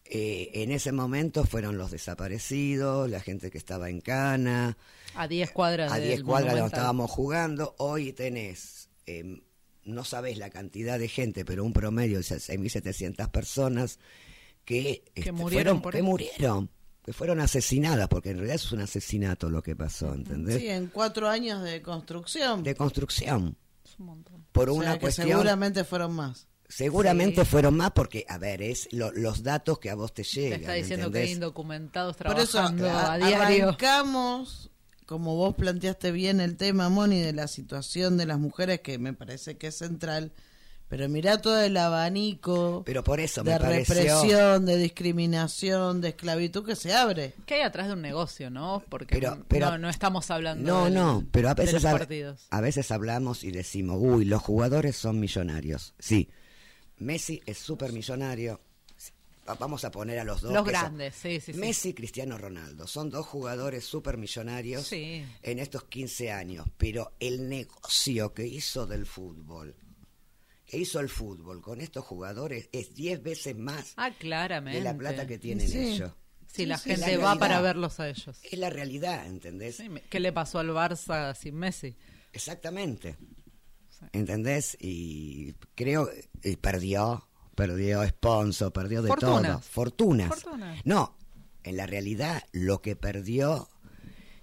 [0.06, 4.78] Eh, en ese momento fueron los desaparecidos, la gente que estaba en Cana,
[5.16, 7.76] A 10 cuadras a del 10 cuadras de donde estábamos jugando.
[7.78, 9.42] Hoy tenés, eh,
[9.84, 14.00] no sabés la cantidad de gente, pero un promedio de 6.700 personas
[14.66, 16.70] que, este, murieron fueron, por que murieron,
[17.04, 20.58] que fueron asesinadas, porque en realidad es un asesinato lo que pasó, ¿entendés?
[20.60, 22.64] Sí, en cuatro años de construcción.
[22.64, 23.56] De construcción,
[23.86, 24.46] Es un montón.
[24.52, 25.28] por O sea, una que cuestión...
[25.30, 26.48] seguramente fueron más.
[26.68, 27.48] Seguramente Sí.
[27.52, 30.62] fueron más porque, a ver, es lo- los datos que a vos te Te llegan.
[30.62, 31.36] está diciendo que hay ¿entendés?
[31.36, 33.66] indocumentados Por eso trabajando a- a, diario.
[33.66, 34.72] arrancamos,
[35.06, 39.14] como vos planteaste bien el tema, Moni, de la situación de las mujeres, que me
[39.14, 40.34] parece que es central,
[40.98, 43.96] pero mirá todo el abanico Pero por eso de me pareció...
[43.96, 47.34] represión, de discriminación, de esclavitud que se abre.
[47.46, 48.82] ¿Qué hay atrás de un negocio, no?
[48.88, 51.92] Porque Pero- pero- no, no estamos hablando No, del- no, pero a de veces, los
[51.92, 52.48] partidos.
[52.50, 55.94] a veces hablamos y decimos, uy, los jugadores son millonarios.
[56.00, 56.30] Sí,
[56.98, 58.62] Messi es súper millonario.
[59.50, 60.54] Va- Vamos a poner a los dos.
[60.54, 61.60] Los que son- grandes, sí, sí, sí.
[61.60, 65.26] Messi y Cristiano Ronaldo son dos jugadores súper millonarios Sí.
[65.44, 69.76] en estos 15 años, pero el negocio que hizo del fútbol,
[70.66, 74.80] que hizo el fútbol con estos jugadores es 10 veces más Ah, claramente.
[74.80, 75.78] de la plata que tienen Sí.
[75.94, 76.12] ellos.
[76.52, 78.40] Sí, la sí, gente la va para verlos a ellos.
[78.44, 79.82] Es la realidad, ¿entendés?
[80.10, 81.96] ¿Qué le pasó al Barça sin Messi?
[82.32, 83.18] Exactamente.
[83.90, 84.06] Sí.
[84.14, 84.78] ¿Entendés?
[84.80, 86.10] Y creo,
[86.44, 89.42] y perdió, perdió sponsor, perdió de Fortunas.
[89.44, 89.60] todo.
[89.62, 90.30] Fortunas.
[90.30, 90.82] Fortunas.
[90.86, 91.18] No,
[91.64, 93.70] en la realidad lo que perdió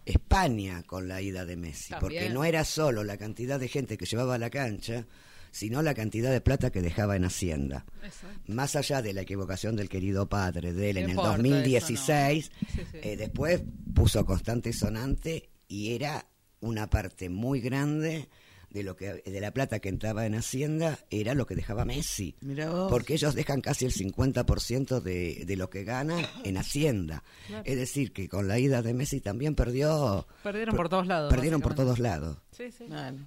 [0.04, 2.00] España con la ida de Messi, También.
[2.24, 5.06] porque no era solo la cantidad de gente que llevaba a la cancha,
[5.52, 7.84] sino la cantidad de plata que dejaba en Hacienda.
[8.02, 8.52] Exacto.
[8.52, 12.52] Más allá de la equivocación del querido padre de él en el importa, 2016, eso
[12.60, 12.68] no.
[12.68, 12.98] Sí, sí.
[13.02, 13.62] eh, después
[13.94, 16.26] puso constante y sonante y era
[16.60, 18.28] una parte muy grande
[18.70, 22.36] de lo que de la plata que entraba en Hacienda era lo que dejaba Messi.
[22.40, 22.90] Mirá vos.
[22.90, 27.22] Porque ellos dejan casi el 50% de, de lo que ganan en Hacienda.
[27.64, 30.26] Es decir, que con la ida de Messi también perdió.
[30.42, 32.38] Perdieron por todos lados, Perdieron por todos lados.
[32.56, 32.84] Sí, sí.
[32.88, 33.26] Bueno,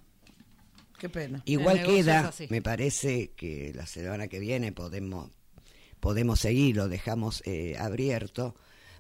[0.99, 1.41] qué pena.
[1.45, 5.29] Igual queda, me parece que la semana que viene podemos
[5.99, 8.55] podemos seguir, lo dejamos eh, abierto,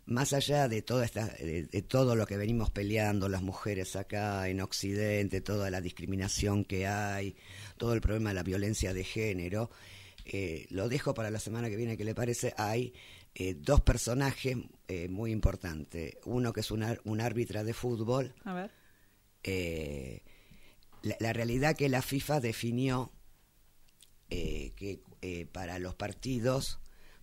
[0.07, 4.47] más allá de toda esta, de, de todo lo que venimos peleando las mujeres acá
[4.49, 7.35] en Occidente, toda la discriminación que hay,
[7.77, 9.69] todo el problema de la violencia de género,
[10.25, 12.93] eh, lo dejo para la semana que viene, que le parece, hay
[13.35, 14.57] eh, dos personajes
[14.87, 18.71] eh, muy importantes, uno que es un, ar- un árbitra de fútbol, A ver.
[21.05, 23.11] La, la realidad que la FIFA definió
[24.29, 26.79] eh, que eh, para los partidos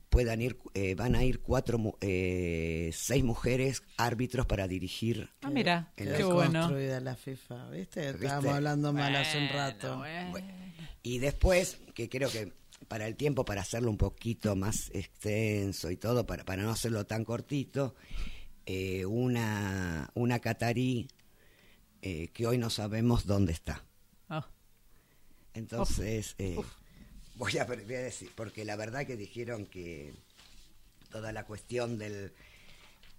[0.08, 5.92] puedan ir eh, van a ir cuatro eh, seis mujeres árbitros para dirigir Ah, mira,
[5.96, 6.60] Qué la- bueno.
[6.60, 8.00] construida la FIFA, ¿viste?
[8.12, 8.26] ¿Viste?
[8.26, 9.98] Estábamos hablando mal hace un rato.
[9.98, 10.38] bueno.
[11.02, 12.52] y después que creo que
[12.88, 17.06] para el tiempo para hacerlo un poquito más extenso y todo para, para no hacerlo
[17.06, 17.94] tan cortito
[18.66, 21.08] eh, una una catarí
[22.02, 23.84] eh, que hoy no sabemos dónde está
[24.28, 24.46] Ah,
[25.54, 26.56] Entonces, eh,
[27.36, 30.14] voy, a, voy a decir, porque la verdad que dijeron que
[31.10, 32.32] toda la cuestión del...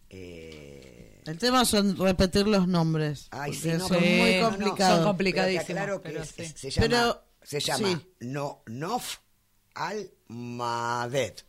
[0.09, 3.27] eh, El tema son repetir los nombres.
[3.31, 4.95] Ay, sí, no, son pero- muy Sí, no, no, complicados.
[4.97, 6.45] son complicadísimos, aclaro que pero es- sí.
[6.55, 8.07] se llama, Pero, se llama sí.
[8.21, 9.17] no, Nof
[9.75, 11.45] al-Madet.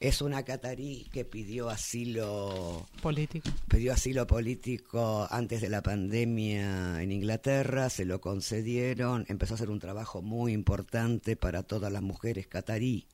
[0.00, 3.48] Es una catarí que pidió asilo Político.
[3.68, 9.70] pidió asilo político antes de la pandemia en Inglaterra, se lo concedieron, empezó a hacer
[9.70, 13.06] un trabajo muy importante para todas las mujeres catarí.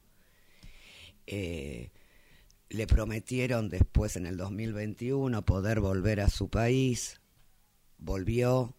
[1.27, 1.91] Eh,
[2.69, 7.21] le prometieron después en el 2021 poder volver a su país,
[7.99, 8.75] volvió,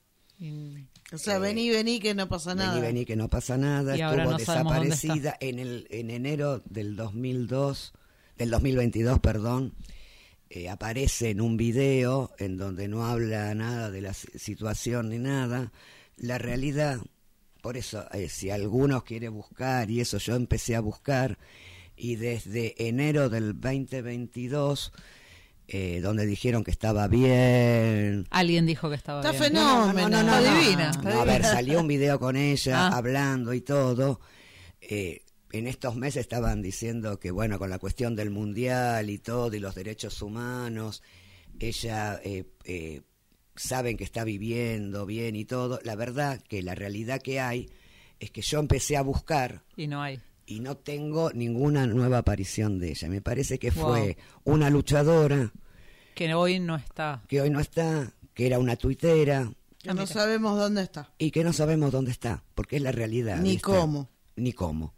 [1.13, 2.71] O sea, Eh, vení, vení, que no pasa nada.
[2.75, 6.61] vení, vení que no pasa nada, Y ahora estuvo no desaparecida en el en enero
[6.65, 7.93] del 2002,
[8.37, 9.73] del 2022, perdón.
[10.53, 15.17] eh, aparece en un video en donde no habla nada de la si- situación ni
[15.17, 15.71] nada.
[16.17, 16.99] La realidad,
[17.61, 21.37] por eso, eh, si alguno quiere buscar, y eso yo empecé a buscar,
[21.95, 24.91] y desde enero del 2022,
[25.73, 29.43] eh, donde dijeron que estaba bien, Alguien dijo que estaba Está bien.
[29.53, 30.09] fenómeno.
[30.09, 30.91] no, no, no, Está divina,
[31.21, 32.97] a ver, salió un video con ella Ah.
[32.97, 34.19] hablando y todo.
[34.81, 35.21] Eh,
[35.53, 39.59] en estos meses estaban diciendo que, bueno, con la cuestión del mundial y todo, y
[39.59, 41.01] los derechos humanos,
[41.59, 43.01] ella eh, eh,
[43.55, 45.79] saben que está viviendo bien y todo.
[45.83, 47.69] La verdad que la realidad que hay
[48.19, 50.19] es que yo empecé a buscar Y no hay.
[50.51, 53.07] Y no tengo ninguna nueva aparición de ella.
[53.09, 53.87] Me parece que Wow.
[53.89, 55.51] fue una luchadora
[56.15, 57.23] Que hoy no está.
[57.27, 59.51] que hoy no está, que era una tuitera,
[59.81, 61.11] Que no sabemos dónde está.
[61.17, 63.37] y que no sabemos dónde está, porque es la realidad.
[63.39, 64.09] Ni cómo.
[64.35, 64.93] Ni cómo.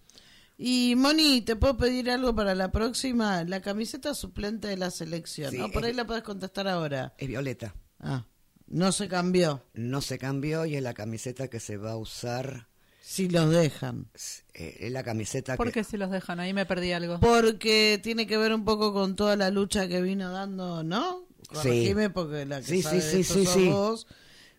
[0.57, 3.43] Y Moni, ¿te puedo pedir algo para la próxima?
[3.43, 5.51] La camiseta suplente de la selección.
[5.51, 5.71] Sí, ¿no?
[5.71, 7.13] Por es- ahí la puedes contestar ahora.
[7.17, 7.75] Es violeta.
[7.99, 8.25] Ah,
[8.67, 9.63] no se cambió.
[9.73, 12.67] No se cambió y es la camiseta que se va a usar.
[13.05, 14.07] Si los dejan.
[14.53, 15.73] eh, es la camiseta ¿Por que.
[15.73, 16.39] qué si los dejan?
[16.39, 17.19] Ahí me perdí algo.
[17.19, 21.27] Porque tiene que ver un poco con toda la lucha que vino dando, ¿no?
[21.49, 23.67] Corregime porque la que Sí, sabe sí, de sí, esto sí, sos sí.
[23.69, 24.07] vos.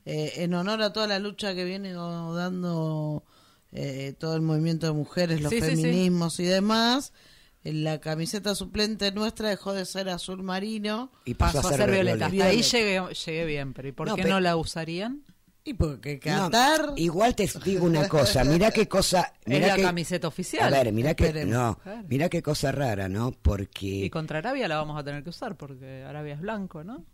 [0.04, 3.24] Eh, en honor a toda la lucha que viene dando
[3.72, 5.76] eh, todo el movimiento de mujeres, los Sí, sí, sí.
[5.76, 7.14] feminismos y demás,
[7.62, 12.26] la camiseta suplente nuestra dejó de ser azul marino Y Pasó a ser violeta.
[12.26, 15.22] Hasta ahí llegué, llegué bien, pero ¿y por No, qué pe- no la usarían?
[15.64, 18.44] Y porque No, Qatar igual te digo una cosa.
[18.44, 19.32] Mira qué cosa.
[19.44, 20.72] Es Mirá la qué- camiseta oficial.
[20.72, 21.78] A ver, mira que no,
[22.08, 23.32] mira qué cosa rara, ¿no?
[23.32, 27.04] Porque Y contra Arabia la vamos a tener que usar porque Arabia es blanco, ¿no?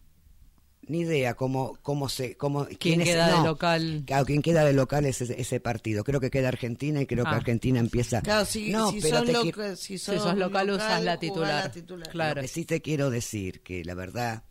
[0.89, 4.03] ni idea cómo cómo se cómo ¿Quién es- queda de no, local?
[4.07, 6.03] Claro, quién queda de local es ese, ese partido.
[6.03, 7.37] Creo que queda Argentina y creo que Ah.
[7.37, 8.23] Argentina empieza.
[8.23, 11.05] Claro, si, no, si pero sos te loca- quiero- si Si sos sos local, usas
[11.05, 11.65] la titular.
[11.67, 12.09] la titular.
[12.09, 12.37] Claro.
[12.37, 14.43] Lo que sí te quiero decir que la verdad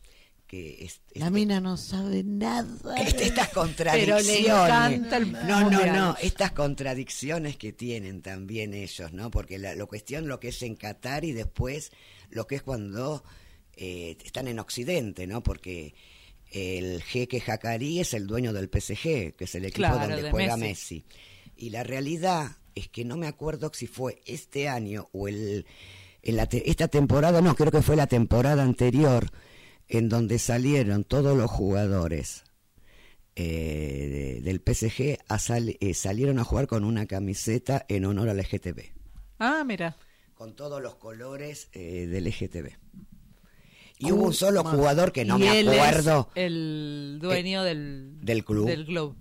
[0.50, 2.96] que es, es- La mina no sabe nada.
[2.98, 4.26] Este- estas Pero contradicciones.
[4.28, 9.30] le encanta el no, no, no, estas contradicciones que tienen también ellos, ¿no?
[9.30, 11.92] Porque la, lo cuestión lo que es en Qatar y después
[12.32, 13.24] lo que es cuando
[13.78, 15.44] eh, están en Occidente, ¿no?
[15.44, 15.94] Porque
[16.52, 20.32] el jeque Jacari es el dueño del PSG, que es el equipo Claro, donde de
[20.32, 20.96] juega Messi.
[20.96, 21.06] Messi.
[21.58, 25.66] Y la realidad es que no me acuerdo si fue este año o el
[26.24, 29.32] en la te- esta temporada, no, creo que fue la temporada anterior
[29.90, 32.44] en donde salieron todos los jugadores
[33.36, 38.30] eh, de- del PSG a sal- eh, salieron a jugar con una camiseta en honor
[38.30, 38.82] al LGTB,
[39.40, 39.96] Ah, mira.
[40.34, 42.72] con todos los colores eh, del LGTB.
[44.02, 48.18] Y hubo un solo jugador que no y me él es acuerdo el dueño del,
[48.22, 48.68] del club.
[48.68, 49.16] Del club.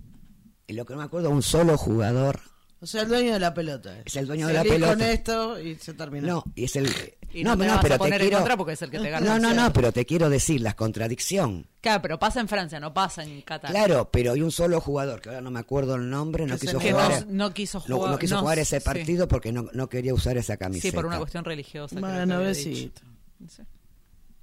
[0.67, 2.39] Y lo que no me acuerdo, un solo jugador
[2.79, 4.01] O sea, el dueño de la pelota.
[4.05, 4.93] es el dueño de la pelota.
[4.93, 6.27] con esto y se terminó.
[6.27, 6.87] No, y es el.
[7.31, 9.39] Y no te vas a poner en contra porque es el que te gana No,
[9.39, 11.67] no, no, pero te quiero decir la contradicción.
[11.81, 13.71] Claro, pero pasa en Francia, no pasa en Qatar.
[13.71, 16.79] Claro, pero hay un solo jugador, que ahora no me acuerdo el nombre, no quiso
[16.79, 17.25] que jugar.
[17.27, 18.11] no, no quiso no- jugar.
[18.11, 18.85] no quiso no, jugar ese sí.
[18.85, 20.89] partido porque no, no quería usar esa camiseta.
[20.91, 21.95] Sí, por una cuestión religiosa.
[21.95, 22.41] creo que Bueno,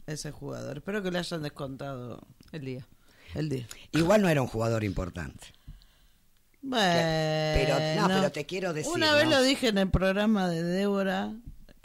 [0.07, 0.77] Ese jugador.
[0.79, 2.21] Espero que le hayan descontado
[2.53, 2.87] el día.
[3.35, 3.67] el día.
[3.93, 5.49] Igual no era un jugador importante.
[6.63, 6.85] Bueno.
[7.55, 9.31] Pero, no, pero te quiero decir, Una vez ¿no?
[9.33, 11.33] lo dije en el programa de Débora,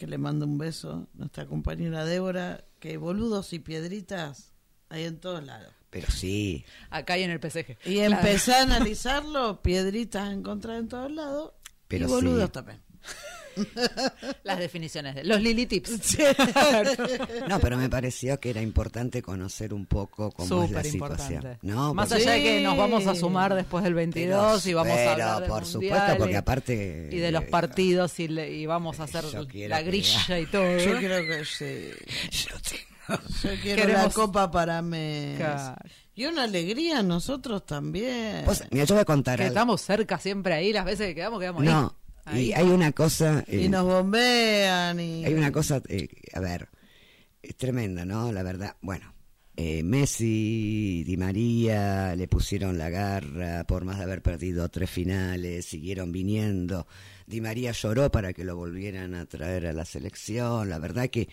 [0.01, 4.51] que le mando un beso, nuestra compañera Débora, que boludos y piedritas
[4.89, 5.71] hay en todos lados.
[5.91, 6.65] Pero sí.
[6.89, 7.77] Acá y en el PSG.
[7.85, 8.15] Y Claro.
[8.15, 11.51] empecé a analizarlo, piedritas encontré en todos lados,
[11.87, 12.51] Pero y boludos sí.
[12.51, 12.81] también.
[14.43, 16.17] Las definiciones de los Lili Tips.
[17.47, 21.33] No, pero me pareció que era importante conocer un poco cómo es la Súper situación.
[21.33, 21.59] importante.
[21.61, 24.97] No, Más porque- allá de que nos vamos a sumar después del 22 y vamos
[24.97, 28.51] a hablar del por Mundial supuesto, porque y- aparte- y de los partidos y, le-
[28.51, 30.77] y vamos a hacer la que- grilla y todo.
[30.77, 31.89] Yo creo que sí.
[32.31, 35.37] Yo tengo- Yo quiero Queremos- la copa para mes.
[35.37, 35.75] Claro.
[36.13, 38.43] Y una alegría nosotros también.
[38.45, 39.53] Vos- mira, yo voy a contar Que algo.
[39.53, 41.67] estamos cerca siempre ahí, las veces que quedamos, quedamos ahí.
[41.69, 41.95] No,
[42.31, 42.47] Ahí.
[42.49, 43.43] y hay una cosa.
[43.47, 45.25] eh, y nos bombean y...
[45.25, 46.69] Hay una cosa, eh, a ver,
[47.41, 48.31] es tremenda, ¿no?
[48.31, 49.13] La verdad, bueno,
[49.57, 55.65] eh, Messi, Di María le pusieron la garra por más de haber perdido tres finales,
[55.65, 56.87] siguieron viniendo.
[57.27, 60.69] Di María lloró para que lo volvieran a traer a la selección.
[60.69, 61.29] La verdad que,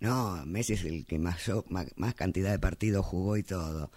[0.00, 3.90] no, Messi es el que más, yo- más, más cantidad de partidos jugó y todo.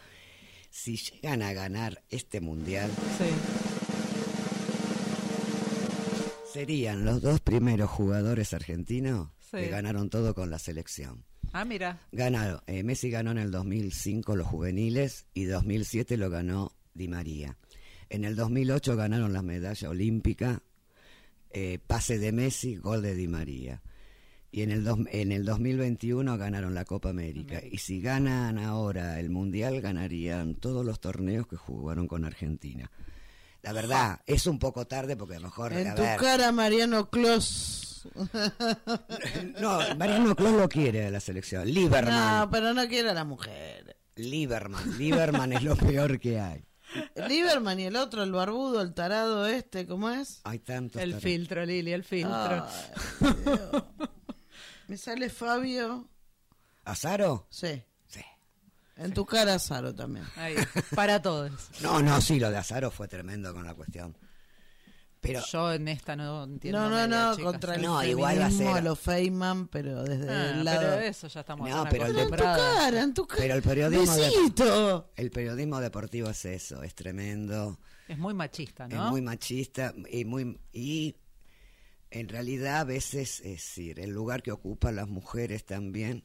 [0.69, 3.26] Si llegan a ganar este mundial, Sí.
[6.56, 9.57] Serían los dos primeros jugadores argentinos Sí.
[9.57, 11.23] que ganaron todo con la selección.
[11.53, 12.02] Ah, mira.
[12.11, 17.57] Ganaron, eh, Messi ganó en el 2005 los juveniles y 2007 lo ganó Di María.
[18.10, 20.61] En el 2008 ganaron la medalla olímpica,
[21.52, 23.82] eh, pase de Messi, gol de Di María.
[24.52, 27.61] Y en el, dos- en el 2021 ganaron la Copa América.
[27.69, 32.90] Y si ganan ahora el Mundial, ganarían todos los torneos que jugaron con Argentina.
[33.66, 35.74] La verdad, es un poco tarde porque a lo mejor...
[35.74, 38.08] En a tu ver, cara, Mariano Clos.
[39.60, 41.68] no, Mariano Clos lo quiere la selección.
[41.68, 42.42] Lieberman.
[42.42, 43.98] No, pero no quiere a la mujer.
[44.18, 45.00] Lieberman.
[45.00, 46.64] Lieberman es lo peor que hay.
[47.28, 50.42] Lieberman y el otro, el barbudo, el tarado este, ¿cómo es?
[50.44, 51.02] Hay tantos.
[51.02, 52.68] El filtro, Lili, el filtro.
[52.68, 53.82] Ay.
[54.88, 56.08] Me sale Fabio.
[56.84, 57.48] ¿Azaro?
[57.50, 57.82] Sí.
[58.96, 59.02] Sí.
[59.04, 60.26] En tu cara, Saro también.
[60.38, 60.56] Ahí,
[60.96, 61.52] para todos.
[61.82, 64.16] No, no, sí, lo de Azaro fue tremendo con la cuestión.
[65.20, 66.88] Pero, Yo en esta no entiendo.
[66.88, 70.30] No, no, no, contra el No, igual va a ser- a los Feynman, pero desde
[70.30, 70.80] Ah, el lado...
[70.82, 73.42] pero eso ya estamos No, pero el de- En tu cara, en tu cara.
[73.42, 78.94] pero el periodismo, de- el periodismo deportivo es eso, es tremendo, Es muy machista, es
[78.94, 79.10] ¿no?
[79.10, 81.16] muy machista y muy y
[82.12, 86.24] en realidad a veces es decir, el lugar que ocupan las mujeres también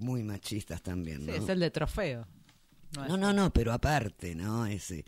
[0.00, 1.32] muy machistas también, Sí, ¿no?
[1.34, 2.26] es el de trofeo.
[2.96, 4.66] No, No, no, no, pero aparte, ¿no?
[4.66, 5.04] Ese,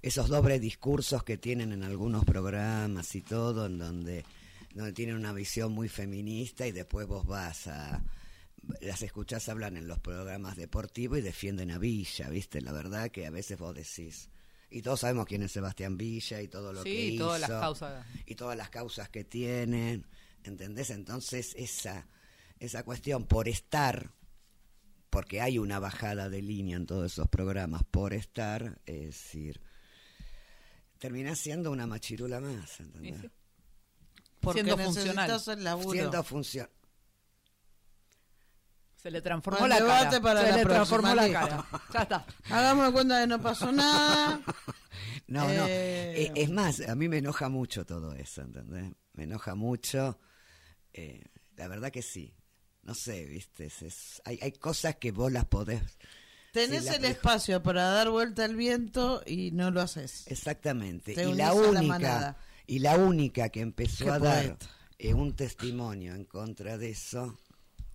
[0.00, 4.24] esos dobles discursos que tienen en algunos programas y todo, en donde,
[4.74, 8.02] donde tienen una visión muy feminista y después vos vas a...
[8.80, 12.60] Las escuchás hablan en los programas deportivos y defienden a Villa, ¿viste?
[12.60, 14.28] La verdad que a veces vos decís...
[14.70, 17.24] Y todos sabemos quién es Sebastián Villa y todo lo Sí, que y hizo.
[17.26, 18.06] todas las causas.
[18.24, 20.06] Y todas las causas que tienen,
[20.44, 20.88] ¿entendés?
[20.88, 22.06] Entonces esa,
[22.64, 24.12] esa cuestión por estar
[25.10, 29.60] porque hay una bajada de línea en todos esos programas por estar, es decir,
[30.98, 33.20] termina siendo una machirula más, ¿entendés?
[33.20, 33.30] Sí.
[34.40, 35.28] Porque Siendo funcional.
[35.28, 35.90] necesitas el laburo.
[35.92, 36.68] Siendo función.
[38.96, 40.20] Se le transformó la cara.
[40.22, 41.66] para Se la le transformó la cara.
[41.92, 42.26] Ya está.
[42.50, 44.40] Hagamos de cuenta que no pasó nada.
[45.26, 45.66] No, no.
[45.66, 46.24] Eh.
[46.24, 48.92] Eh, es más, a mí me enoja mucho todo eso, ¿entendés?
[49.14, 50.18] Me enoja mucho.
[50.92, 51.24] eh,
[51.56, 52.34] la verdad que sí.
[52.82, 53.66] No sé, ¿viste?
[53.66, 55.82] Es- es- hay, hay cosas que vos las podés.
[56.52, 60.24] Tenés la- el espacio para dar vuelta al viento y no lo haces.
[60.26, 61.14] Exactamente.
[61.14, 62.36] Te y la a la única
[62.66, 64.56] y la única que empezó Qué a dar
[64.98, 67.38] eh, un testimonio en contra de eso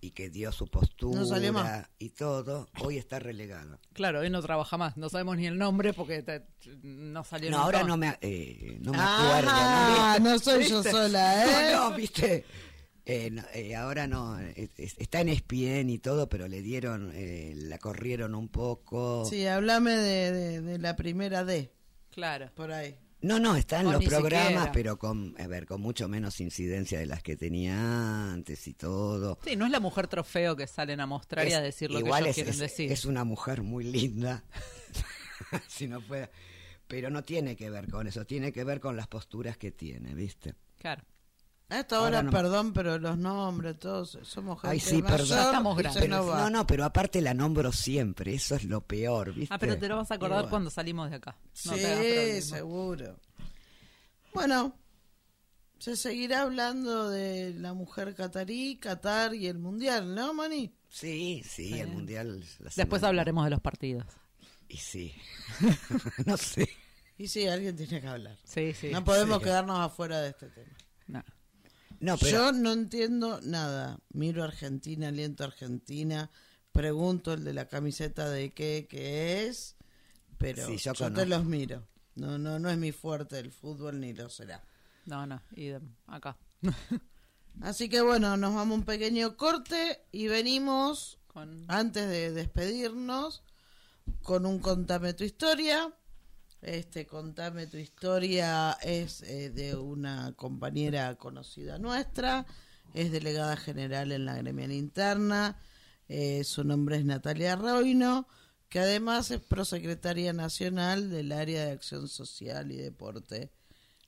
[0.00, 1.62] y que dio su No salió más.
[1.64, 3.78] postura y todo, hoy está relegado.
[3.94, 4.96] Claro, hoy no trabaja más.
[4.96, 6.46] No sabemos ni el nombre porque te-
[6.82, 7.88] no salió No, ahora más.
[7.88, 9.50] no me eh, no me acuerdo.
[9.52, 10.30] Ah, ¿no?
[10.30, 11.72] no soy yo sola, ¿eh?
[11.74, 12.44] No, no, viste.
[13.10, 17.10] Eh, no, eh, ahora no, eh, es- está en ESPN y todo, pero le dieron,
[17.14, 19.24] eh, la corrieron un poco.
[19.24, 21.72] Sí, háblame de, de- de la primera D,
[22.10, 22.50] Claro.
[22.54, 22.98] por ahí.
[23.22, 24.72] No, no, está en O los programas, siquiera.
[24.72, 29.38] pero con, a ver, con mucho menos incidencia de las que tenía antes y todo.
[29.42, 32.08] Sí, no es la mujer trofeo que salen a mostrar y a decir lo que
[32.10, 32.92] ellos es, quieren es- decir.
[32.92, 34.44] es una mujer muy linda,
[35.66, 36.30] si no fuera,
[36.86, 40.14] Pero no tiene que ver con eso, tiene que ver con las posturas que tiene,
[40.14, 40.54] ¿viste?
[40.78, 41.02] Claro.
[41.70, 42.30] A esta Ahora hora, no.
[42.30, 45.38] perdón, pero los nombres, todos somos gente Ay, sí, mayor perdón.
[45.38, 46.08] Estamos grandes.
[46.08, 49.54] No, no, pero aparte la nombro siempre, eso es lo peor, ¿viste?
[49.54, 50.50] Ah, pero te lo vas a acordar bueno.
[50.50, 51.36] cuando salimos de acá.
[51.66, 53.20] No sí, seguro.
[54.32, 54.74] Bueno,
[55.78, 60.74] se seguirá hablando de la mujer catarí, Qatar y el mundial, ¿no, Mani?
[60.88, 62.42] Sí, sí, el mundial.
[62.76, 64.06] Después hablaremos de los partidos.
[64.68, 65.14] Y sí.
[66.26, 66.68] no sé.
[67.18, 68.36] Y sí, alguien tiene que hablar.
[68.44, 68.90] Sí, sí.
[68.90, 69.44] no podemos sí.
[69.44, 70.72] quedarnos afuera de este tema.
[71.06, 71.24] No.
[72.00, 72.30] No, pero.
[72.30, 73.98] Yo no entiendo nada.
[74.10, 76.30] Miro Argentina, aliento a Argentina,
[76.72, 79.76] pregunto el de la camiseta de qué, qué es,
[80.38, 81.86] pero Sí, yo yo, te los miro.
[82.14, 84.62] No, no, no es mi fuerte el fútbol ni lo será.
[85.06, 86.36] No, no, idem, acá.
[87.60, 91.64] Así que bueno, nos vamos a un pequeño corte y venimos, Con...
[91.68, 93.42] antes de despedirnos,
[94.22, 95.92] con un Contame tu historia.
[96.60, 102.46] Este Contame tu historia es eh, de una compañera conocida nuestra,
[102.94, 105.56] es delegada general en la gremial interna,
[106.08, 108.26] eh, su nombre es Natalia Roino,
[108.68, 113.52] que además es prosecretaria nacional del área de acción social y deporte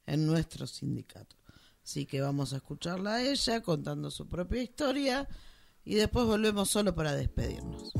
[0.06, 1.36] en nuestro sindicato.
[1.85, 5.28] Así que vamos a escucharla a ella contando su propia historia
[5.85, 7.93] y después volvemos solo para despedirnos.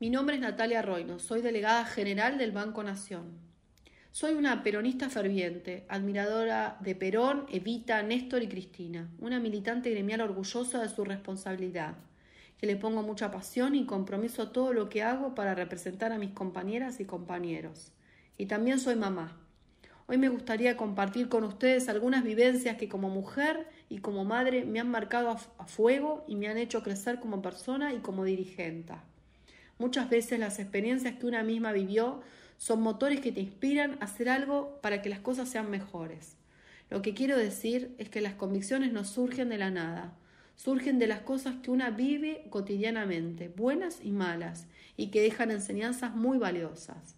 [0.00, 3.32] Mi nombre es Natalia Roino, soy delegada general del Banco Nación.
[4.12, 10.80] Soy una peronista ferviente, admiradora de Perón, Evita, Néstor y Cristina, una militante gremial orgullosa
[10.80, 11.96] de su responsabilidad,
[12.58, 16.18] que le pongo mucha pasión y compromiso a todo lo que hago para representar a
[16.18, 17.90] mis compañeras y compañeros.
[18.36, 19.36] Y también soy mamá.
[20.06, 24.78] Hoy me gustaría compartir con ustedes algunas vivencias que como mujer y como madre me
[24.78, 28.94] han marcado a, fuego y me han hecho crecer como persona y como dirigente.
[29.78, 32.20] Muchas veces las experiencias que una misma vivió
[32.56, 36.36] son motores que te inspiran a hacer algo para que las cosas sean mejores.
[36.90, 40.16] Lo que quiero decir es que las convicciones no surgen de la nada,
[40.56, 46.14] surgen de las cosas que una vive cotidianamente, buenas y malas, y que dejan enseñanzas
[46.14, 47.14] muy valiosas.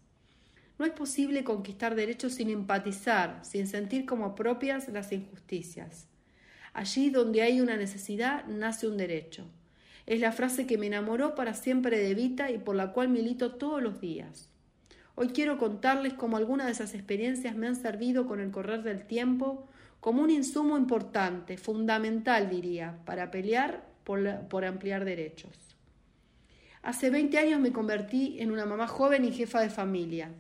[0.79, 6.07] No es posible conquistar derechos sin empatizar, sin sentir como propias las injusticias.
[6.75, 9.47] Allí donde hay una necesidad, nace un derecho.
[10.11, 13.53] Es la frase que me enamoró para siempre de Evita y por la cual milito
[13.53, 14.49] todos los días.
[15.15, 19.07] Hoy quiero contarles cómo algunas de esas experiencias me han servido con el correr del
[19.07, 19.69] tiempo
[20.01, 25.77] como un insumo importante, fundamental diría, para pelear por, por ampliar derechos.
[26.83, 30.33] Hace 20 años me convertí en una mamá joven y jefa de familia.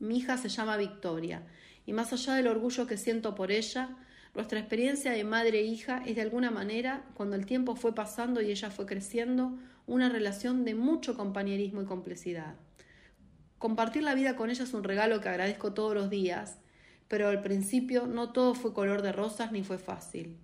[0.00, 1.44] Mi hija se llama Victoria
[1.86, 3.96] y más allá del orgullo que siento por ella,
[4.34, 8.40] nuestra experiencia de madre e hija es de alguna manera, cuando el tiempo fue pasando
[8.40, 12.54] y ella fue creciendo, una relación de mucho compañerismo y complicidad.
[13.58, 16.58] Compartir la vida con ella es un regalo que agradezco todos los días,
[17.08, 20.38] pero al principio no todo fue color de rosas ni fue fácil.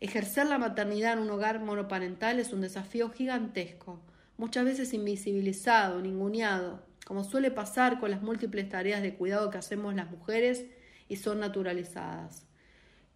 [0.00, 4.02] Ejercer la maternidad en un hogar monoparental es un desafío gigantesco,
[4.36, 9.94] muchas veces invisibilizado, ninguneado, como suele pasar con las múltiples tareas de cuidado que hacemos
[9.94, 10.66] las mujeres
[11.08, 12.47] y son naturalizadas.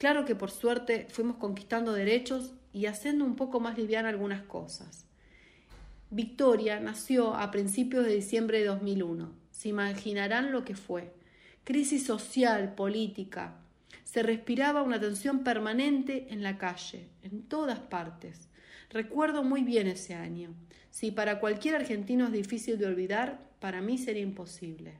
[0.03, 5.05] Claro que por suerte fuimos conquistando derechos y haciendo un poco más liviana algunas cosas.
[6.11, 9.31] Victoria nació a principios de diciembre de 2001.
[9.53, 11.13] Se imaginarán lo que fue.
[11.63, 13.61] Crisis social, política.
[14.03, 18.49] Se respiraba una tensión permanente en la calle, en todas partes.
[18.91, 20.53] Recuerdo muy bien ese año.
[20.91, 24.95] Si para cualquier argentino es difícil de olvidar, para mí sería imposible.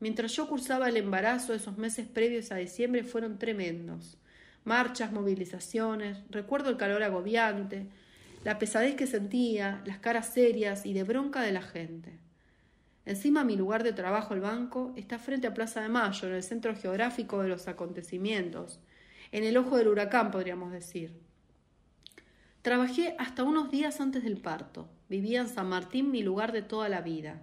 [0.00, 4.16] Mientras yo cursaba el embarazo, esos meses previos a diciembre fueron tremendos.
[4.64, 7.86] Marchas, movilizaciones, recuerdo el calor agobiante,
[8.44, 12.18] la pesadez que sentía, las caras serias y de bronca de la gente.
[13.06, 16.42] Encima mi lugar de trabajo, el banco, está frente a Plaza de Mayo, en el
[16.42, 18.80] centro geográfico de los acontecimientos,
[19.32, 21.18] en el ojo del huracán, podríamos decir.
[22.62, 24.88] Trabajé hasta unos días antes del parto.
[25.08, 27.40] Vivía en San Martín, mi lugar de toda la vida.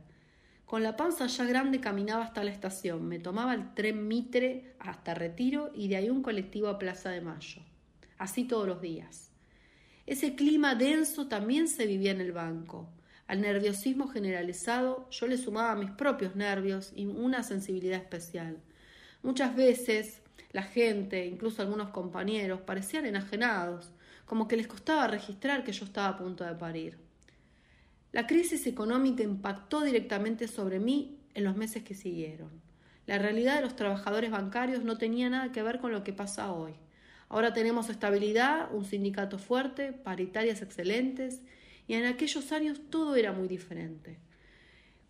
[0.76, 5.14] Con la panza ya grande caminaba hasta la estación, me tomaba el tren Mitre hasta
[5.14, 7.62] Retiro y de ahí un colectivo a Plaza de Mayo.
[8.18, 9.32] Así todos los días.
[10.06, 12.90] Ese clima denso también se vivía en el banco.
[13.26, 18.58] Al nerviosismo generalizado yo le sumaba mis propios nervios y una sensibilidad especial.
[19.24, 23.94] Muchas veces la gente, incluso algunos compañeros, parecían enajenados,
[24.26, 27.05] como que les costaba registrar que yo estaba a punto de parir.
[28.16, 32.50] La crisis económica impactó directamente sobre mí en los meses que siguieron.
[33.08, 36.54] La realidad de los trabajadores bancarios no tenía nada que ver con lo que pasa
[36.54, 36.76] hoy.
[37.28, 41.42] Ahora tenemos estabilidad, un sindicato fuerte, paritarias excelentes
[41.90, 44.18] y en aquellos años todo era muy diferente.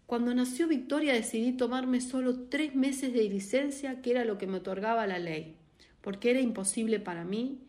[0.08, 4.58] Cuando nació Victoria decidí tomarme solo tres meses de licencia, que era lo que me
[4.58, 5.58] otorgaba la ley,
[6.02, 7.60] porque era imposible para mí,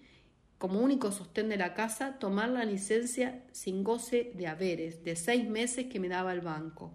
[0.59, 5.49] como único sostén de la casa, tomar la licencia sin goce de haberes, de seis
[5.49, 6.93] meses que me daba el banco.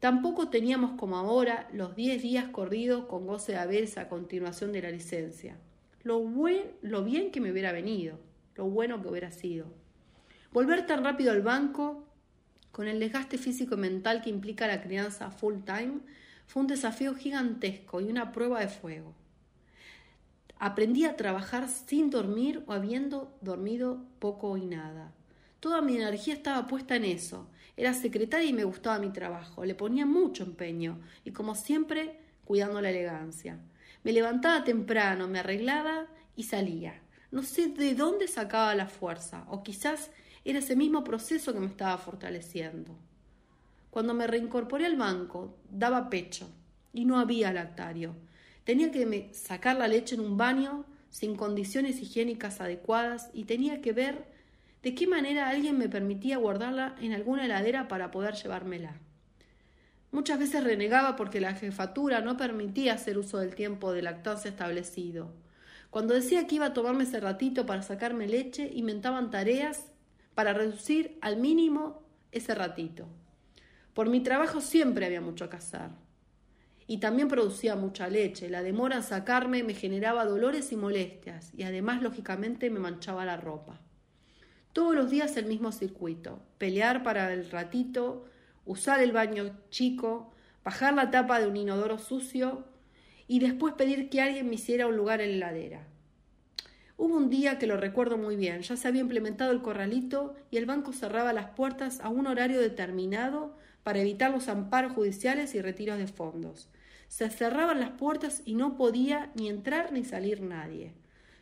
[0.00, 4.82] Tampoco teníamos como ahora los diez días corridos con goce de haberes a continuación de
[4.82, 5.56] la licencia.
[6.02, 8.18] Lo, buen, lo bien que me hubiera venido,
[8.54, 9.66] lo bueno que hubiera sido.
[10.52, 12.04] Volver tan rápido al banco,
[12.70, 16.00] con el desgaste físico y mental que implica la crianza full time,
[16.46, 19.14] fue un desafío gigantesco y una prueba de fuego.
[20.58, 25.12] Aprendí a trabajar sin dormir o habiendo dormido poco y nada.
[25.60, 27.48] Toda mi energía estaba puesta en eso.
[27.76, 29.64] Era secretaria y me gustaba mi trabajo.
[29.64, 33.58] Le ponía mucho empeño y como siempre cuidando la elegancia.
[34.04, 36.06] Me levantaba temprano, me arreglaba
[36.36, 37.00] y salía.
[37.30, 40.10] No sé de dónde sacaba la fuerza, o quizás
[40.44, 42.94] era ese mismo proceso que me estaba fortaleciendo.
[43.90, 46.48] Cuando me reincorporé al banco, daba pecho
[46.92, 48.14] y no había lactario.
[48.64, 53.92] Tenía que sacar la leche en un baño sin condiciones higiénicas adecuadas y tenía que
[53.92, 54.24] ver
[54.82, 58.98] de qué manera alguien me permitía guardarla en alguna heladera para poder llevármela.
[60.12, 65.32] Muchas veces renegaba porque la jefatura no permitía hacer uso del tiempo de lactancia establecido.
[65.90, 69.86] Cuando decía que iba a tomarme ese ratito para sacarme leche, inventaban tareas
[70.34, 73.06] para reducir al mínimo ese ratito.
[73.92, 75.90] Por mi trabajo siempre había mucho que hacer.
[76.86, 78.50] Y también producía mucha leche.
[78.50, 83.36] La demora en sacarme me generaba dolores y molestias y además, lógicamente, me manchaba la
[83.36, 83.80] ropa.
[84.72, 86.42] Todos los días el mismo circuito.
[86.58, 88.26] Pelear para el ratito,
[88.66, 90.34] usar el baño chico,
[90.64, 92.64] bajar la tapa de un inodoro sucio
[93.26, 95.86] y después pedir que alguien me hiciera un lugar en la heladera.
[96.96, 100.58] Hubo un día que lo recuerdo muy bien, ya se había implementado el corralito y
[100.58, 105.60] el banco cerraba las puertas a un horario determinado para evitar los amparos judiciales y
[105.60, 106.68] retiros de fondos.
[107.14, 110.94] Se cerraban las puertas y no podía ni entrar ni salir nadie.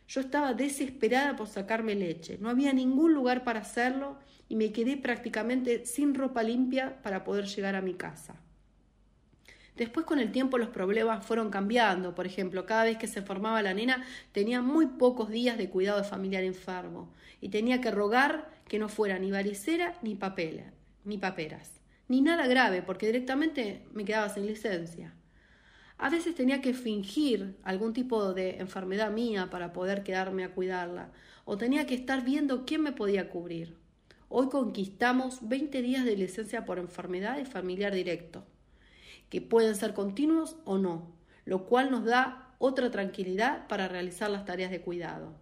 [0.07, 4.97] Yo estaba desesperada por sacarme leche, no había ningún lugar para hacerlo y me quedé
[4.97, 8.35] prácticamente sin ropa limpia para poder llegar a mi casa.
[9.75, 12.13] Después con el tiempo los problemas fueron cambiando.
[12.13, 15.97] Por ejemplo, cada vez que se formaba la nena tenía muy pocos días de cuidado
[15.97, 20.65] de familiar enfermo y tenía que rogar que no fuera ni varicera ni papel,
[21.03, 21.71] ni paperas.
[22.07, 25.15] Ni nada grave porque directamente me quedaba sin licencia.
[25.97, 31.11] A veces tenía que fingir algún tipo de enfermedad mía para poder quedarme a cuidarla
[31.45, 33.77] o tenía que estar viendo quién me podía cubrir.
[34.29, 38.45] Hoy conquistamos 20 días de licencia por enfermedad y familiar directo
[39.33, 41.11] que pueden ser continuos o no,
[41.45, 45.33] lo cual nos da otra tranquilidad para realizar las tareas de cuidado.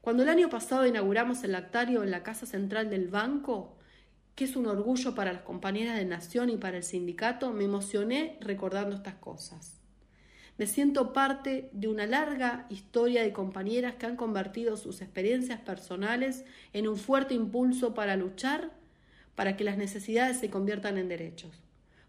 [0.00, 3.76] Cuando el año pasado inauguramos el lactario en la Casa Central del Banco,
[4.34, 8.38] que es un orgullo para las compañeras de Nación y para el sindicato, me emocioné
[8.40, 9.82] recordando estas cosas.
[10.58, 16.44] Me siento parte de una larga historia de compañeras que han convertido sus experiencias personales
[16.72, 18.70] en un fuerte impulso para luchar
[19.34, 21.50] para que las necesidades se conviertan en derechos.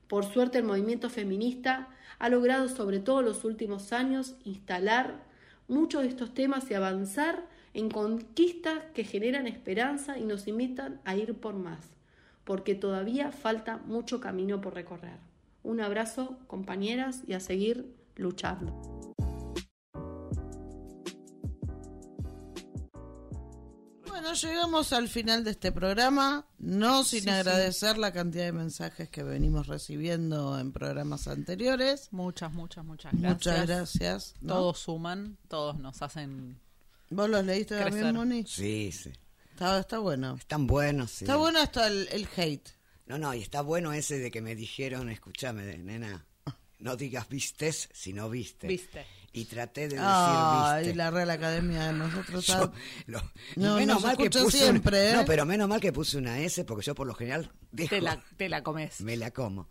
[0.07, 1.89] Por suerte el movimiento feminista
[2.19, 5.23] ha logrado sobre todo en los últimos años instalar
[5.67, 11.15] muchos de estos temas y avanzar en conquistas que generan esperanza y nos invitan a
[11.15, 11.92] ir por más,
[12.43, 15.17] porque todavía falta mucho camino por recorrer.
[15.63, 18.73] Un abrazo, compañeras, y a seguir luchando.
[24.07, 27.29] Bueno, llegamos al final de este programa, no sin Sí, sí.
[27.29, 32.09] agradecer la cantidad de mensajes que venimos recibiendo en programas anteriores.
[32.11, 33.33] Muchas, muchas, muchas gracias.
[33.33, 34.35] Muchas gracias.
[34.41, 34.53] ¿no?
[34.53, 36.59] Todos suman, todos nos hacen...
[37.09, 38.13] ¿Vos los leíste también, Crecer.
[38.13, 38.43] Moni?
[38.47, 39.11] Sí, sí.
[39.53, 40.35] Está, está bueno.
[40.39, 41.25] Están buenos, sí.
[41.25, 42.69] Está bueno hasta el, el hate.
[43.05, 46.25] No, no, y está bueno ese de que me dijeron, escúchame, nena,
[46.79, 48.67] no digas vistes si no viste.
[48.67, 49.05] Viste.
[49.35, 50.95] Y traté de decir Ay, viste.
[50.95, 52.71] la Real Academia de nosotros Yo
[53.07, 53.19] lo-
[53.55, 55.15] No, menos nos mal que puse siempre, una- ¿eh?
[55.15, 58.01] No, pero menos mal que puse una S porque yo por lo general dejo, Te
[58.01, 59.01] la, te la comes.
[59.01, 59.69] me la como.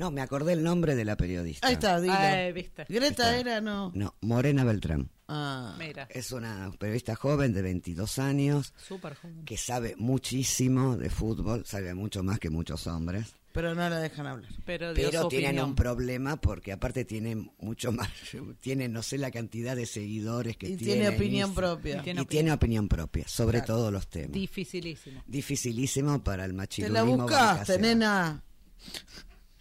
[0.00, 1.66] No, me acordé el nombre de la periodista.
[1.66, 2.14] Ahí está, dilo.
[2.16, 2.86] Ay, viste.
[2.88, 3.36] Greta Está.
[3.38, 3.92] era, no.
[3.94, 5.10] No, Morena Beltrán.
[5.28, 5.76] Ah.
[5.78, 9.44] Mira, Es una periodista joven de 22 años súper joven.
[9.44, 13.26] que sabe muchísimo de fútbol, sabe mucho más que muchos hombres.
[13.52, 14.50] Pero no la dejan hablar.
[14.64, 15.68] Pero, Pero tienen opinión.
[15.70, 18.08] un problema porque aparte tienen mucho más,
[18.60, 20.94] tienen no sé la cantidad de seguidores que Y tiene.
[21.02, 21.96] tiene opinión propia.
[21.96, 23.74] Y Y tiene tiene, opinión propia sobre Claro.
[23.74, 24.32] todos los temas.
[24.32, 25.22] Dificilísimo.
[25.26, 26.96] Dificilísimo para el Te machirulismo.
[26.96, 28.42] la buscaste, nena.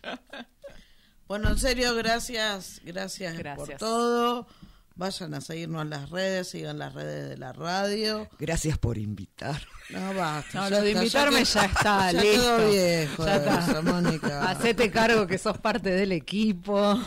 [1.27, 3.77] Bueno, en serio, gracias, gracias, por Gracias.
[3.77, 4.47] todo.
[4.95, 8.27] Vayan a seguirnos en las redes, sigan las redes de la radio.
[8.39, 9.61] Gracias por invitar.
[9.91, 10.59] No, basta.
[10.59, 12.41] No, lo de invitarme ya está, ya listo.
[12.57, 13.59] quedó viejo Ya está.
[13.59, 14.49] eso, Mónica.
[14.49, 16.99] Hacete cargo que sos parte del equipo.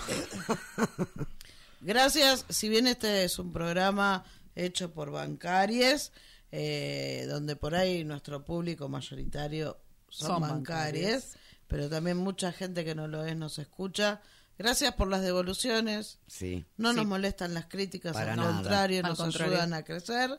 [1.80, 2.46] Gracias.
[2.48, 4.24] Si bien este es un programa
[4.54, 6.12] hecho por bancaries,
[6.52, 9.78] eh, donde por ahí nuestro público mayoritario
[10.08, 10.42] son, Son.
[11.72, 14.20] Pero también mucha gente que no lo es nos escucha.
[14.58, 16.18] Gracias por las devoluciones.
[16.26, 16.66] Sí.
[16.76, 18.52] No nos molestan las críticas, Para al nada.
[18.52, 19.54] contrario, Al nos contrario.
[19.54, 20.30] ayudan a crecer.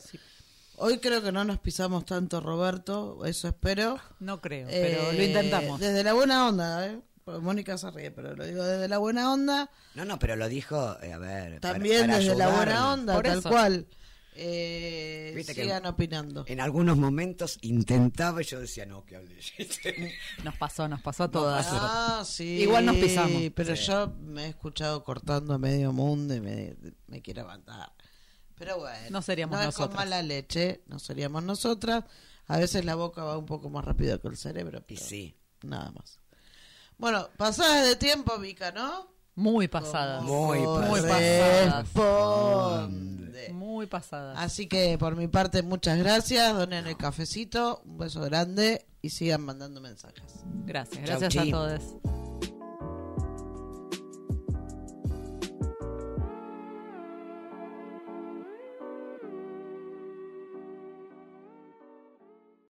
[0.78, 4.00] Hoy creo que no nos pisamos tanto, Roberto, eso espero.
[4.20, 5.80] No creo, pero lo Eh, intentamos.
[5.80, 7.00] Desde la buena onda, ¿eh?
[7.26, 9.70] Mónica se ríe, pero lo digo desde la buena onda.
[9.96, 11.60] No, no, pero lo dijo, eh, a ver.
[11.62, 13.50] También para desde la buena onda, Por tal eso.
[13.50, 13.88] cual.
[14.36, 16.44] Eh, sigan opinando.
[16.48, 19.38] En algunos momentos intentaba y yo decía, no, que hable.
[20.44, 21.68] Nos pasó, nos pasó a todas.
[21.72, 22.62] Ah, sí.
[22.62, 23.42] Igual nos pisamos.
[23.56, 23.84] Pero Sí.
[23.86, 26.76] yo me he escuchado cortando a medio mundo y me,
[27.08, 27.94] me quiero aguantar.
[28.56, 29.08] Pero bueno.
[29.10, 32.04] No seríamos no es con mala leche, no seríamos nosotras.
[32.48, 34.84] A veces la boca va un poco más rápido que el cerebro.
[34.88, 35.36] Y sí.
[35.64, 36.20] Nada más.
[36.98, 39.13] Bueno, pasadas de tiempo, Mica, ¿no?
[39.36, 40.24] Muy pasadas.
[40.24, 41.88] Muy Muy pasadas.
[43.52, 44.38] Muy pasadas.
[44.40, 46.56] Así que por mi parte, muchas gracias.
[46.56, 47.82] Donen el cafecito.
[47.86, 50.44] Un beso grande y sigan mandando mensajes.
[50.66, 51.82] Gracias, Chau, gracias a todos.